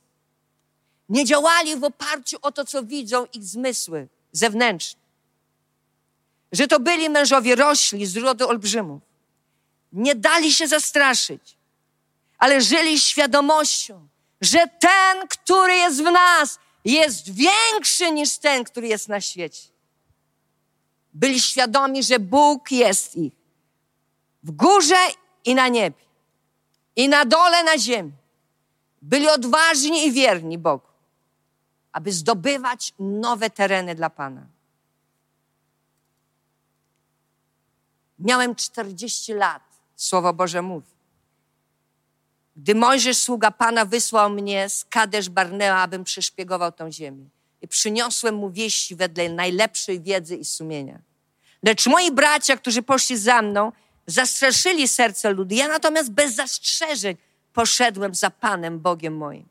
Nie 1.10 1.26
działali 1.26 1.76
w 1.76 1.84
oparciu 1.84 2.38
o 2.42 2.52
to, 2.52 2.66
co 2.66 2.84
widzą 2.84 3.26
ich 3.26 3.44
zmysły 3.44 4.08
zewnętrzne. 4.32 5.02
Że 6.52 6.68
to 6.68 6.80
byli 6.80 7.10
mężowie 7.10 7.56
rośli 7.56 8.06
z 8.06 8.18
rodu 8.18 8.48
olbrzymów. 8.48 9.02
Nie 9.94 10.16
dali 10.16 10.54
się 10.54 10.68
zastraszyć, 10.68 11.56
ale 12.38 12.62
żyli 12.62 13.00
świadomością, 13.00 14.08
że 14.42 14.68
ten, 14.80 15.28
który 15.28 15.76
jest 15.76 16.02
w 16.02 16.12
nas, 16.12 16.60
jest 16.86 17.30
większy 17.34 18.12
niż 18.12 18.38
ten, 18.38 18.64
który 18.64 18.88
jest 18.88 19.08
na 19.10 19.22
świecie. 19.22 19.71
Byli 21.14 21.42
świadomi, 21.42 22.04
że 22.04 22.20
Bóg 22.20 22.72
jest 22.72 23.16
ich 23.16 23.34
w 24.44 24.52
górze 24.52 24.96
i 25.46 25.56
na 25.56 25.68
niebie, 25.68 26.06
i 26.96 27.10
na 27.10 27.26
dole 27.26 27.64
na 27.64 27.78
ziemi. 27.78 28.12
Byli 29.02 29.30
odważni 29.30 30.08
i 30.08 30.12
wierni 30.12 30.58
Bogu 30.58 30.92
aby 31.92 32.12
zdobywać 32.12 32.94
nowe 33.00 33.50
tereny 33.50 33.96
dla 33.96 34.10
Pana. 34.10 34.46
Miałem 38.20 38.56
40 38.56 39.34
lat, 39.34 39.64
Słowo 39.96 40.34
Boże 40.34 40.62
mówi. 40.62 40.92
Gdy 42.56 42.76
Mojżesz, 42.76 43.18
sługa 43.18 43.52
Pana, 43.52 43.86
wysłał 43.86 44.30
mnie 44.30 44.70
z 44.70 44.86
Kadesz 44.86 45.30
Barnea, 45.30 45.78
abym 45.78 46.04
przeszpiegował 46.04 46.72
tą 46.72 46.92
ziemię. 46.92 47.26
I 47.62 47.68
przyniosłem 47.68 48.36
mu 48.36 48.52
wieści 48.52 48.96
wedle 48.96 49.30
najlepszej 49.30 50.02
wiedzy 50.02 50.36
i 50.36 50.46
sumienia. 50.46 51.02
Lecz 51.64 51.88
moi 51.88 52.12
bracia, 52.12 52.58
którzy 52.58 52.82
poszli 52.82 53.18
za 53.18 53.42
mną, 53.42 53.72
zastraszyli 54.08 54.88
serce 54.88 55.30
ludu. 55.30 55.56
Ja 55.56 55.68
natomiast 55.68 56.12
bez 56.12 56.36
zastrzeżeń 56.36 57.18
poszedłem 57.54 58.16
za 58.16 58.30
Panem, 58.30 58.80
Bogiem 58.80 59.18
moim. 59.18 59.50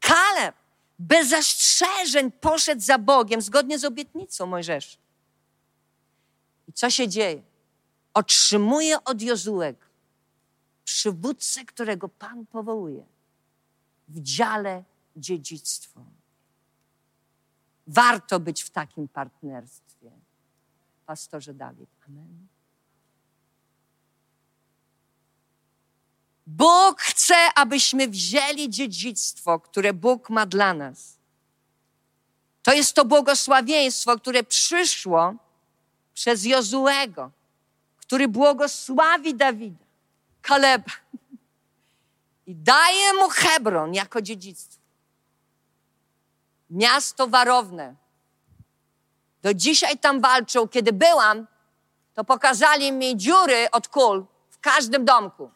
Kaleb 0.00 0.54
bez 0.98 1.28
zastrzeżeń 1.28 2.32
poszedł 2.32 2.82
za 2.82 2.98
Bogiem 2.98 3.42
zgodnie 3.42 3.78
z 3.78 3.84
obietnicą 3.84 4.46
Mojżesza. 4.46 4.98
I 6.68 6.72
co 6.72 6.90
się 6.90 7.08
dzieje? 7.08 7.42
Otrzymuje 8.14 9.04
od 9.04 9.22
Jozułego 9.22 9.90
przywódcę, 10.84 11.64
którego 11.64 12.08
Pan 12.08 12.46
powołuje 12.46 13.06
w 14.08 14.20
dziale 14.20 14.84
dziedzictwo. 15.16 16.04
Warto 17.90 18.40
być 18.40 18.62
w 18.62 18.70
takim 18.70 19.08
partnerstwie. 19.08 20.10
Pastorze 21.06 21.54
Dawid. 21.54 21.90
Amen. 22.06 22.46
Bóg 26.46 27.00
chce, 27.00 27.34
abyśmy 27.54 28.08
wzięli 28.08 28.70
dziedzictwo, 28.70 29.60
które 29.60 29.92
Bóg 29.92 30.30
ma 30.30 30.46
dla 30.46 30.74
nas. 30.74 31.18
To 32.62 32.72
jest 32.72 32.94
to 32.94 33.04
błogosławieństwo, 33.04 34.16
które 34.16 34.44
przyszło 34.44 35.34
przez 36.14 36.44
Jozuego, 36.44 37.30
który 37.96 38.28
błogosławi 38.28 39.34
Dawida, 39.34 39.84
Kaleba 40.42 40.92
i 42.46 42.54
daje 42.54 43.14
mu 43.14 43.28
Hebron 43.28 43.94
jako 43.94 44.22
dziedzictwo. 44.22 44.79
Miasto 46.70 47.26
warowne. 47.26 47.94
Do 49.42 49.54
dzisiaj 49.54 49.98
tam 49.98 50.20
walczą. 50.20 50.68
Kiedy 50.68 50.92
byłam, 50.92 51.46
to 52.14 52.24
pokazali 52.24 52.92
mi 52.92 53.16
dziury 53.16 53.70
od 53.70 53.88
kul 53.88 54.26
w 54.50 54.58
każdym 54.58 55.04
domku 55.04 55.50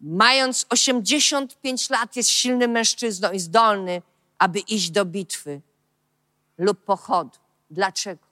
mając 0.00 0.66
85 0.68 1.90
lat, 1.90 2.16
jest 2.16 2.30
silnym 2.30 2.70
mężczyzną 2.70 3.30
i 3.30 3.40
zdolny, 3.40 4.02
aby 4.38 4.58
iść 4.58 4.90
do 4.90 5.04
bitwy 5.04 5.60
lub 6.58 6.84
pochodu. 6.84 7.38
Dlaczego? 7.70 8.22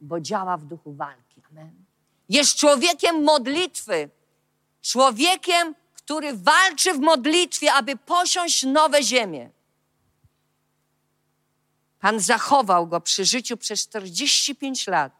Bo 0.00 0.20
działa 0.20 0.56
w 0.56 0.64
duchu 0.64 0.92
walki. 0.92 1.42
Amen. 1.50 1.84
Jest 2.28 2.54
człowiekiem 2.54 3.24
modlitwy, 3.24 4.10
człowiekiem, 4.82 5.74
który 5.94 6.36
walczy 6.36 6.92
w 6.94 7.00
modlitwie, 7.00 7.72
aby 7.72 7.96
posiąść 7.96 8.62
nowe 8.62 9.02
ziemie. 9.02 9.50
Pan 12.00 12.20
zachował 12.20 12.86
go 12.86 13.00
przy 13.00 13.24
życiu 13.24 13.56
przez 13.56 13.88
45 13.88 14.86
lat, 14.86 15.12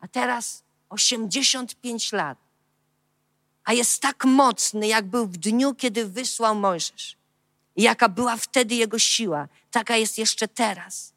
a 0.00 0.08
teraz 0.08 0.62
85 0.88 2.12
lat 2.12 2.44
a 3.64 3.72
jest 3.72 4.02
tak 4.02 4.24
mocny, 4.24 4.86
jak 4.86 5.06
był 5.06 5.26
w 5.26 5.36
dniu, 5.36 5.74
kiedy 5.74 6.06
wysłał 6.06 6.54
Mojżesz. 6.54 7.16
I 7.76 7.82
jaka 7.82 8.08
była 8.08 8.36
wtedy 8.36 8.74
jego 8.74 8.98
siła, 8.98 9.48
taka 9.70 9.96
jest 9.96 10.18
jeszcze 10.18 10.48
teraz. 10.48 11.12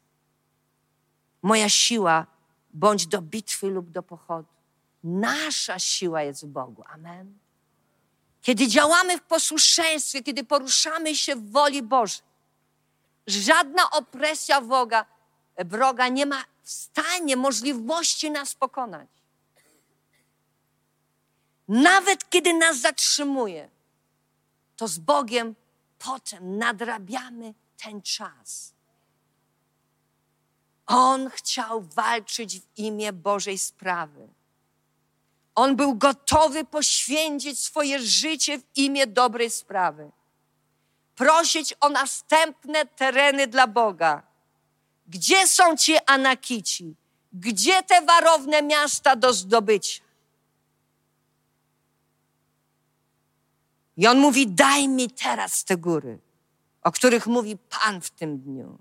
Moja 1.42 1.68
siła 1.68 2.26
bądź 2.74 3.06
do 3.06 3.22
bitwy 3.22 3.66
lub 3.66 3.90
do 3.90 4.02
pochodu. 4.02 4.48
Nasza 5.04 5.78
siła 5.78 6.22
jest 6.22 6.44
w 6.44 6.48
Bogu. 6.48 6.84
Amen. 6.86 7.38
Kiedy 8.42 8.68
działamy 8.68 9.18
w 9.18 9.22
posłuszeństwie, 9.22 10.22
kiedy 10.22 10.44
poruszamy 10.44 11.16
się 11.16 11.36
w 11.36 11.50
woli 11.50 11.82
Bożej, 11.82 12.20
żadna 13.28 13.90
opresja 13.90 14.60
wroga, 14.60 15.06
wroga 15.58 16.08
nie 16.08 16.26
ma 16.26 16.44
w 16.62 16.70
stanie 16.70 17.36
możliwości 17.36 18.30
nas 18.30 18.54
pokonać. 18.54 19.08
Nawet 21.68 22.30
kiedy 22.30 22.54
nas 22.54 22.80
zatrzymuje, 22.80 23.68
to 24.76 24.88
z 24.88 24.98
Bogiem 24.98 25.54
potem 25.98 26.58
nadrabiamy 26.58 27.54
ten 27.82 28.02
czas. 28.02 28.72
On 30.86 31.30
chciał 31.30 31.80
walczyć 31.80 32.60
w 32.60 32.64
imię 32.76 33.12
Bożej 33.12 33.58
sprawy. 33.58 34.28
On 35.54 35.76
był 35.76 35.94
gotowy 35.94 36.64
poświęcić 36.64 37.60
swoje 37.60 38.00
życie 38.00 38.58
w 38.58 38.62
imię 38.76 39.06
dobrej 39.06 39.50
sprawy. 39.50 40.10
Prosić 41.18 41.74
o 41.80 41.88
następne 41.88 42.86
tereny 42.86 43.46
dla 43.46 43.66
Boga. 43.66 44.22
Gdzie 45.06 45.48
są 45.48 45.76
ci 45.76 45.96
Anakici? 46.06 46.94
Gdzie 47.32 47.82
te 47.82 48.02
warowne 48.02 48.62
miasta 48.62 49.16
do 49.16 49.32
zdobycia? 49.32 50.02
I 53.96 54.06
on 54.06 54.18
mówi: 54.18 54.46
Daj 54.46 54.88
mi 54.88 55.10
teraz 55.10 55.64
te 55.64 55.76
góry, 55.76 56.18
o 56.82 56.92
których 56.92 57.26
mówi 57.26 57.56
Pan 57.56 58.00
w 58.00 58.10
tym 58.10 58.38
dniu. 58.38 58.78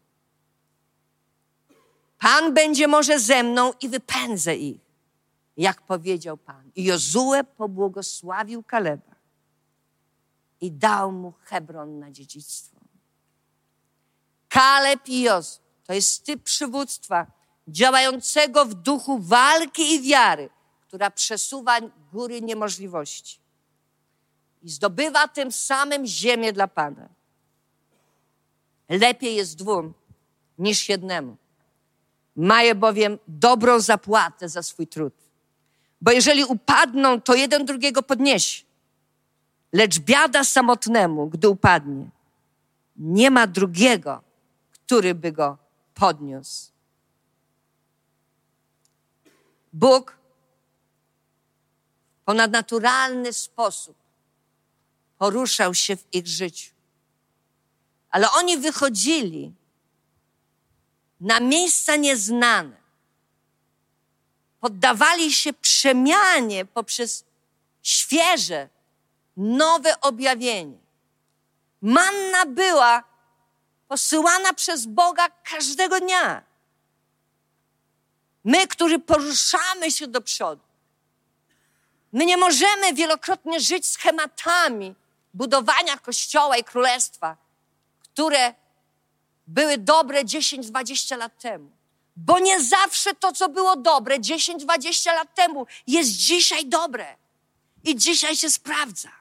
Pan 2.19 2.53
będzie 2.53 2.87
może 2.87 3.19
ze 3.19 3.43
mną 3.43 3.73
i 3.81 3.89
wypędzę 3.89 4.55
ich, 4.55 4.81
jak 5.57 5.81
powiedział 5.81 6.37
Pan. 6.37 6.71
I 6.75 6.83
Jozue 6.83 7.43
pobłogosławił 7.57 8.63
Kaleba 8.63 9.16
i 10.61 10.71
dał 10.71 11.11
mu 11.11 11.33
Hebron 11.43 11.99
na 11.99 12.11
dziedzictwo. 12.11 12.77
Kaleb 14.49 15.07
i 15.07 15.21
Jozu 15.21 15.59
to 15.83 15.93
jest 15.93 16.25
typ 16.25 16.43
przywództwa 16.43 17.27
działającego 17.67 18.65
w 18.65 18.73
duchu 18.73 19.19
walki 19.19 19.95
i 19.95 20.01
wiary, 20.01 20.49
która 20.87 21.11
przesuwa 21.11 21.79
góry 22.11 22.41
niemożliwości 22.41 23.39
i 24.63 24.69
zdobywa 24.69 25.27
tym 25.27 25.51
samym 25.51 26.05
ziemię 26.05 26.53
dla 26.53 26.67
Pana. 26.67 27.09
Lepiej 28.89 29.35
jest 29.35 29.55
dwóm 29.55 29.93
niż 30.57 30.89
jednemu. 30.89 31.37
Mają 32.35 32.75
bowiem 32.75 33.19
dobrą 33.27 33.79
zapłatę 33.79 34.49
za 34.49 34.63
swój 34.63 34.87
trud. 34.87 35.13
Bo 36.01 36.11
jeżeli 36.11 36.45
upadną, 36.45 37.21
to 37.21 37.35
jeden 37.35 37.65
drugiego 37.65 38.03
podniesie. 38.03 38.66
Lecz 39.73 39.99
biada 39.99 40.43
samotnemu, 40.43 41.27
gdy 41.27 41.49
upadnie. 41.49 42.09
Nie 42.95 43.31
ma 43.31 43.47
drugiego, 43.47 44.23
który 44.71 45.15
by 45.15 45.31
go 45.31 45.57
podniósł. 45.93 46.71
Bóg 49.73 50.17
w 52.21 52.25
ponadnaturalny 52.25 53.33
sposób 53.33 53.97
poruszał 55.17 55.73
się 55.73 55.95
w 55.95 56.13
ich 56.13 56.27
życiu. 56.27 56.73
Ale 58.09 58.31
oni 58.31 58.57
wychodzili 58.57 59.53
na 61.19 61.39
miejsca 61.39 61.95
nieznane. 61.95 62.77
Poddawali 64.59 65.33
się 65.33 65.53
przemianie 65.53 66.65
poprzez 66.65 67.25
świeże, 67.83 68.69
nowe 69.37 70.01
objawienie. 70.01 70.77
Manna 71.81 72.45
była 72.45 73.03
posyłana 73.87 74.53
przez 74.53 74.85
Boga 74.85 75.29
każdego 75.29 75.99
dnia. 75.99 76.43
My, 78.43 78.67
którzy 78.67 78.99
poruszamy 78.99 79.91
się 79.91 80.07
do 80.07 80.21
przodu, 80.21 80.61
my 82.13 82.25
nie 82.25 82.37
możemy 82.37 82.93
wielokrotnie 82.93 83.59
żyć 83.59 83.87
schematami 83.87 84.95
budowania 85.33 85.97
kościoła 85.97 86.57
i 86.57 86.63
królestwa, 86.63 87.37
które 88.03 88.53
były 89.47 89.77
dobre 89.77 90.23
10-20 90.23 91.17
lat 91.17 91.39
temu. 91.39 91.71
Bo 92.15 92.39
nie 92.39 92.63
zawsze 92.63 93.15
to, 93.15 93.31
co 93.31 93.49
było 93.49 93.75
dobre 93.75 94.19
10-20 94.19 95.13
lat 95.13 95.35
temu, 95.35 95.67
jest 95.87 96.09
dzisiaj 96.11 96.65
dobre 96.65 97.15
i 97.83 97.95
dzisiaj 97.95 98.35
się 98.35 98.49
sprawdza. 98.49 99.16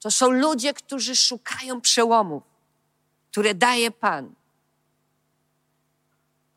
To 0.00 0.10
są 0.10 0.30
ludzie, 0.30 0.74
którzy 0.74 1.16
szukają 1.16 1.80
przełomów, 1.80 2.42
które 3.30 3.54
daje 3.54 3.90
Pan. 3.90 4.34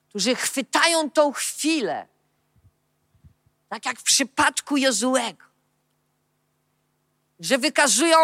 Którzy 0.09 0.35
chwytają 0.35 1.11
tą 1.11 1.31
chwilę, 1.31 2.07
tak 3.69 3.85
jak 3.85 3.99
w 3.99 4.03
przypadku 4.03 4.77
Jozuego, 4.77 5.45
że 7.39 7.57
wykazują 7.57 8.17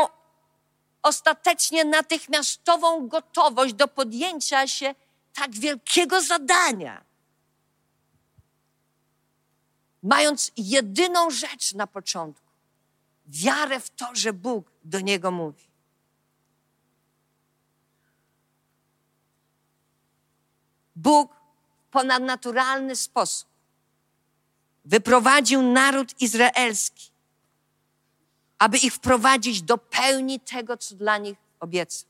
ostatecznie 1.04 1.86
natychmiastową 1.86 3.08
gotowość 3.08 3.74
do 3.74 3.88
podjęcia 3.88 4.68
się 4.68 4.96
tak 5.34 5.52
wielkiego 5.52 6.22
zadania. 6.22 7.06
Mając 10.04 10.52
jedyną 10.58 11.30
rzecz 11.30 11.74
na 11.74 11.88
początku 11.88 12.45
wiarę 13.28 13.80
w 13.80 13.90
to, 13.90 14.06
że 14.14 14.34
Bóg 14.34 14.72
do 14.84 15.00
niego 15.00 15.32
mówi. 15.32 15.64
Bóg 20.96 21.34
w 21.78 21.92
ponadnaturalny 21.92 22.96
sposób 22.96 23.50
wyprowadził 24.86 25.62
naród 25.62 26.22
izraelski, 26.22 27.12
aby 28.60 28.78
ich 28.78 28.94
wprowadzić 28.94 29.62
do 29.62 29.78
pełni 29.78 30.40
tego, 30.40 30.78
co 30.78 30.96
dla 30.96 31.18
nich 31.18 31.38
obiecał. 31.60 32.10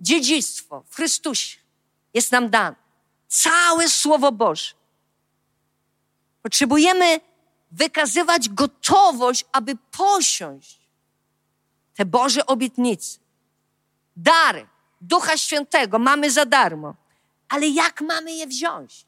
Dziedzictwo 0.00 0.84
w 0.86 0.96
Chrystusie 0.96 1.58
jest 2.14 2.32
nam 2.32 2.50
dane. 2.50 2.76
Całe 3.28 3.88
Słowo 3.88 4.32
Boże. 4.32 4.74
Potrzebujemy 6.42 7.20
wykazywać 7.70 8.48
gotowość, 8.48 9.44
aby 9.52 9.76
posiąść 9.90 10.80
te 11.94 12.04
Boże 12.04 12.46
obietnice. 12.46 13.18
Dary 14.16 14.66
Ducha 15.00 15.36
Świętego 15.36 15.98
mamy 15.98 16.30
za 16.30 16.46
darmo, 16.46 16.94
ale 17.48 17.68
jak 17.68 18.00
mamy 18.00 18.32
je 18.32 18.46
wziąć? 18.46 19.06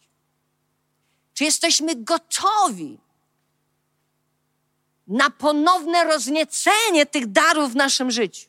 Czy 1.34 1.44
jesteśmy 1.44 1.94
gotowi 1.96 2.98
na 5.08 5.30
ponowne 5.30 6.04
rozniecenie 6.04 7.06
tych 7.06 7.26
darów 7.26 7.72
w 7.72 7.76
naszym 7.76 8.10
życiu? 8.10 8.48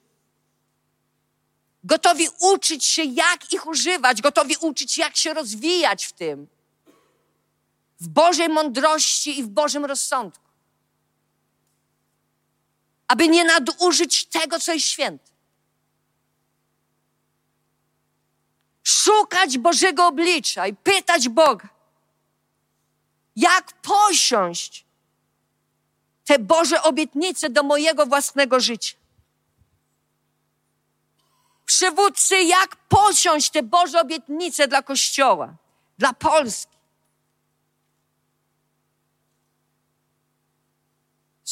Gotowi 1.83 2.27
uczyć 2.39 2.85
się, 2.85 3.03
jak 3.03 3.53
ich 3.53 3.67
używać, 3.67 4.21
gotowi 4.21 4.55
uczyć, 4.61 4.97
jak 4.97 5.17
się 5.17 5.33
rozwijać 5.33 6.05
w 6.05 6.13
tym, 6.13 6.47
w 8.03 8.07
Bożej 8.07 8.49
mądrości 8.49 9.39
i 9.39 9.43
w 9.43 9.47
Bożym 9.47 9.85
rozsądku, 9.85 10.47
aby 13.07 13.27
nie 13.27 13.43
nadużyć 13.43 14.25
tego, 14.25 14.59
co 14.59 14.73
jest 14.73 14.85
święte. 14.85 15.31
Szukać 18.83 19.57
Bożego 19.57 20.07
oblicza 20.07 20.67
i 20.67 20.75
pytać 20.75 21.29
Boga, 21.29 21.69
jak 23.35 23.73
posiąść 23.81 24.85
te 26.25 26.39
Boże 26.39 26.81
obietnice 26.81 27.49
do 27.49 27.63
mojego 27.63 28.05
własnego 28.05 28.59
życia. 28.59 28.95
Przywódcy, 31.65 32.43
jak 32.43 32.75
posiąść 32.75 33.49
te 33.49 33.63
Boże 33.63 34.01
obietnice 34.01 34.67
dla 34.67 34.81
Kościoła, 34.81 35.55
dla 35.97 36.13
Polski. 36.13 36.72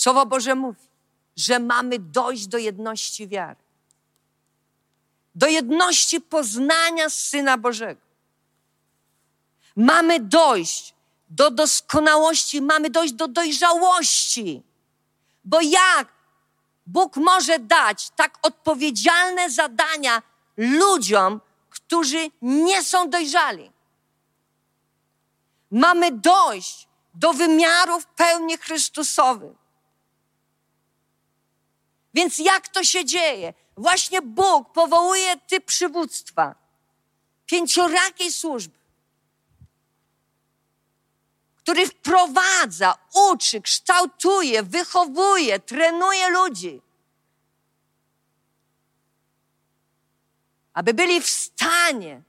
Słowo 0.01 0.25
Boże 0.25 0.55
mówi, 0.55 0.87
że 1.35 1.59
mamy 1.59 1.99
dojść 1.99 2.47
do 2.47 2.57
jedności 2.57 3.27
wiary, 3.27 3.63
do 5.35 5.47
jedności 5.47 6.21
poznania 6.21 7.09
Syna 7.09 7.57
Bożego. 7.57 8.01
Mamy 9.75 10.19
dojść 10.19 10.93
do 11.29 11.51
doskonałości, 11.51 12.61
mamy 12.61 12.89
dojść 12.89 13.13
do 13.13 13.27
dojrzałości. 13.27 14.63
Bo 15.45 15.61
jak 15.61 16.07
Bóg 16.87 17.17
może 17.17 17.59
dać 17.59 18.09
tak 18.09 18.37
odpowiedzialne 18.41 19.49
zadania 19.49 20.21
ludziom, 20.57 21.41
którzy 21.69 22.31
nie 22.41 22.83
są 22.83 23.09
dojrzali? 23.09 23.71
Mamy 25.71 26.11
dojść 26.11 26.87
do 27.13 27.33
wymiarów 27.33 28.05
pełni 28.05 28.57
Chrystusowych. 28.57 29.60
Więc 32.13 32.39
jak 32.39 32.67
to 32.67 32.83
się 32.83 33.05
dzieje? 33.05 33.53
Właśnie 33.77 34.21
Bóg 34.21 34.73
powołuje 34.73 35.37
typ 35.37 35.65
przywództwa, 35.65 36.55
pięciorakiej 37.45 38.31
służby 38.31 38.81
który 41.61 41.87
wprowadza, 41.87 42.97
uczy, 43.13 43.61
kształtuje, 43.61 44.63
wychowuje, 44.63 45.59
trenuje 45.59 46.29
ludzi. 46.29 46.81
Aby 50.73 50.93
byli 50.93 51.21
w 51.21 51.29
stanie 51.29 52.21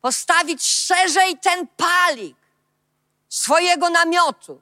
postawić 0.00 0.66
szerzej 0.66 1.38
ten 1.38 1.66
palik 1.66 2.36
swojego 3.28 3.90
namiotu, 3.90 4.60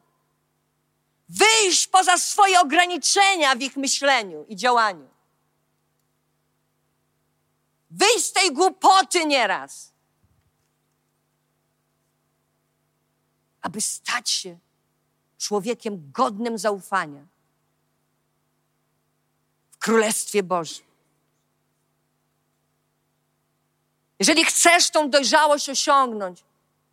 wyjść 1.31 1.87
poza 1.87 2.18
swoje 2.18 2.61
ograniczenia 2.61 3.55
w 3.55 3.61
ich 3.61 3.76
myśleniu 3.76 4.45
i 4.49 4.57
działaniu. 4.57 5.09
Wyjść 7.91 8.24
z 8.24 8.33
tej 8.33 8.53
głupoty 8.53 9.26
nieraz, 9.26 9.93
aby 13.62 13.81
stać 13.81 14.31
się 14.31 14.59
człowiekiem 15.39 16.12
godnym 16.12 16.59
zaufania 16.59 17.26
w 19.70 19.78
Królestwie 19.78 20.43
Bożym. 20.43 20.87
Jeżeli 24.18 24.45
chcesz 24.45 24.91
tą 24.91 25.11
dojrzałość 25.11 25.68
osiągnąć, 25.68 26.45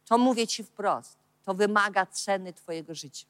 to 0.05 0.17
mówię 0.17 0.47
Ci 0.47 0.63
wprost, 0.63 1.17
to 1.45 1.53
wymaga 1.53 2.05
ceny 2.05 2.53
Twojego 2.53 2.95
życia. 2.95 3.25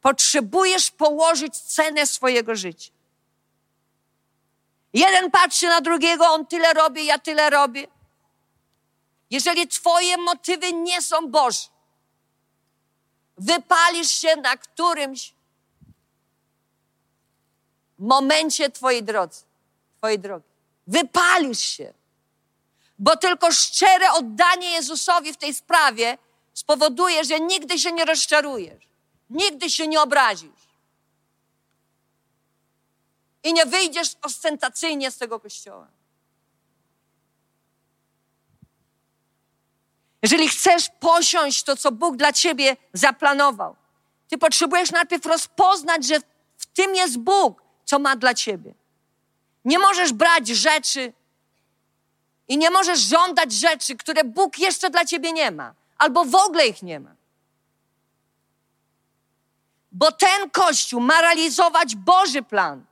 Potrzebujesz 0.00 0.90
położyć 0.90 1.56
cenę 1.56 2.06
swojego 2.06 2.56
życia. 2.56 2.90
Jeden 4.92 5.30
patrzy 5.30 5.66
na 5.66 5.80
drugiego, 5.80 6.26
on 6.26 6.46
tyle 6.46 6.72
robi, 6.72 7.06
ja 7.06 7.18
tyle 7.18 7.50
robię. 7.50 7.86
Jeżeli 9.30 9.68
Twoje 9.68 10.16
motywy 10.16 10.72
nie 10.72 11.02
są 11.02 11.30
Boże, 11.30 11.68
wypalisz 13.38 14.12
się 14.12 14.36
na 14.36 14.56
którymś 14.56 15.34
momencie 17.98 18.70
Twojej 18.70 19.02
Twojej 19.98 20.18
drogi. 20.18 20.44
Wypalisz 20.86 21.60
się 21.60 21.92
bo 23.00 23.16
tylko 23.16 23.52
szczere 23.52 24.12
oddanie 24.12 24.70
Jezusowi 24.70 25.32
w 25.32 25.36
tej 25.36 25.54
sprawie 25.54 26.18
spowoduje, 26.54 27.24
że 27.24 27.40
nigdy 27.40 27.78
się 27.78 27.92
nie 27.92 28.04
rozczarujesz, 28.04 28.84
nigdy 29.30 29.70
się 29.70 29.86
nie 29.86 30.00
obrazisz 30.00 30.70
i 33.42 33.52
nie 33.52 33.66
wyjdziesz 33.66 34.16
ostentacyjnie 34.22 35.10
z 35.10 35.18
tego 35.18 35.40
kościoła. 35.40 35.86
Jeżeli 40.22 40.48
chcesz 40.48 40.90
posiąść 41.00 41.62
to, 41.62 41.76
co 41.76 41.92
Bóg 41.92 42.16
dla 42.16 42.32
ciebie 42.32 42.76
zaplanował, 42.92 43.76
ty 44.28 44.38
potrzebujesz 44.38 44.90
najpierw 44.90 45.26
rozpoznać, 45.26 46.06
że 46.06 46.14
w 46.56 46.66
tym 46.66 46.94
jest 46.94 47.18
Bóg, 47.18 47.62
co 47.84 47.98
ma 47.98 48.16
dla 48.16 48.34
ciebie. 48.34 48.74
Nie 49.64 49.78
możesz 49.78 50.12
brać 50.12 50.48
rzeczy 50.48 51.12
i 52.48 52.58
nie 52.58 52.70
możesz 52.70 53.00
żądać 53.00 53.52
rzeczy, 53.52 53.96
które 53.96 54.24
Bóg 54.24 54.58
jeszcze 54.58 54.90
dla 54.90 55.04
ciebie 55.04 55.32
nie 55.32 55.50
ma, 55.50 55.74
albo 55.98 56.24
w 56.24 56.34
ogóle 56.34 56.66
ich 56.66 56.82
nie 56.82 57.00
ma. 57.00 57.19
Bo 59.92 60.12
ten 60.12 60.50
Kościół 60.50 61.00
ma 61.00 61.20
realizować 61.20 61.96
Boży 61.96 62.42
plan. 62.42 62.84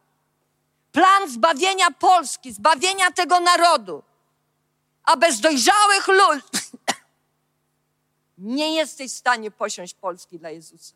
Plan 0.93 1.31
zbawienia 1.31 1.91
Polski, 1.91 2.53
zbawienia 2.53 3.11
tego 3.11 3.41
narodu. 3.41 4.03
A 5.05 5.17
bez 5.17 5.41
dojrzałych 5.41 6.09
ludzi 6.09 6.43
nie 8.39 8.75
jesteś 8.75 9.13
w 9.13 9.17
stanie 9.17 9.51
posiąść 9.51 9.95
Polski 9.95 10.39
dla 10.39 10.51
Jezusa. 10.51 10.95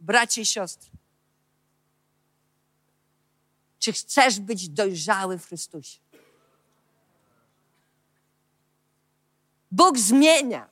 Bracie 0.00 0.40
i 0.40 0.46
siostry, 0.46 0.90
czy 3.78 3.92
chcesz 3.92 4.40
być 4.40 4.68
dojrzały 4.68 5.38
w 5.38 5.46
Chrystusie? 5.46 5.98
Bóg 9.70 9.98
zmienia 9.98 10.68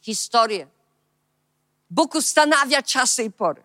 historię. 0.00 0.73
Bóg 1.94 2.14
ustanawia 2.14 2.82
czasy 2.82 3.22
i 3.24 3.30
pory. 3.30 3.62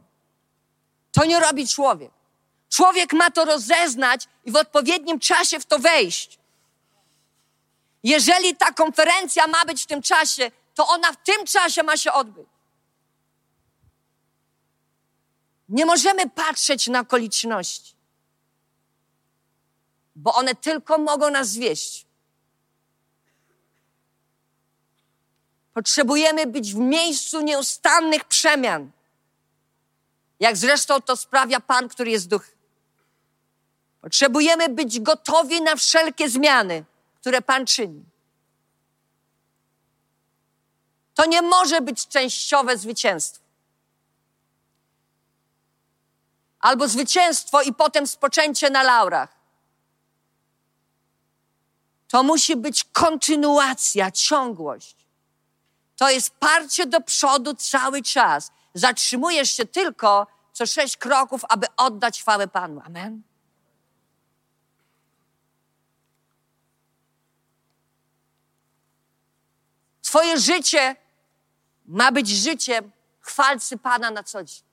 To 1.11 1.25
nie 1.25 1.39
robi 1.39 1.67
człowiek. 1.67 2.11
Człowiek 2.69 3.13
ma 3.13 3.31
to 3.31 3.45
rozeznać 3.45 4.27
i 4.45 4.51
w 4.51 4.55
odpowiednim 4.55 5.19
czasie 5.19 5.59
w 5.59 5.65
to 5.65 5.79
wejść. 5.79 6.39
Jeżeli 8.03 8.55
ta 8.55 8.71
konferencja 8.71 9.47
ma 9.47 9.65
być 9.65 9.83
w 9.83 9.85
tym 9.85 10.01
czasie, 10.01 10.51
to 10.75 10.87
ona 10.87 11.11
w 11.11 11.17
tym 11.23 11.45
czasie 11.45 11.83
ma 11.83 11.97
się 11.97 12.13
odbyć. 12.13 12.47
Nie 15.69 15.85
możemy 15.85 16.29
patrzeć 16.29 16.87
na 16.87 16.99
okoliczności, 16.99 17.93
bo 20.15 20.33
one 20.35 20.55
tylko 20.55 20.97
mogą 20.97 21.31
nas 21.31 21.49
zwieść. 21.49 22.05
Potrzebujemy 25.73 26.47
być 26.47 26.73
w 26.73 26.77
miejscu 26.77 27.41
nieustannych 27.41 28.25
przemian. 28.25 28.91
Jak 30.39 30.57
zresztą 30.57 31.01
to 31.01 31.15
sprawia 31.15 31.59
Pan, 31.59 31.89
który 31.89 32.11
jest 32.11 32.27
duch. 32.27 32.45
Potrzebujemy 34.01 34.69
być 34.69 34.99
gotowi 34.99 35.61
na 35.61 35.75
wszelkie 35.75 36.29
zmiany, 36.29 36.85
które 37.21 37.41
Pan 37.41 37.65
czyni. 37.65 38.03
To 41.15 41.25
nie 41.25 41.41
może 41.41 41.81
być 41.81 42.07
częściowe 42.07 42.77
zwycięstwo. 42.77 43.43
Albo 46.59 46.87
zwycięstwo 46.87 47.61
i 47.61 47.73
potem 47.73 48.07
spoczęcie 48.07 48.69
na 48.69 48.83
laurach. 48.83 49.39
To 52.07 52.23
musi 52.23 52.55
być 52.55 52.83
kontynuacja, 52.83 54.11
ciągłość. 54.11 54.98
To 55.99 56.09
jest 56.09 56.31
parcie 56.31 56.85
do 56.85 57.01
przodu 57.01 57.53
cały 57.55 58.01
czas. 58.01 58.51
Zatrzymujesz 58.73 59.51
się 59.51 59.65
tylko 59.65 60.27
co 60.53 60.65
sześć 60.65 60.97
kroków, 60.97 61.41
aby 61.49 61.67
oddać 61.77 62.21
chwałę 62.21 62.47
Panu. 62.47 62.81
Amen. 62.85 63.21
Twoje 70.01 70.39
życie 70.39 70.95
ma 71.85 72.11
być 72.11 72.29
życiem 72.29 72.91
chwalcy 73.19 73.77
Pana 73.77 74.11
na 74.11 74.23
co 74.23 74.43
dzień. 74.43 74.63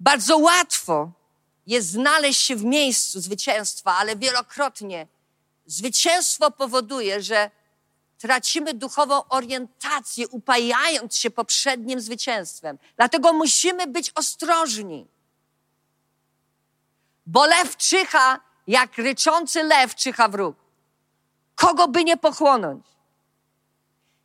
Bardzo 0.00 0.38
łatwo 0.38 1.10
jest 1.66 1.90
znaleźć 1.90 2.40
się 2.40 2.56
w 2.56 2.64
miejscu 2.64 3.20
zwycięstwa, 3.20 3.96
ale 3.96 4.16
wielokrotnie 4.16 5.06
Zwycięstwo 5.68 6.50
powoduje, 6.50 7.22
że 7.22 7.50
tracimy 8.18 8.74
duchową 8.74 9.28
orientację, 9.28 10.28
upajając 10.28 11.16
się 11.16 11.30
poprzednim 11.30 12.00
zwycięstwem. 12.00 12.78
Dlatego 12.96 13.32
musimy 13.32 13.86
być 13.86 14.12
ostrożni. 14.14 15.06
Bo 17.26 17.46
lew 17.46 17.76
czyha, 17.76 18.40
jak 18.66 18.98
ryczący 18.98 19.62
lew 19.62 19.94
czyha 19.94 20.28
wróg. 20.28 20.56
Kogo 21.54 21.88
by 21.88 22.04
nie 22.04 22.16
pochłonąć? 22.16 22.86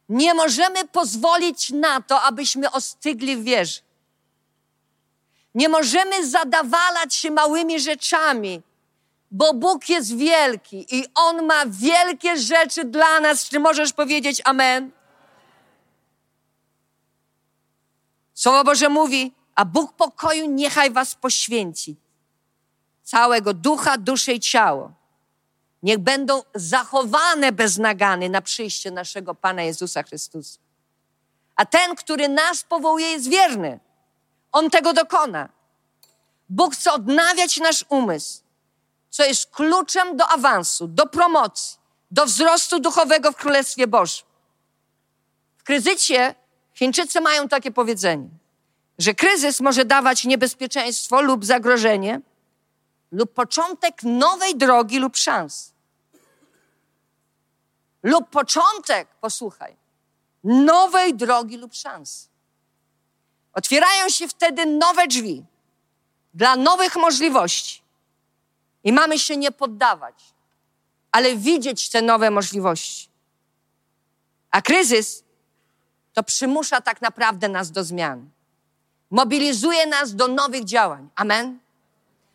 Nie 0.09 0.33
możemy 0.33 0.87
pozwolić 0.87 1.69
na 1.69 2.01
to, 2.01 2.21
abyśmy 2.21 2.71
ostygli 2.71 3.37
w 3.37 3.43
wierze. 3.43 3.81
Nie 5.55 5.69
możemy 5.69 6.27
zadawalać 6.27 7.15
się 7.15 7.31
małymi 7.31 7.79
rzeczami, 7.79 8.61
bo 9.33 9.53
Bóg 9.53 9.89
jest 9.89 10.17
wielki 10.17 10.85
i 10.89 11.05
On 11.15 11.45
ma 11.45 11.65
wielkie 11.65 12.37
rzeczy 12.37 12.85
dla 12.85 13.19
nas. 13.19 13.49
Czy 13.49 13.59
możesz 13.59 13.93
powiedzieć 13.93 14.41
Amen? 14.45 14.91
Słowo 18.33 18.63
Boże 18.63 18.89
mówi, 18.89 19.33
a 19.55 19.65
Bóg 19.65 19.93
pokoju 19.93 20.45
niechaj 20.45 20.91
was 20.91 21.15
poświęci. 21.15 21.95
Całego 23.03 23.53
ducha, 23.53 23.97
duszę 23.97 24.33
i 24.33 24.39
ciało. 24.39 24.91
Niech 25.83 25.97
będą 25.97 26.41
zachowane 26.55 27.51
bez 27.51 27.77
nagany 27.77 28.29
na 28.29 28.41
przyjście 28.41 28.91
naszego 28.91 29.35
Pana 29.35 29.63
Jezusa 29.63 30.03
Chrystusa. 30.03 30.59
A 31.55 31.65
ten, 31.65 31.95
który 31.95 32.29
nas 32.29 32.63
powołuje, 32.63 33.11
jest 33.11 33.29
wierny. 33.29 33.79
On 34.51 34.69
tego 34.69 34.93
dokona. 34.93 35.49
Bóg 36.49 36.73
chce 36.73 36.93
odnawiać 36.93 37.57
nasz 37.57 37.85
umysł 37.89 38.42
co 39.13 39.23
jest 39.25 39.51
kluczem 39.51 40.17
do 40.17 40.27
awansu, 40.27 40.87
do 40.87 41.05
promocji, 41.05 41.77
do 42.11 42.25
wzrostu 42.25 42.79
duchowego 42.79 43.31
w 43.31 43.35
Królestwie 43.35 43.87
Bożym. 43.87 44.25
W 45.57 45.63
kryzysie 45.63 46.35
Chińczycy 46.73 47.21
mają 47.21 47.47
takie 47.47 47.71
powiedzenie, 47.71 48.29
że 48.97 49.13
kryzys 49.13 49.59
może 49.59 49.85
dawać 49.85 50.25
niebezpieczeństwo 50.25 51.21
lub 51.21 51.45
zagrożenie, 51.45 52.21
lub 53.11 53.33
początek 53.33 54.03
nowej 54.03 54.55
drogi 54.55 54.99
lub 54.99 55.17
szans. 55.17 55.73
lub 58.03 58.29
początek, 58.29 59.07
posłuchaj, 59.21 59.75
nowej 60.43 61.13
drogi 61.13 61.57
lub 61.57 61.73
szansy. 61.75 62.27
Otwierają 63.53 64.09
się 64.09 64.27
wtedy 64.27 64.65
nowe 64.65 65.07
drzwi 65.07 65.45
dla 66.33 66.55
nowych 66.55 66.95
możliwości. 66.95 67.82
I 68.83 68.93
mamy 68.93 69.19
się 69.19 69.37
nie 69.37 69.51
poddawać, 69.51 70.23
ale 71.11 71.35
widzieć 71.35 71.89
te 71.89 72.01
nowe 72.01 72.31
możliwości. 72.31 73.09
A 74.51 74.61
kryzys 74.61 75.23
to 76.13 76.23
przymusza 76.23 76.81
tak 76.81 77.01
naprawdę 77.01 77.49
nas 77.49 77.71
do 77.71 77.83
zmian. 77.83 78.29
Mobilizuje 79.11 79.85
nas 79.87 80.15
do 80.15 80.27
nowych 80.27 80.63
działań. 80.63 81.09
Amen. 81.15 81.59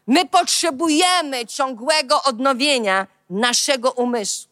My 0.06 0.26
potrzebujemy 0.26 1.46
ciągłego 1.46 2.22
odnowienia 2.22 3.06
naszego 3.30 3.92
umysłu, 3.92 4.50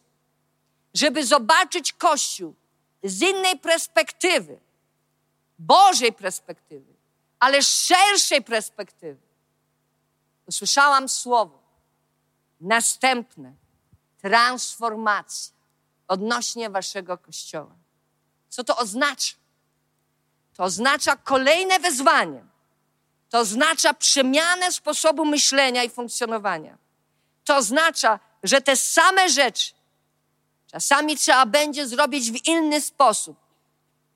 żeby 0.93 1.25
zobaczyć 1.25 1.93
Kościół 1.93 2.53
z 3.03 3.21
innej 3.21 3.59
perspektywy, 3.59 4.59
Bożej 5.59 6.13
perspektywy, 6.13 6.93
ale 7.39 7.61
szerszej 7.63 8.43
perspektywy. 8.43 9.21
Usłyszałam 10.47 11.09
słowo 11.09 11.66
następne 12.61 13.53
transformacja 14.21 15.55
odnośnie 16.07 16.69
waszego 16.69 17.17
kościoła. 17.17 17.75
Co 18.49 18.63
to 18.63 18.77
oznacza? 18.77 19.35
To 20.53 20.63
oznacza 20.63 21.15
kolejne 21.15 21.79
wezwanie. 21.79 22.45
To 23.29 23.39
oznacza 23.39 23.93
przemianę 23.93 24.71
sposobu 24.71 25.25
myślenia 25.25 25.83
i 25.83 25.89
funkcjonowania. 25.89 26.77
To 27.43 27.55
oznacza, 27.55 28.19
że 28.43 28.61
te 28.61 28.75
same 28.75 29.29
rzeczy 29.29 29.73
czasami 30.67 31.17
trzeba 31.17 31.45
będzie 31.45 31.87
zrobić 31.87 32.31
w 32.31 32.47
inny 32.47 32.81
sposób, 32.81 33.37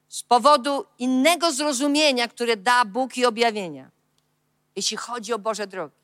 z 0.09 0.23
powodu 0.23 0.85
innego 0.99 1.51
zrozumienia, 1.51 2.27
które 2.27 2.57
da 2.57 2.85
Bóg 2.85 3.17
i 3.17 3.25
objawienia, 3.25 3.91
jeśli 4.75 4.97
chodzi 4.97 5.33
o 5.33 5.39
Boże 5.39 5.67
drogi. 5.67 6.00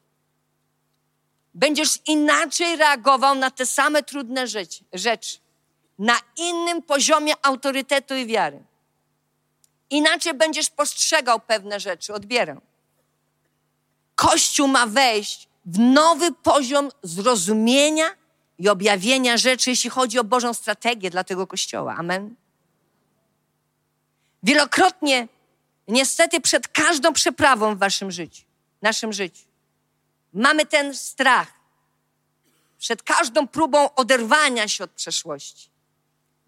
Będziesz 1.58 2.00
inaczej 2.06 2.76
reagował 2.76 3.36
na 3.36 3.52
te 3.52 3.66
same 3.66 4.04
trudne 4.04 4.48
rzeczy, 4.48 4.84
rzeczy 4.94 5.38
na 6.00 6.18
innym 6.38 6.82
poziomie 6.82 7.34
autorytetu 7.42 8.16
i 8.16 8.26
wiary. 8.26 8.64
Inaczej 9.90 10.34
będziesz 10.34 10.70
postrzegał 10.70 11.40
pewne 11.40 11.80
rzeczy, 11.80 12.14
odbierał. 12.14 12.62
Kościół 14.16 14.68
ma 14.68 14.88
wejść 14.88 15.48
w 15.66 15.80
nowy 15.80 16.32
poziom 16.32 16.90
zrozumienia 17.04 18.10
i 18.60 18.70
objawienia 18.70 19.38
rzeczy, 19.38 19.70
jeśli 19.70 19.90
chodzi 19.90 20.20
o 20.20 20.24
Bożą 20.24 20.54
strategię 20.54 21.10
dla 21.10 21.24
tego 21.24 21.48
Kościoła. 21.48 21.96
Amen. 21.98 22.36
Wielokrotnie, 24.44 25.28
niestety, 25.88 26.42
przed 26.42 26.68
każdą 26.68 27.14
przeprawą 27.14 27.76
w 27.76 27.80
waszym 27.80 28.12
życiu, 28.12 28.44
naszym 28.82 29.14
życiu, 29.14 29.47
mamy 30.38 30.66
ten 30.66 30.96
strach. 30.96 31.54
Przed 32.78 33.04
każdą 33.04 33.48
próbą 33.48 33.96
oderwania 33.96 34.68
się 34.68 34.84
od 34.84 34.92
przeszłości. 34.92 35.70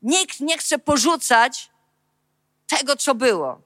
Nikt 0.02 0.40
nie 0.40 0.58
chce 0.58 0.80
porzucać 0.80 1.70
tego, 2.68 2.96
co 2.96 3.16
było. 3.16 3.62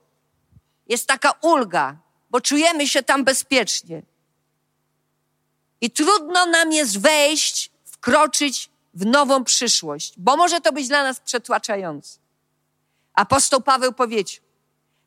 Jest 0.87 1.07
taka 1.07 1.31
ulga, 1.41 1.97
bo 2.29 2.41
czujemy 2.41 2.87
się 2.87 3.03
tam 3.03 3.23
bezpiecznie. 3.23 4.01
I 5.81 5.91
trudno 5.91 6.45
nam 6.45 6.71
jest 6.71 6.99
wejść, 6.99 7.71
wkroczyć 7.85 8.69
w 8.93 9.05
nową 9.05 9.43
przyszłość, 9.43 10.13
bo 10.17 10.37
może 10.37 10.61
to 10.61 10.71
być 10.71 10.87
dla 10.87 11.03
nas 11.03 11.19
przetłaczające. 11.19 12.19
Apostoł 13.13 13.61
Paweł 13.61 13.93
powiedział: 13.93 14.43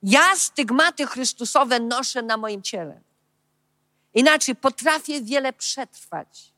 Ja 0.03 0.37
stygmaty 0.37 1.07
Chrystusowe 1.07 1.81
noszę 1.81 2.23
na 2.23 2.37
moim 2.37 2.63
ciele. 2.63 3.01
Inaczej 4.17 4.57
potrafię 4.57 5.21
wiele 5.21 5.53
przetrwać. 5.53 6.53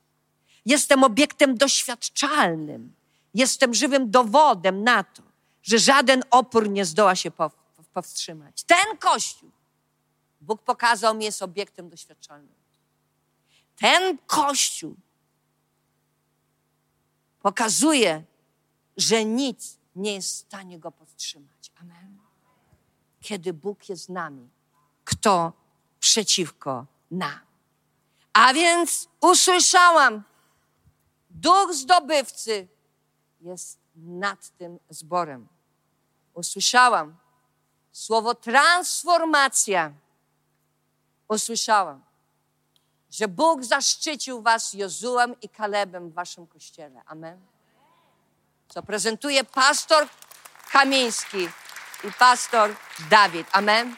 Jestem 0.67 1.05
obiektem 1.05 1.57
doświadczalnym. 1.57 2.95
Jestem 3.35 3.75
żywym 3.75 4.11
dowodem 4.11 4.85
na 4.85 5.05
to, 5.05 5.23
że 5.63 5.79
żaden 5.79 6.23
opór 6.31 6.71
nie 6.71 6.85
zdoła 6.85 7.17
się 7.17 7.31
powstrzymać. 7.93 8.63
Ten 8.63 8.97
Kościół, 8.99 9.51
Bóg 10.41 10.63
pokazał 10.63 11.15
mi, 11.15 11.25
jest 11.25 11.43
obiektem 11.43 11.89
doświadczalnym. 11.89 12.55
Ten 13.77 14.19
Kościół 14.27 14.97
pokazuje, 17.41 18.25
że 18.97 19.25
nic 19.25 19.79
nie 19.97 20.15
jest 20.15 20.29
w 20.29 20.37
stanie 20.37 20.79
go 20.79 20.93
powstrzymać. 20.93 21.73
Amen. 21.81 22.19
Kiedy 23.21 23.53
Bóg 23.53 23.89
jest 23.89 24.05
z 24.05 24.09
nami, 24.09 24.49
kto 25.05 25.53
przeciwko 26.01 26.87
nam? 27.11 27.48
A 28.39 28.53
więc 28.55 29.09
usłyszałam, 29.21 30.23
duch 31.31 31.75
zdobywcy 31.75 32.69
jest 33.41 33.79
nad 33.97 34.49
tym 34.59 34.79
zborem. 34.91 35.49
Usłyszałam 36.35 37.17
słowo 37.93 38.35
transformacja. 38.35 39.93
Usłyszałam, 41.29 42.03
że 43.11 43.29
Bóg 43.29 43.65
zaszczycił 43.65 44.43
was 44.43 44.73
Jozułem 44.73 45.41
i 45.41 45.49
Kalebem 45.49 46.11
w 46.11 46.15
waszym 46.15 46.47
kościele. 46.47 47.03
Amen. 47.07 47.41
Co 48.69 48.83
prezentuje 48.83 49.45
pastor 49.45 50.09
Kamiński 50.71 51.49
i 52.05 52.13
pastor 52.19 52.77
Dawid. 53.11 53.47
Amen. 53.53 53.97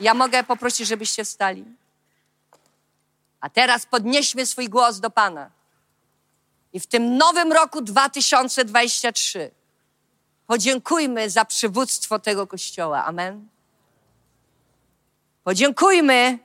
Ja 0.00 0.14
mogę 0.14 0.44
poprosić, 0.44 0.88
żebyście 0.88 1.24
wstali. 1.24 1.83
A 3.44 3.48
teraz 3.50 3.86
podnieśmy 3.86 4.46
swój 4.46 4.68
głos 4.68 5.00
do 5.00 5.10
Pana. 5.10 5.50
I 6.72 6.80
w 6.80 6.86
tym 6.86 7.16
nowym 7.16 7.52
roku 7.52 7.82
2023 7.82 9.50
podziękujmy 10.46 11.30
za 11.30 11.44
przywództwo 11.44 12.18
tego 12.18 12.46
kościoła. 12.46 13.04
Amen. 13.04 13.48
Podziękujmy, 15.42 16.38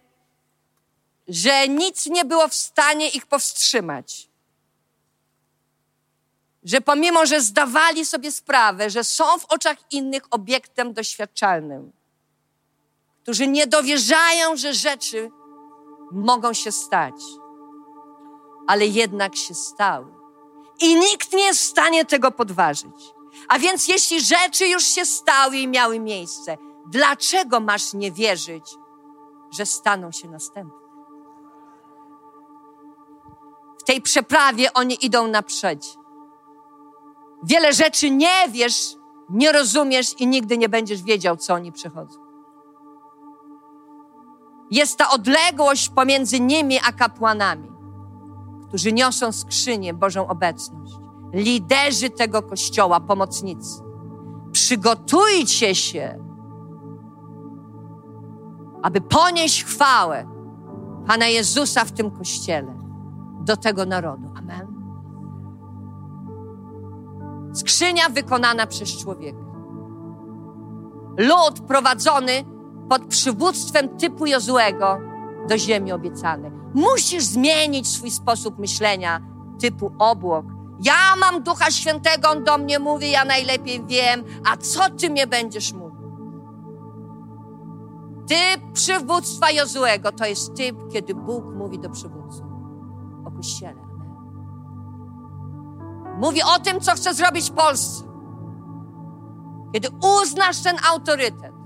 że 1.28 1.68
nic 1.68 2.06
nie 2.06 2.26
było 2.26 2.48
w 2.48 2.54
stanie 2.54 3.10
ich 3.10 3.26
powstrzymać. 3.26 4.28
Że 6.64 6.82
pomimo, 6.82 7.26
że 7.26 7.42
zdawali 7.42 8.06
sobie 8.06 8.32
sprawę, 8.32 8.90
że 8.90 9.04
są 9.04 9.40
w 9.40 9.46
oczach 9.46 9.78
innych 9.92 10.24
obiektem 10.32 10.94
doświadczalnym, 10.94 11.92
którzy 13.24 13.48
nie 13.48 13.68
dowierzają, 13.68 14.58
że 14.58 14.74
rzeczy 14.74 15.32
mogą 16.12 16.54
się 16.54 16.72
stać, 16.72 17.22
ale 18.68 18.86
jednak 18.86 19.36
się 19.36 19.54
stały 19.54 20.20
i 20.80 20.96
nikt 20.96 21.34
nie 21.34 21.46
jest 21.46 21.60
w 21.60 21.66
stanie 21.66 22.06
tego 22.06 22.32
podważyć. 22.32 23.14
A 23.48 23.60
więc 23.60 23.88
jeśli 23.88 24.22
rzeczy 24.22 24.68
już 24.68 24.84
się 24.84 25.06
stały 25.06 25.58
i 25.58 25.68
miały 25.68 26.00
miejsce, 26.00 26.58
dlaczego 26.86 27.60
masz 27.60 27.94
nie 27.94 28.12
wierzyć, 28.12 28.76
że 29.52 29.66
staną 29.66 30.12
się 30.12 30.28
następne? 30.28 30.80
W 33.80 33.84
tej 33.84 34.02
przeprawie 34.02 34.74
oni 34.74 35.06
idą 35.06 35.28
naprzód. 35.28 36.00
Wiele 37.44 37.74
rzeczy 37.74 38.10
nie 38.10 38.50
wiesz, 38.50 38.96
nie 39.30 39.52
rozumiesz 39.52 40.14
i 40.20 40.28
nigdy 40.28 40.58
nie 40.58 40.70
będziesz 40.70 41.04
wiedział, 41.04 41.38
co 41.38 41.54
oni 41.54 41.72
przechodzą. 41.72 42.19
Jest 44.72 44.98
ta 44.98 45.10
odległość 45.10 45.90
pomiędzy 45.90 46.40
nimi 46.40 46.80
a 46.88 46.92
kapłanami 46.92 47.70
którzy 48.70 48.94
niosą 48.94 49.32
skrzynię 49.32 49.94
Bożą 49.94 50.28
obecność. 50.28 50.94
Liderzy 51.34 52.10
tego 52.10 52.42
kościoła, 52.42 53.00
pomocnicy. 53.00 53.84
Przygotujcie 54.52 55.76
się, 55.76 56.20
aby 58.82 59.02
ponieść 59.02 59.64
chwałę 59.64 60.28
Pana 61.08 61.28
Jezusa 61.28 61.86
w 61.86 61.92
tym 61.92 62.12
kościele 62.12 62.78
do 63.42 63.58
tego 63.58 63.86
narodu. 63.86 64.32
Amen. 64.36 64.68
Skrzynia 67.54 68.10
wykonana 68.10 68.68
przez 68.68 68.98
człowieka. 68.98 69.46
Lud 71.18 71.60
prowadzony 71.68 72.46
pod 72.90 73.06
przywództwem 73.06 73.98
typu 73.98 74.26
Jozłego 74.26 74.98
do 75.50 75.58
ziemi 75.58 75.92
obiecanej. 75.92 76.52
Musisz 76.74 77.24
zmienić 77.24 77.88
swój 77.88 78.12
sposób 78.12 78.60
myślenia 78.60 79.22
typu 79.60 79.92
obłok. 80.00 80.46
Ja 80.82 81.16
mam 81.20 81.44
Ducha 81.44 81.72
Świętego, 81.72 82.30
On 82.30 82.44
do 82.44 82.58
mnie 82.58 82.80
mówi, 82.80 83.12
ja 83.12 83.26
najlepiej 83.26 83.86
wiem, 83.86 84.24
a 84.52 84.58
co 84.58 84.90
Ty 84.90 85.10
mnie 85.10 85.28
będziesz 85.28 85.74
mówił? 85.74 85.90
Typ 88.28 88.72
przywództwa 88.74 89.52
Jozłego 89.52 90.12
to 90.12 90.26
jest 90.26 90.56
typ, 90.56 90.76
kiedy 90.92 91.16
Bóg 91.16 91.46
mówi 91.56 91.80
do 91.80 91.90
przywódców 91.90 92.46
o 93.26 93.32
Kościele. 93.32 93.90
Mówi 96.18 96.42
o 96.44 96.60
tym, 96.60 96.80
co 96.80 96.92
chce 96.92 97.14
zrobić 97.14 97.52
w 97.52 97.54
Polsce. 97.54 98.04
Kiedy 99.74 99.88
uznasz 100.22 100.62
ten 100.62 100.76
autorytet, 100.94 101.59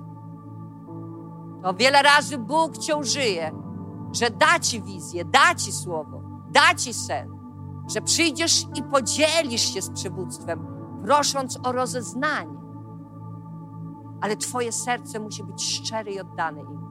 to 1.63 1.73
wiele 1.73 2.01
razy 2.01 2.37
Bóg 2.37 2.77
cię 2.77 2.95
użyje, 2.95 3.51
że 4.11 4.29
da 4.29 4.59
ci 4.59 4.81
wizję, 4.81 5.25
da 5.25 5.55
ci 5.55 5.71
słowo, 5.71 6.21
da 6.51 6.75
ci 6.75 6.93
sen, 6.93 7.29
że 7.93 8.01
przyjdziesz 8.01 8.65
i 8.75 8.83
podzielisz 8.83 9.73
się 9.73 9.81
z 9.81 9.89
przywództwem, 9.89 10.67
prosząc 11.05 11.59
o 11.63 11.71
rozeznanie. 11.71 12.57
Ale 14.21 14.37
Twoje 14.37 14.71
serce 14.71 15.19
musi 15.19 15.43
być 15.43 15.63
szczere 15.63 16.11
i 16.11 16.19
oddane 16.19 16.61
im. 16.61 16.83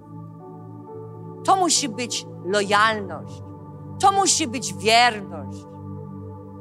To 1.44 1.56
musi 1.56 1.88
być 1.88 2.26
lojalność, 2.44 3.42
to 4.00 4.12
musi 4.12 4.48
być 4.48 4.74
wierność, 4.74 5.64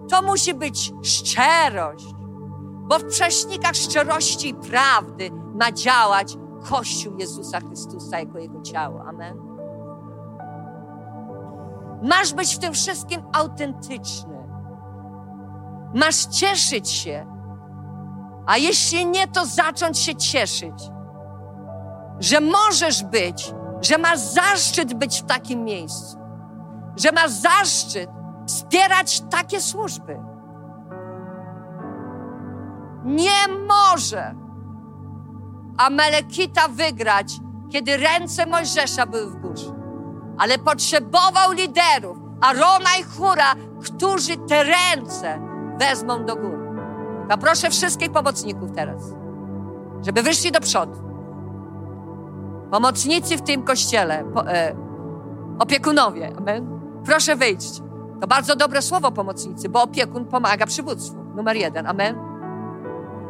to 0.10 0.22
musi 0.22 0.54
być 0.54 0.94
szczerość, 1.04 2.16
bo 2.88 3.00
w 3.00 3.06
prześnikach 3.06 3.76
szczerości 3.76 4.50
i 4.50 4.54
prawdy 4.54 5.32
ma 5.60 5.72
działać 5.72 6.38
Kościół 6.70 7.18
Jezusa 7.18 7.60
Chrystusa 7.60 8.20
jako 8.20 8.38
Jego 8.38 8.62
ciało. 8.62 9.04
Amen. 9.08 9.38
Masz 12.02 12.34
być 12.34 12.56
w 12.56 12.60
tym 12.60 12.74
wszystkim 12.74 13.22
autentyczny. 13.34 14.38
Masz 15.94 16.26
cieszyć 16.26 16.90
się, 16.90 17.26
a 18.46 18.58
jeśli 18.58 19.06
nie, 19.06 19.28
to 19.28 19.46
zacząć 19.46 20.00
się 20.00 20.16
cieszyć, 20.16 20.92
że 22.20 22.42
możesz 22.42 23.04
być, 23.04 23.54
że 23.82 23.98
masz 23.98 24.20
zaszczyt 24.20 24.94
być 24.94 25.22
w 25.22 25.26
takim 25.26 25.64
miejscu, 25.64 26.18
że 26.96 27.12
masz 27.12 27.32
zaszczyt 27.32 28.10
wspierać 28.48 29.22
takie 29.30 29.62
służby. 29.62 30.20
Nie 33.06 33.48
może 33.68 34.36
Amalekita 35.78 36.68
wygrać, 36.68 37.34
kiedy 37.70 37.98
ręce 37.98 38.46
Mojżesza 38.46 39.06
były 39.06 39.32
w 39.32 39.36
górze. 39.36 39.72
Ale 40.38 40.58
potrzebował 40.58 41.52
liderów, 41.52 42.18
Arona 42.42 42.90
i 43.00 43.04
Hura, 43.04 43.56
którzy 43.84 44.38
te 44.38 44.64
ręce 44.64 45.40
wezmą 45.80 46.26
do 46.26 46.36
góry. 46.36 46.58
Poproszę 47.30 47.70
wszystkich 47.70 48.12
pomocników 48.12 48.72
teraz, 48.76 49.04
żeby 50.06 50.24
wyszli 50.24 50.52
do 50.52 50.60
przodu. 50.60 51.02
Pomocnicy 52.72 53.38
w 53.38 53.42
tym 53.42 53.64
kościele, 53.64 54.24
po, 54.34 54.48
e, 54.48 54.76
opiekunowie, 55.60 56.34
amen. 56.38 56.80
Proszę 57.06 57.36
wyjść. 57.36 57.82
To 58.22 58.28
bardzo 58.28 58.56
dobre 58.56 58.82
słowo 58.82 59.12
pomocnicy, 59.12 59.70
bo 59.70 59.84
opiekun 59.84 60.26
pomaga 60.26 60.66
przywództwu. 60.66 61.24
Numer 61.36 61.56
jeden, 61.56 61.88
amen. 61.88 62.31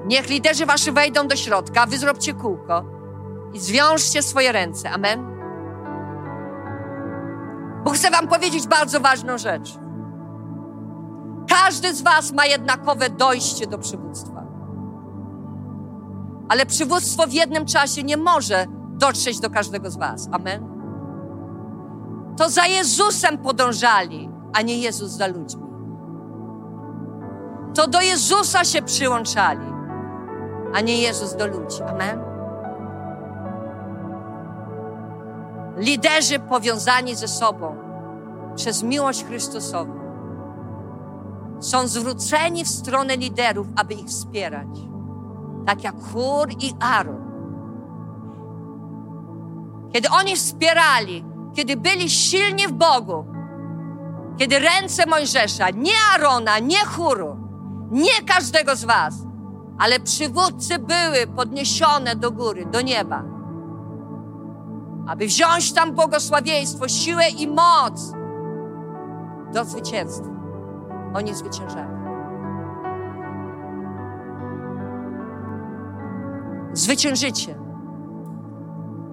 Niech 0.06 0.30
liderzy 0.30 0.66
wasi 0.66 0.92
wejdą 0.92 1.28
do 1.28 1.36
środka, 1.36 1.86
wy 1.86 1.98
zróbcie 1.98 2.34
kółko 2.34 2.84
i 3.54 3.60
zwiążcie 3.60 4.24
swoje 4.24 4.52
ręce, 4.52 4.90
amen. 4.90 5.32
Bo 7.84 7.92
chcę 7.92 8.12
wam 8.12 8.28
powiedzieć 8.28 8.68
bardzo 8.68 9.00
ważną 9.00 9.38
rzecz. 9.38 9.78
Każdy 11.50 11.96
z 11.96 12.02
was 12.02 12.32
ma 12.32 12.46
jednakowe 12.46 13.10
dojście 13.10 13.68
do 13.68 13.78
przywództwa. 13.78 14.44
Ale 16.50 16.66
przywództwo 16.66 17.28
w 17.28 17.34
jednym 17.34 17.66
czasie 17.66 18.04
nie 18.04 18.18
może 18.18 18.66
dotrzeć 18.90 19.40
do 19.40 19.50
każdego 19.50 19.92
z 19.92 19.98
was. 19.98 20.30
Amen. 20.32 20.72
To 22.38 22.50
za 22.50 22.66
Jezusem 22.66 23.38
podążali, 23.38 24.30
a 24.54 24.62
nie 24.62 24.78
Jezus 24.78 25.12
za 25.12 25.28
ludźmi. 25.28 25.64
To 27.74 27.88
do 27.88 28.02
Jezusa 28.02 28.64
się 28.64 28.82
przyłączali, 28.82 29.71
a 30.74 30.82
nie 30.82 31.02
Jezus 31.02 31.36
do 31.36 31.48
ludzi. 31.48 31.84
Amen. 31.84 32.20
Liderzy 35.78 36.40
powiązani 36.40 37.16
ze 37.16 37.28
sobą 37.28 37.76
przez 38.56 38.84
miłość 38.84 39.26
Chrystusową 39.26 40.02
są 41.60 41.88
zwróceni 41.88 42.66
w 42.66 42.70
stronę 42.70 43.18
liderów, 43.18 43.68
aby 43.76 43.94
ich 43.94 44.06
wspierać. 44.06 44.68
Tak 45.66 45.84
jak 45.84 45.96
Chór 46.14 46.50
i 46.60 46.74
Aaron. 46.80 47.22
Kiedy 49.94 50.10
oni 50.10 50.36
wspierali, 50.36 51.26
kiedy 51.56 51.78
byli 51.78 52.10
silni 52.10 52.68
w 52.68 52.72
Bogu, 52.72 53.26
kiedy 54.38 54.60
ręce 54.60 55.06
Mojżesza, 55.06 55.70
nie 55.70 55.94
Arona, 56.16 56.60
nie 56.60 56.86
Chóru, 56.86 57.38
nie 57.92 58.22
każdego 58.28 58.76
z 58.76 58.84
was, 58.86 59.14
ale 59.82 60.00
przywódcy 60.00 60.80
były 60.80 61.28
podniesione 61.36 62.16
do 62.16 62.32
góry, 62.32 62.66
do 62.66 62.82
nieba, 62.82 63.24
aby 65.08 65.26
wziąć 65.26 65.74
tam 65.74 65.92
błogosławieństwo, 65.92 66.88
siłę 66.88 67.30
i 67.30 67.48
moc 67.48 68.14
do 69.54 69.66
zwycięstwa. 69.66 70.30
Oni 71.14 71.34
zwyciężali. 71.36 71.92
Zwyciężycie, 76.74 77.56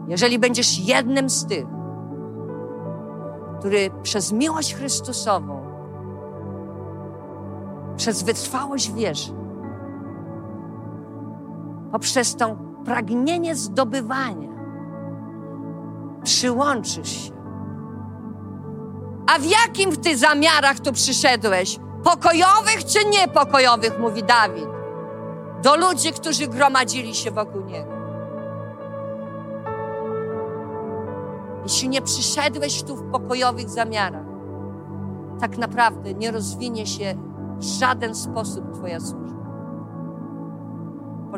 jeżeli 0.09 0.39
będziesz 0.39 0.78
jednym 0.78 1.31
z 1.31 1.47
tych, 1.47 1.66
który 3.59 3.90
przez 4.03 4.32
miłość 4.32 4.74
Chrystusową, 4.74 5.62
przez 7.97 8.23
wytrwałość 8.23 8.93
wierzy, 8.93 9.48
poprzez 11.93 12.36
to 12.36 12.56
pragnienie 12.85 13.56
zdobywania, 13.56 14.48
przyłączysz 16.23 17.09
się. 17.09 17.32
A 19.35 19.39
w 19.39 19.44
jakim 19.44 19.97
ty 19.97 20.16
zamiarach 20.16 20.81
tu 20.81 20.93
przyszedłeś? 20.93 21.78
Pokojowych 22.05 22.85
czy 22.85 23.09
niepokojowych, 23.09 23.98
mówi 23.98 24.23
Dawid, 24.23 24.69
do 25.62 25.77
ludzi, 25.77 26.12
którzy 26.12 26.47
gromadzili 26.47 27.15
się 27.15 27.31
wokół 27.31 27.65
niego. 27.65 27.98
Jeśli 31.62 31.89
nie 31.89 32.02
przyszedłeś 32.02 32.82
tu 32.82 32.97
w 32.97 33.10
pokojowych 33.10 33.69
zamiarach, 33.69 34.27
tak 35.40 35.59
naprawdę 35.59 36.15
nie 36.15 36.31
rozwinie 36.31 36.86
się 36.86 37.15
w 37.59 37.62
żaden 37.62 38.15
sposób 38.15 38.73
Twoja 38.74 39.01
służba. 39.01 39.38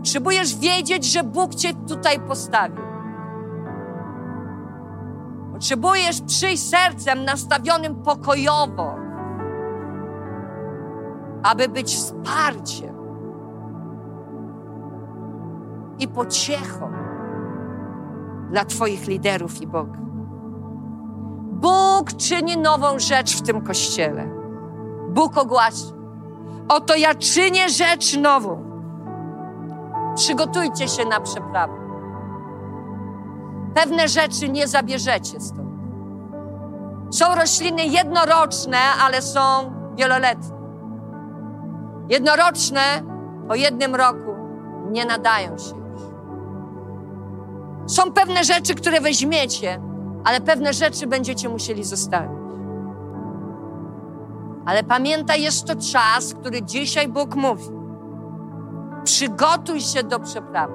Potrzebujesz 0.01 0.57
wiedzieć, 0.57 1.05
że 1.05 1.25
Bóg 1.25 1.55
Cię 1.55 1.69
tutaj 1.89 2.21
postawił. 2.21 2.85
Potrzebujesz 5.53 6.21
przyjść 6.21 6.69
sercem 6.69 7.25
nastawionym 7.25 7.95
pokojowo, 7.95 8.95
aby 11.43 11.69
być 11.69 11.97
wsparciem 11.97 12.95
i 15.99 16.09
pociechą 16.09 16.93
dla 18.51 18.65
Twoich 18.65 19.07
liderów 19.07 19.63
i 19.63 19.67
Boga. 19.67 19.99
Bóg 21.53 22.13
czyni 22.17 22.59
nową 22.59 22.99
rzecz 22.99 23.37
w 23.37 23.43
tym 23.43 23.61
kościele. 23.61 24.29
Bóg 25.09 25.39
ogłasza: 25.39 25.95
Oto 26.69 26.97
ja 26.97 27.15
czynię 27.15 27.69
rzecz 27.69 28.17
nową. 28.17 28.70
Przygotujcie 30.21 30.89
się 30.89 31.05
na 31.05 31.21
przeprawę. 31.21 31.75
Pewne 33.75 34.09
rzeczy 34.09 34.49
nie 34.49 34.69
zabierzecie 34.69 35.41
stąd. 35.41 35.71
Są 37.11 37.35
rośliny 37.35 37.85
jednoroczne, 37.85 38.79
ale 39.05 39.23
są 39.23 39.41
wieloletnie. 39.95 40.57
Jednoroczne 42.09 42.81
po 43.49 43.55
jednym 43.55 43.95
roku 43.95 44.35
nie 44.91 45.05
nadają 45.05 45.59
się 45.59 45.77
już. 45.77 46.03
Są 47.87 48.13
pewne 48.13 48.45
rzeczy, 48.45 48.75
które 48.75 49.01
weźmiecie, 49.01 49.81
ale 50.25 50.41
pewne 50.41 50.73
rzeczy 50.73 51.07
będziecie 51.07 51.49
musieli 51.49 51.85
zostawić. 51.85 52.41
Ale 54.67 54.85
pamiętaj, 54.85 55.43
jest 55.43 55.67
to 55.67 55.75
czas, 55.77 56.35
który 56.35 56.63
dzisiaj 56.63 57.09
Bóg 57.09 57.35
mówi. 57.35 57.80
Przygotuj 59.05 59.81
się 59.81 60.03
do 60.03 60.21
przeprawy. 60.21 60.75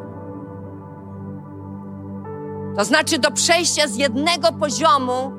To 2.75 2.85
znaczy 2.85 3.19
do 3.19 3.31
przejścia 3.31 3.87
z 3.87 3.95
jednego 3.95 4.51
poziomu 4.51 5.31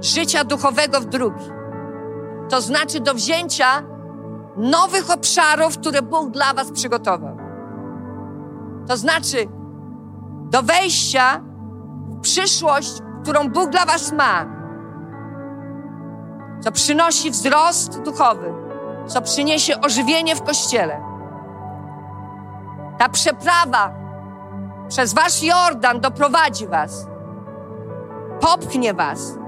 życia 0.00 0.44
duchowego 0.44 1.00
w 1.00 1.04
drugi. 1.04 1.44
To 2.48 2.60
znaczy 2.60 3.00
do 3.00 3.14
wzięcia 3.14 3.82
nowych 4.56 5.10
obszarów, 5.10 5.78
które 5.78 6.02
Bóg 6.02 6.30
dla 6.30 6.54
Was 6.54 6.70
przygotował. 6.70 7.36
To 8.88 8.96
znaczy 8.96 9.36
do 10.50 10.62
wejścia 10.62 11.40
w 12.08 12.20
przyszłość, 12.20 12.92
którą 13.22 13.48
Bóg 13.48 13.70
dla 13.70 13.86
Was 13.86 14.12
ma, 14.12 14.46
co 16.60 16.72
przynosi 16.72 17.30
wzrost 17.30 18.00
duchowy, 18.02 18.52
co 19.06 19.22
przyniesie 19.22 19.80
ożywienie 19.80 20.36
w 20.36 20.42
kościele. 20.42 21.09
Ta 23.00 23.08
przeprawa 23.08 23.94
przez 24.88 25.14
wasz 25.14 25.42
Jordan 25.42 26.00
doprowadzi 26.00 26.66
was, 26.66 27.06
popchnie 28.40 28.94
was, 28.94 29.38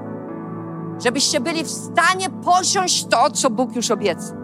żebyście 1.04 1.40
byli 1.40 1.64
w 1.64 1.70
stanie 1.70 2.30
posiąść 2.30 3.06
to, 3.06 3.30
co 3.30 3.50
Bóg 3.50 3.76
już 3.76 3.90
obiecał. 3.90 4.36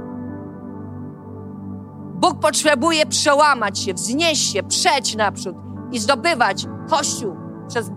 Bóg 2.14 2.40
potrzebuje 2.40 3.06
przełamać 3.06 3.78
się, 3.78 3.94
wznieść 3.94 4.52
się, 4.52 4.62
przeć 4.62 5.16
naprzód 5.16 5.56
i 5.92 5.98
zdobywać 5.98 6.66
Kościół 6.90 7.36
przez, 7.68 7.90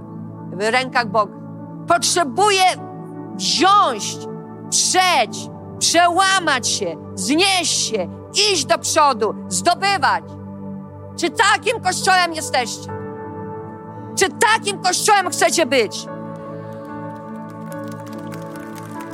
w 0.53 0.59
rękach 0.59 1.07
Boga. 1.07 1.33
Potrzebuje 1.87 2.63
wziąć, 3.35 4.17
przeć, 4.69 5.49
przełamać 5.79 6.67
się, 6.67 6.95
znieść 7.15 7.89
się, 7.89 8.07
iść 8.51 8.65
do 8.65 8.77
przodu, 8.77 9.35
zdobywać. 9.47 10.23
Czy 11.21 11.29
takim 11.29 11.79
kościołem 11.79 12.33
jesteście? 12.33 12.91
Czy 14.15 14.25
takim 14.29 14.79
kościołem 14.79 15.29
chcecie 15.29 15.65
być? 15.65 16.05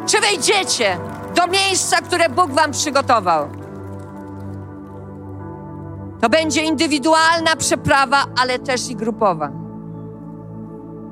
Czy 0.06 0.22
wejdziecie 0.22 0.98
do 1.36 1.48
miejsca, 1.48 1.98
które 1.98 2.30
Bóg 2.30 2.52
Wam 2.52 2.72
przygotował? 2.72 3.50
To 6.22 6.30
będzie 6.30 6.62
indywidualna 6.62 7.56
przeprawa, 7.58 8.26
ale 8.42 8.60
też 8.60 8.90
i 8.90 8.96
grupowa. 8.96 9.52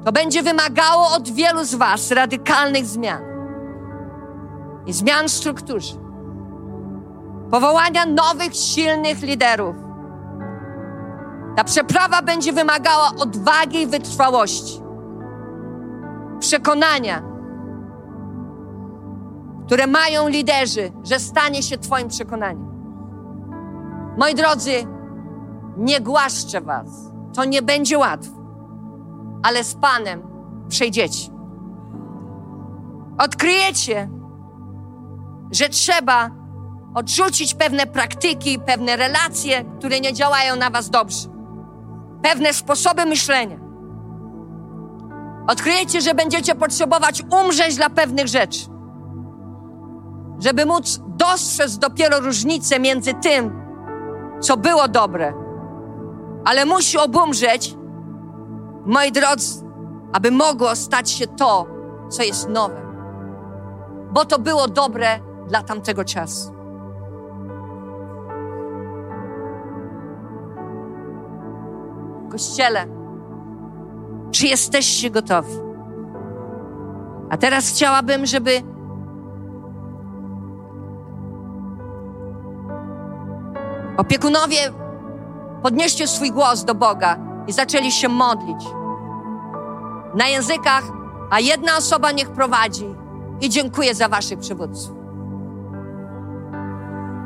To 0.06 0.12
będzie 0.12 0.44
wymagało 0.44 1.08
od 1.18 1.30
wielu 1.30 1.64
z 1.64 1.76
Was 1.76 2.12
radykalnych 2.12 2.86
zmian 2.86 3.22
i 4.86 4.94
zmian 4.94 5.28
w 5.28 5.32
strukturze, 5.32 5.96
powołania 7.52 8.06
nowych, 8.06 8.56
silnych 8.56 9.22
liderów. 9.22 9.85
Ta 11.56 11.64
przeprawa 11.64 12.22
będzie 12.22 12.54
wymagała 12.54 13.12
odwagi 13.20 13.82
i 13.82 13.88
wytrwałości, 13.88 14.82
przekonania, 16.40 17.24
które 19.66 19.88
mają 19.88 20.28
liderzy, 20.28 20.92
że 21.04 21.20
stanie 21.20 21.64
się 21.64 21.78
Twoim 21.78 22.08
przekonaniem. 22.08 22.76
Moi 24.18 24.36
drodzy, 24.36 24.72
nie 25.78 26.02
głaszczę 26.02 26.62
Was. 26.62 27.12
To 27.34 27.46
nie 27.46 27.62
będzie 27.62 27.98
łatwe, 27.98 28.32
ale 29.44 29.64
z 29.64 29.76
Panem 29.76 30.22
przejdziecie. 30.68 31.32
Odkryjecie, 33.18 34.10
że 35.52 35.70
trzeba 35.70 36.30
odrzucić 36.96 37.54
pewne 37.54 37.86
praktyki, 37.88 38.60
pewne 38.60 38.96
relacje, 38.96 39.66
które 39.78 40.00
nie 40.00 40.14
działają 40.14 40.56
na 40.56 40.70
Was 40.70 40.90
dobrze, 40.90 41.35
pewne 42.26 42.54
sposoby 42.54 43.06
myślenia. 43.06 43.58
Odkryjecie, 45.48 46.02
że 46.02 46.14
będziecie 46.14 46.56
potrzebować 46.56 47.24
umrzeć 47.44 47.76
dla 47.76 47.90
pewnych 47.90 48.28
rzeczy, 48.28 48.60
żeby 50.40 50.66
móc 50.66 51.00
dostrzec 51.08 51.78
dopiero 51.78 52.20
różnicę 52.20 52.80
między 52.80 53.14
tym, 53.14 53.62
co 54.42 54.58
było 54.58 54.88
dobre, 54.88 55.34
ale 56.46 56.66
musi 56.66 56.98
obumrzeć, 56.98 57.76
moi 58.86 59.12
drodzy, 59.12 59.66
aby 60.14 60.32
mogło 60.32 60.76
stać 60.76 61.12
się 61.12 61.28
to, 61.28 61.68
co 62.10 62.24
jest 62.24 62.50
nowe. 62.50 62.82
Bo 64.12 64.26
to 64.26 64.40
było 64.40 64.68
dobre 64.68 65.20
dla 65.48 65.64
tamtego 65.64 66.04
czasu. 66.04 66.55
Kościele, 72.32 72.86
czy 74.32 74.48
jesteście 74.48 75.10
gotowi? 75.10 75.54
A 77.30 77.38
teraz 77.38 77.70
chciałabym, 77.70 78.26
żeby 78.26 78.52
opiekunowie 83.98 84.58
podnieście 85.64 86.08
swój 86.08 86.32
głos 86.32 86.64
do 86.64 86.76
Boga 86.76 87.18
i 87.48 87.54
zaczęli 87.54 87.92
się 87.92 88.10
modlić 88.10 88.66
na 90.16 90.28
językach, 90.28 90.84
a 91.32 91.40
jedna 91.40 91.78
osoba 91.78 92.12
niech 92.12 92.30
prowadzi 92.30 92.86
i 93.42 93.50
dziękuję 93.50 93.96
za 93.96 94.10
waszych 94.10 94.40
przywódców. 94.40 94.96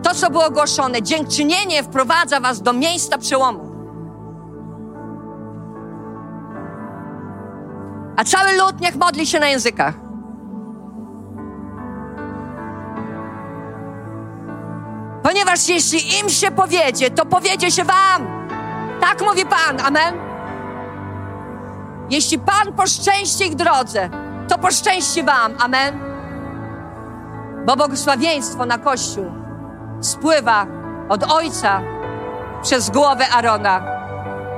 To, 0.04 0.16
co 0.16 0.30
było 0.30 0.46
ogłoszone, 0.46 1.02
dziękczynienie 1.02 1.84
wprowadza 1.84 2.40
was 2.40 2.62
do 2.62 2.74
miejsca 2.74 3.18
przełomu. 3.18 3.69
A 8.20 8.24
cały 8.24 8.58
lud 8.58 8.82
niech 8.82 8.96
modli 8.96 9.28
się 9.28 9.40
na 9.40 9.48
językach. 9.48 9.94
Ponieważ 15.24 15.68
jeśli 15.68 16.20
im 16.20 16.30
się 16.30 16.52
powiedzie, 16.52 17.12
to 17.12 17.26
powiedzie 17.26 17.72
się 17.72 17.84
wam. 17.84 18.48
Tak 19.02 19.22
mówi 19.22 19.46
Pan. 19.46 19.86
Amen. 19.86 20.16
Jeśli 22.10 22.40
Pan 22.40 22.74
poszczęści 22.74 23.48
ich 23.48 23.56
drodze, 23.56 24.10
to 24.48 24.58
poszczęści 24.58 25.24
wam. 25.24 25.54
Amen. 25.60 26.00
Bo 27.66 27.76
błogosławieństwo 27.76 28.66
na 28.66 28.78
Kościół 28.78 29.26
spływa 30.02 30.66
od 31.10 31.32
Ojca 31.32 31.82
przez 32.62 32.90
głowę 32.90 33.30
Arona. 33.30 33.82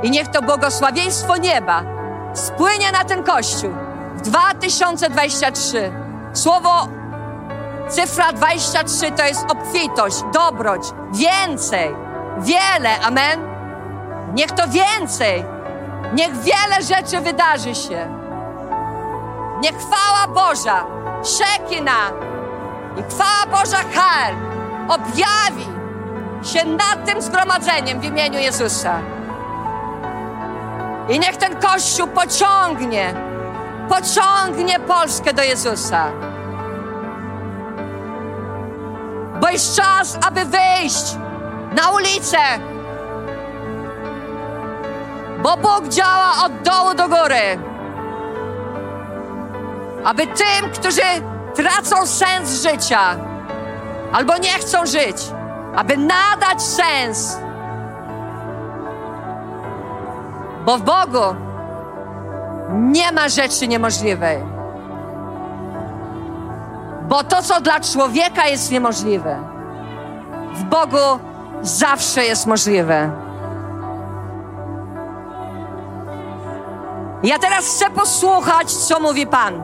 I 0.03 0.11
niech 0.11 0.27
to 0.27 0.41
błogosławieństwo 0.41 1.38
nieba 1.38 2.01
spłynie 2.34 2.91
na 2.91 3.03
ten 3.03 3.24
Kościół 3.24 3.72
w 4.16 4.22
2023. 4.22 5.91
Słowo 6.34 6.88
cyfra 7.90 8.34
23 8.34 9.12
to 9.12 9.26
jest 9.26 9.45
obfitość, 9.52 10.24
dobroć, 10.34 10.82
więcej, 11.12 11.95
wiele, 12.38 12.99
amen. 13.03 13.40
Niech 14.34 14.52
to 14.52 14.64
więcej, 14.68 15.45
niech 16.14 16.34
wiele 16.38 16.82
rzeczy 16.82 17.22
wydarzy 17.22 17.76
się. 17.76 18.08
Niech 19.62 19.76
chwała 19.78 20.28
Boża, 20.28 20.86
Szekina 21.24 22.12
i 22.98 23.03
chwała 23.03 23.60
Boża 23.60 23.78
Her 23.78 24.36
objawi 24.88 25.66
się 26.44 26.66
nad 26.66 27.06
tym 27.06 27.22
zgromadzeniem 27.22 27.99
w 27.99 28.03
imieniu 28.03 28.40
Jezusa. 28.40 28.99
I 31.10 31.19
niech 31.19 31.38
ten 31.38 31.60
Kościół 31.60 32.07
pociągnie, 32.07 33.14
pociągnie 33.90 34.80
Polskę 34.80 35.34
do 35.34 35.44
Jezusa. 35.44 36.11
Bo 39.41 39.49
jest 39.49 39.76
czas, 39.76 40.18
aby 40.28 40.45
wyjść 40.45 41.15
na 41.76 41.90
ulicę. 41.90 42.38
Bo 45.44 45.57
Bóg 45.57 45.88
działa 45.88 46.32
od 46.45 46.61
dołu 46.61 46.94
do 46.94 47.10
góry. 47.10 47.60
Aby 50.06 50.28
tym, 50.28 50.72
którzy 50.73 51.02
tracą 51.56 52.07
sens 52.07 52.61
życia 52.61 53.15
albo 54.14 54.38
nie 54.38 54.49
chcą 54.49 54.86
żyć, 54.86 55.18
aby 55.76 55.98
nadać 55.98 56.61
sens 56.64 57.38
Bo 60.65 60.77
w 60.77 60.81
Bogu 60.81 61.35
nie 62.69 63.11
ma 63.11 63.29
rzeczy 63.29 63.67
niemożliwej. 63.67 64.43
Bo 67.01 67.23
to, 67.23 67.41
co 67.41 67.61
dla 67.61 67.79
człowieka 67.79 68.47
jest 68.47 68.71
niemożliwe, 68.71 69.39
w 70.53 70.63
Bogu 70.63 71.19
zawsze 71.61 72.23
jest 72.23 72.47
możliwe. 72.47 73.11
Ja 77.23 77.39
teraz 77.39 77.65
chcę 77.65 77.89
posłuchać, 77.89 78.71
co 78.71 78.99
mówi 78.99 79.27
Pan. 79.27 79.63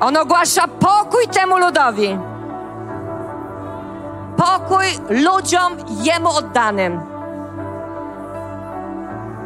On 0.00 0.16
ogłasza 0.16 0.68
pokój 0.68 1.28
temu 1.28 1.58
ludowi. 1.58 2.18
Pokój 4.36 4.86
ludziom 5.10 5.72
Jemu 6.02 6.30
oddanym. 6.30 7.17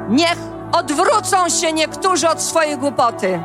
Niech 0.09 0.39
odwrócą 0.73 1.49
się 1.49 1.73
niektórzy 1.73 2.29
od 2.29 2.43
swojej 2.43 2.79
głupoty. 2.79 3.43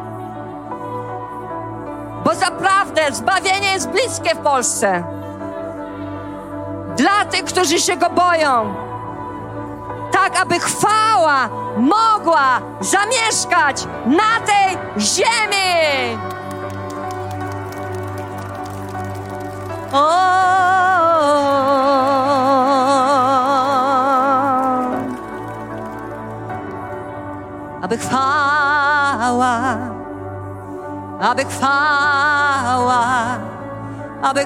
Bo 2.26 2.36
zaprawdę 2.36 3.02
zbawienie 3.12 3.74
jest 3.74 3.90
bliskie 3.90 4.36
w 4.36 4.38
Polsce. 4.38 5.04
Dla 6.98 7.26
tych, 7.26 7.44
którzy 7.44 7.80
się 7.80 7.98
go 7.98 8.10
boją. 8.10 8.76
Tak, 10.12 10.42
aby 10.42 10.60
chwała 10.60 11.50
mogła 11.78 12.62
zamieszkać 12.82 13.88
na 14.06 14.46
tej 14.46 14.78
ziemi. 14.98 16.18
Aby 27.88 27.98
chwała, 27.98 29.78
aby 31.20 31.46
chwała, 31.46 33.04
chwała 34.22 34.46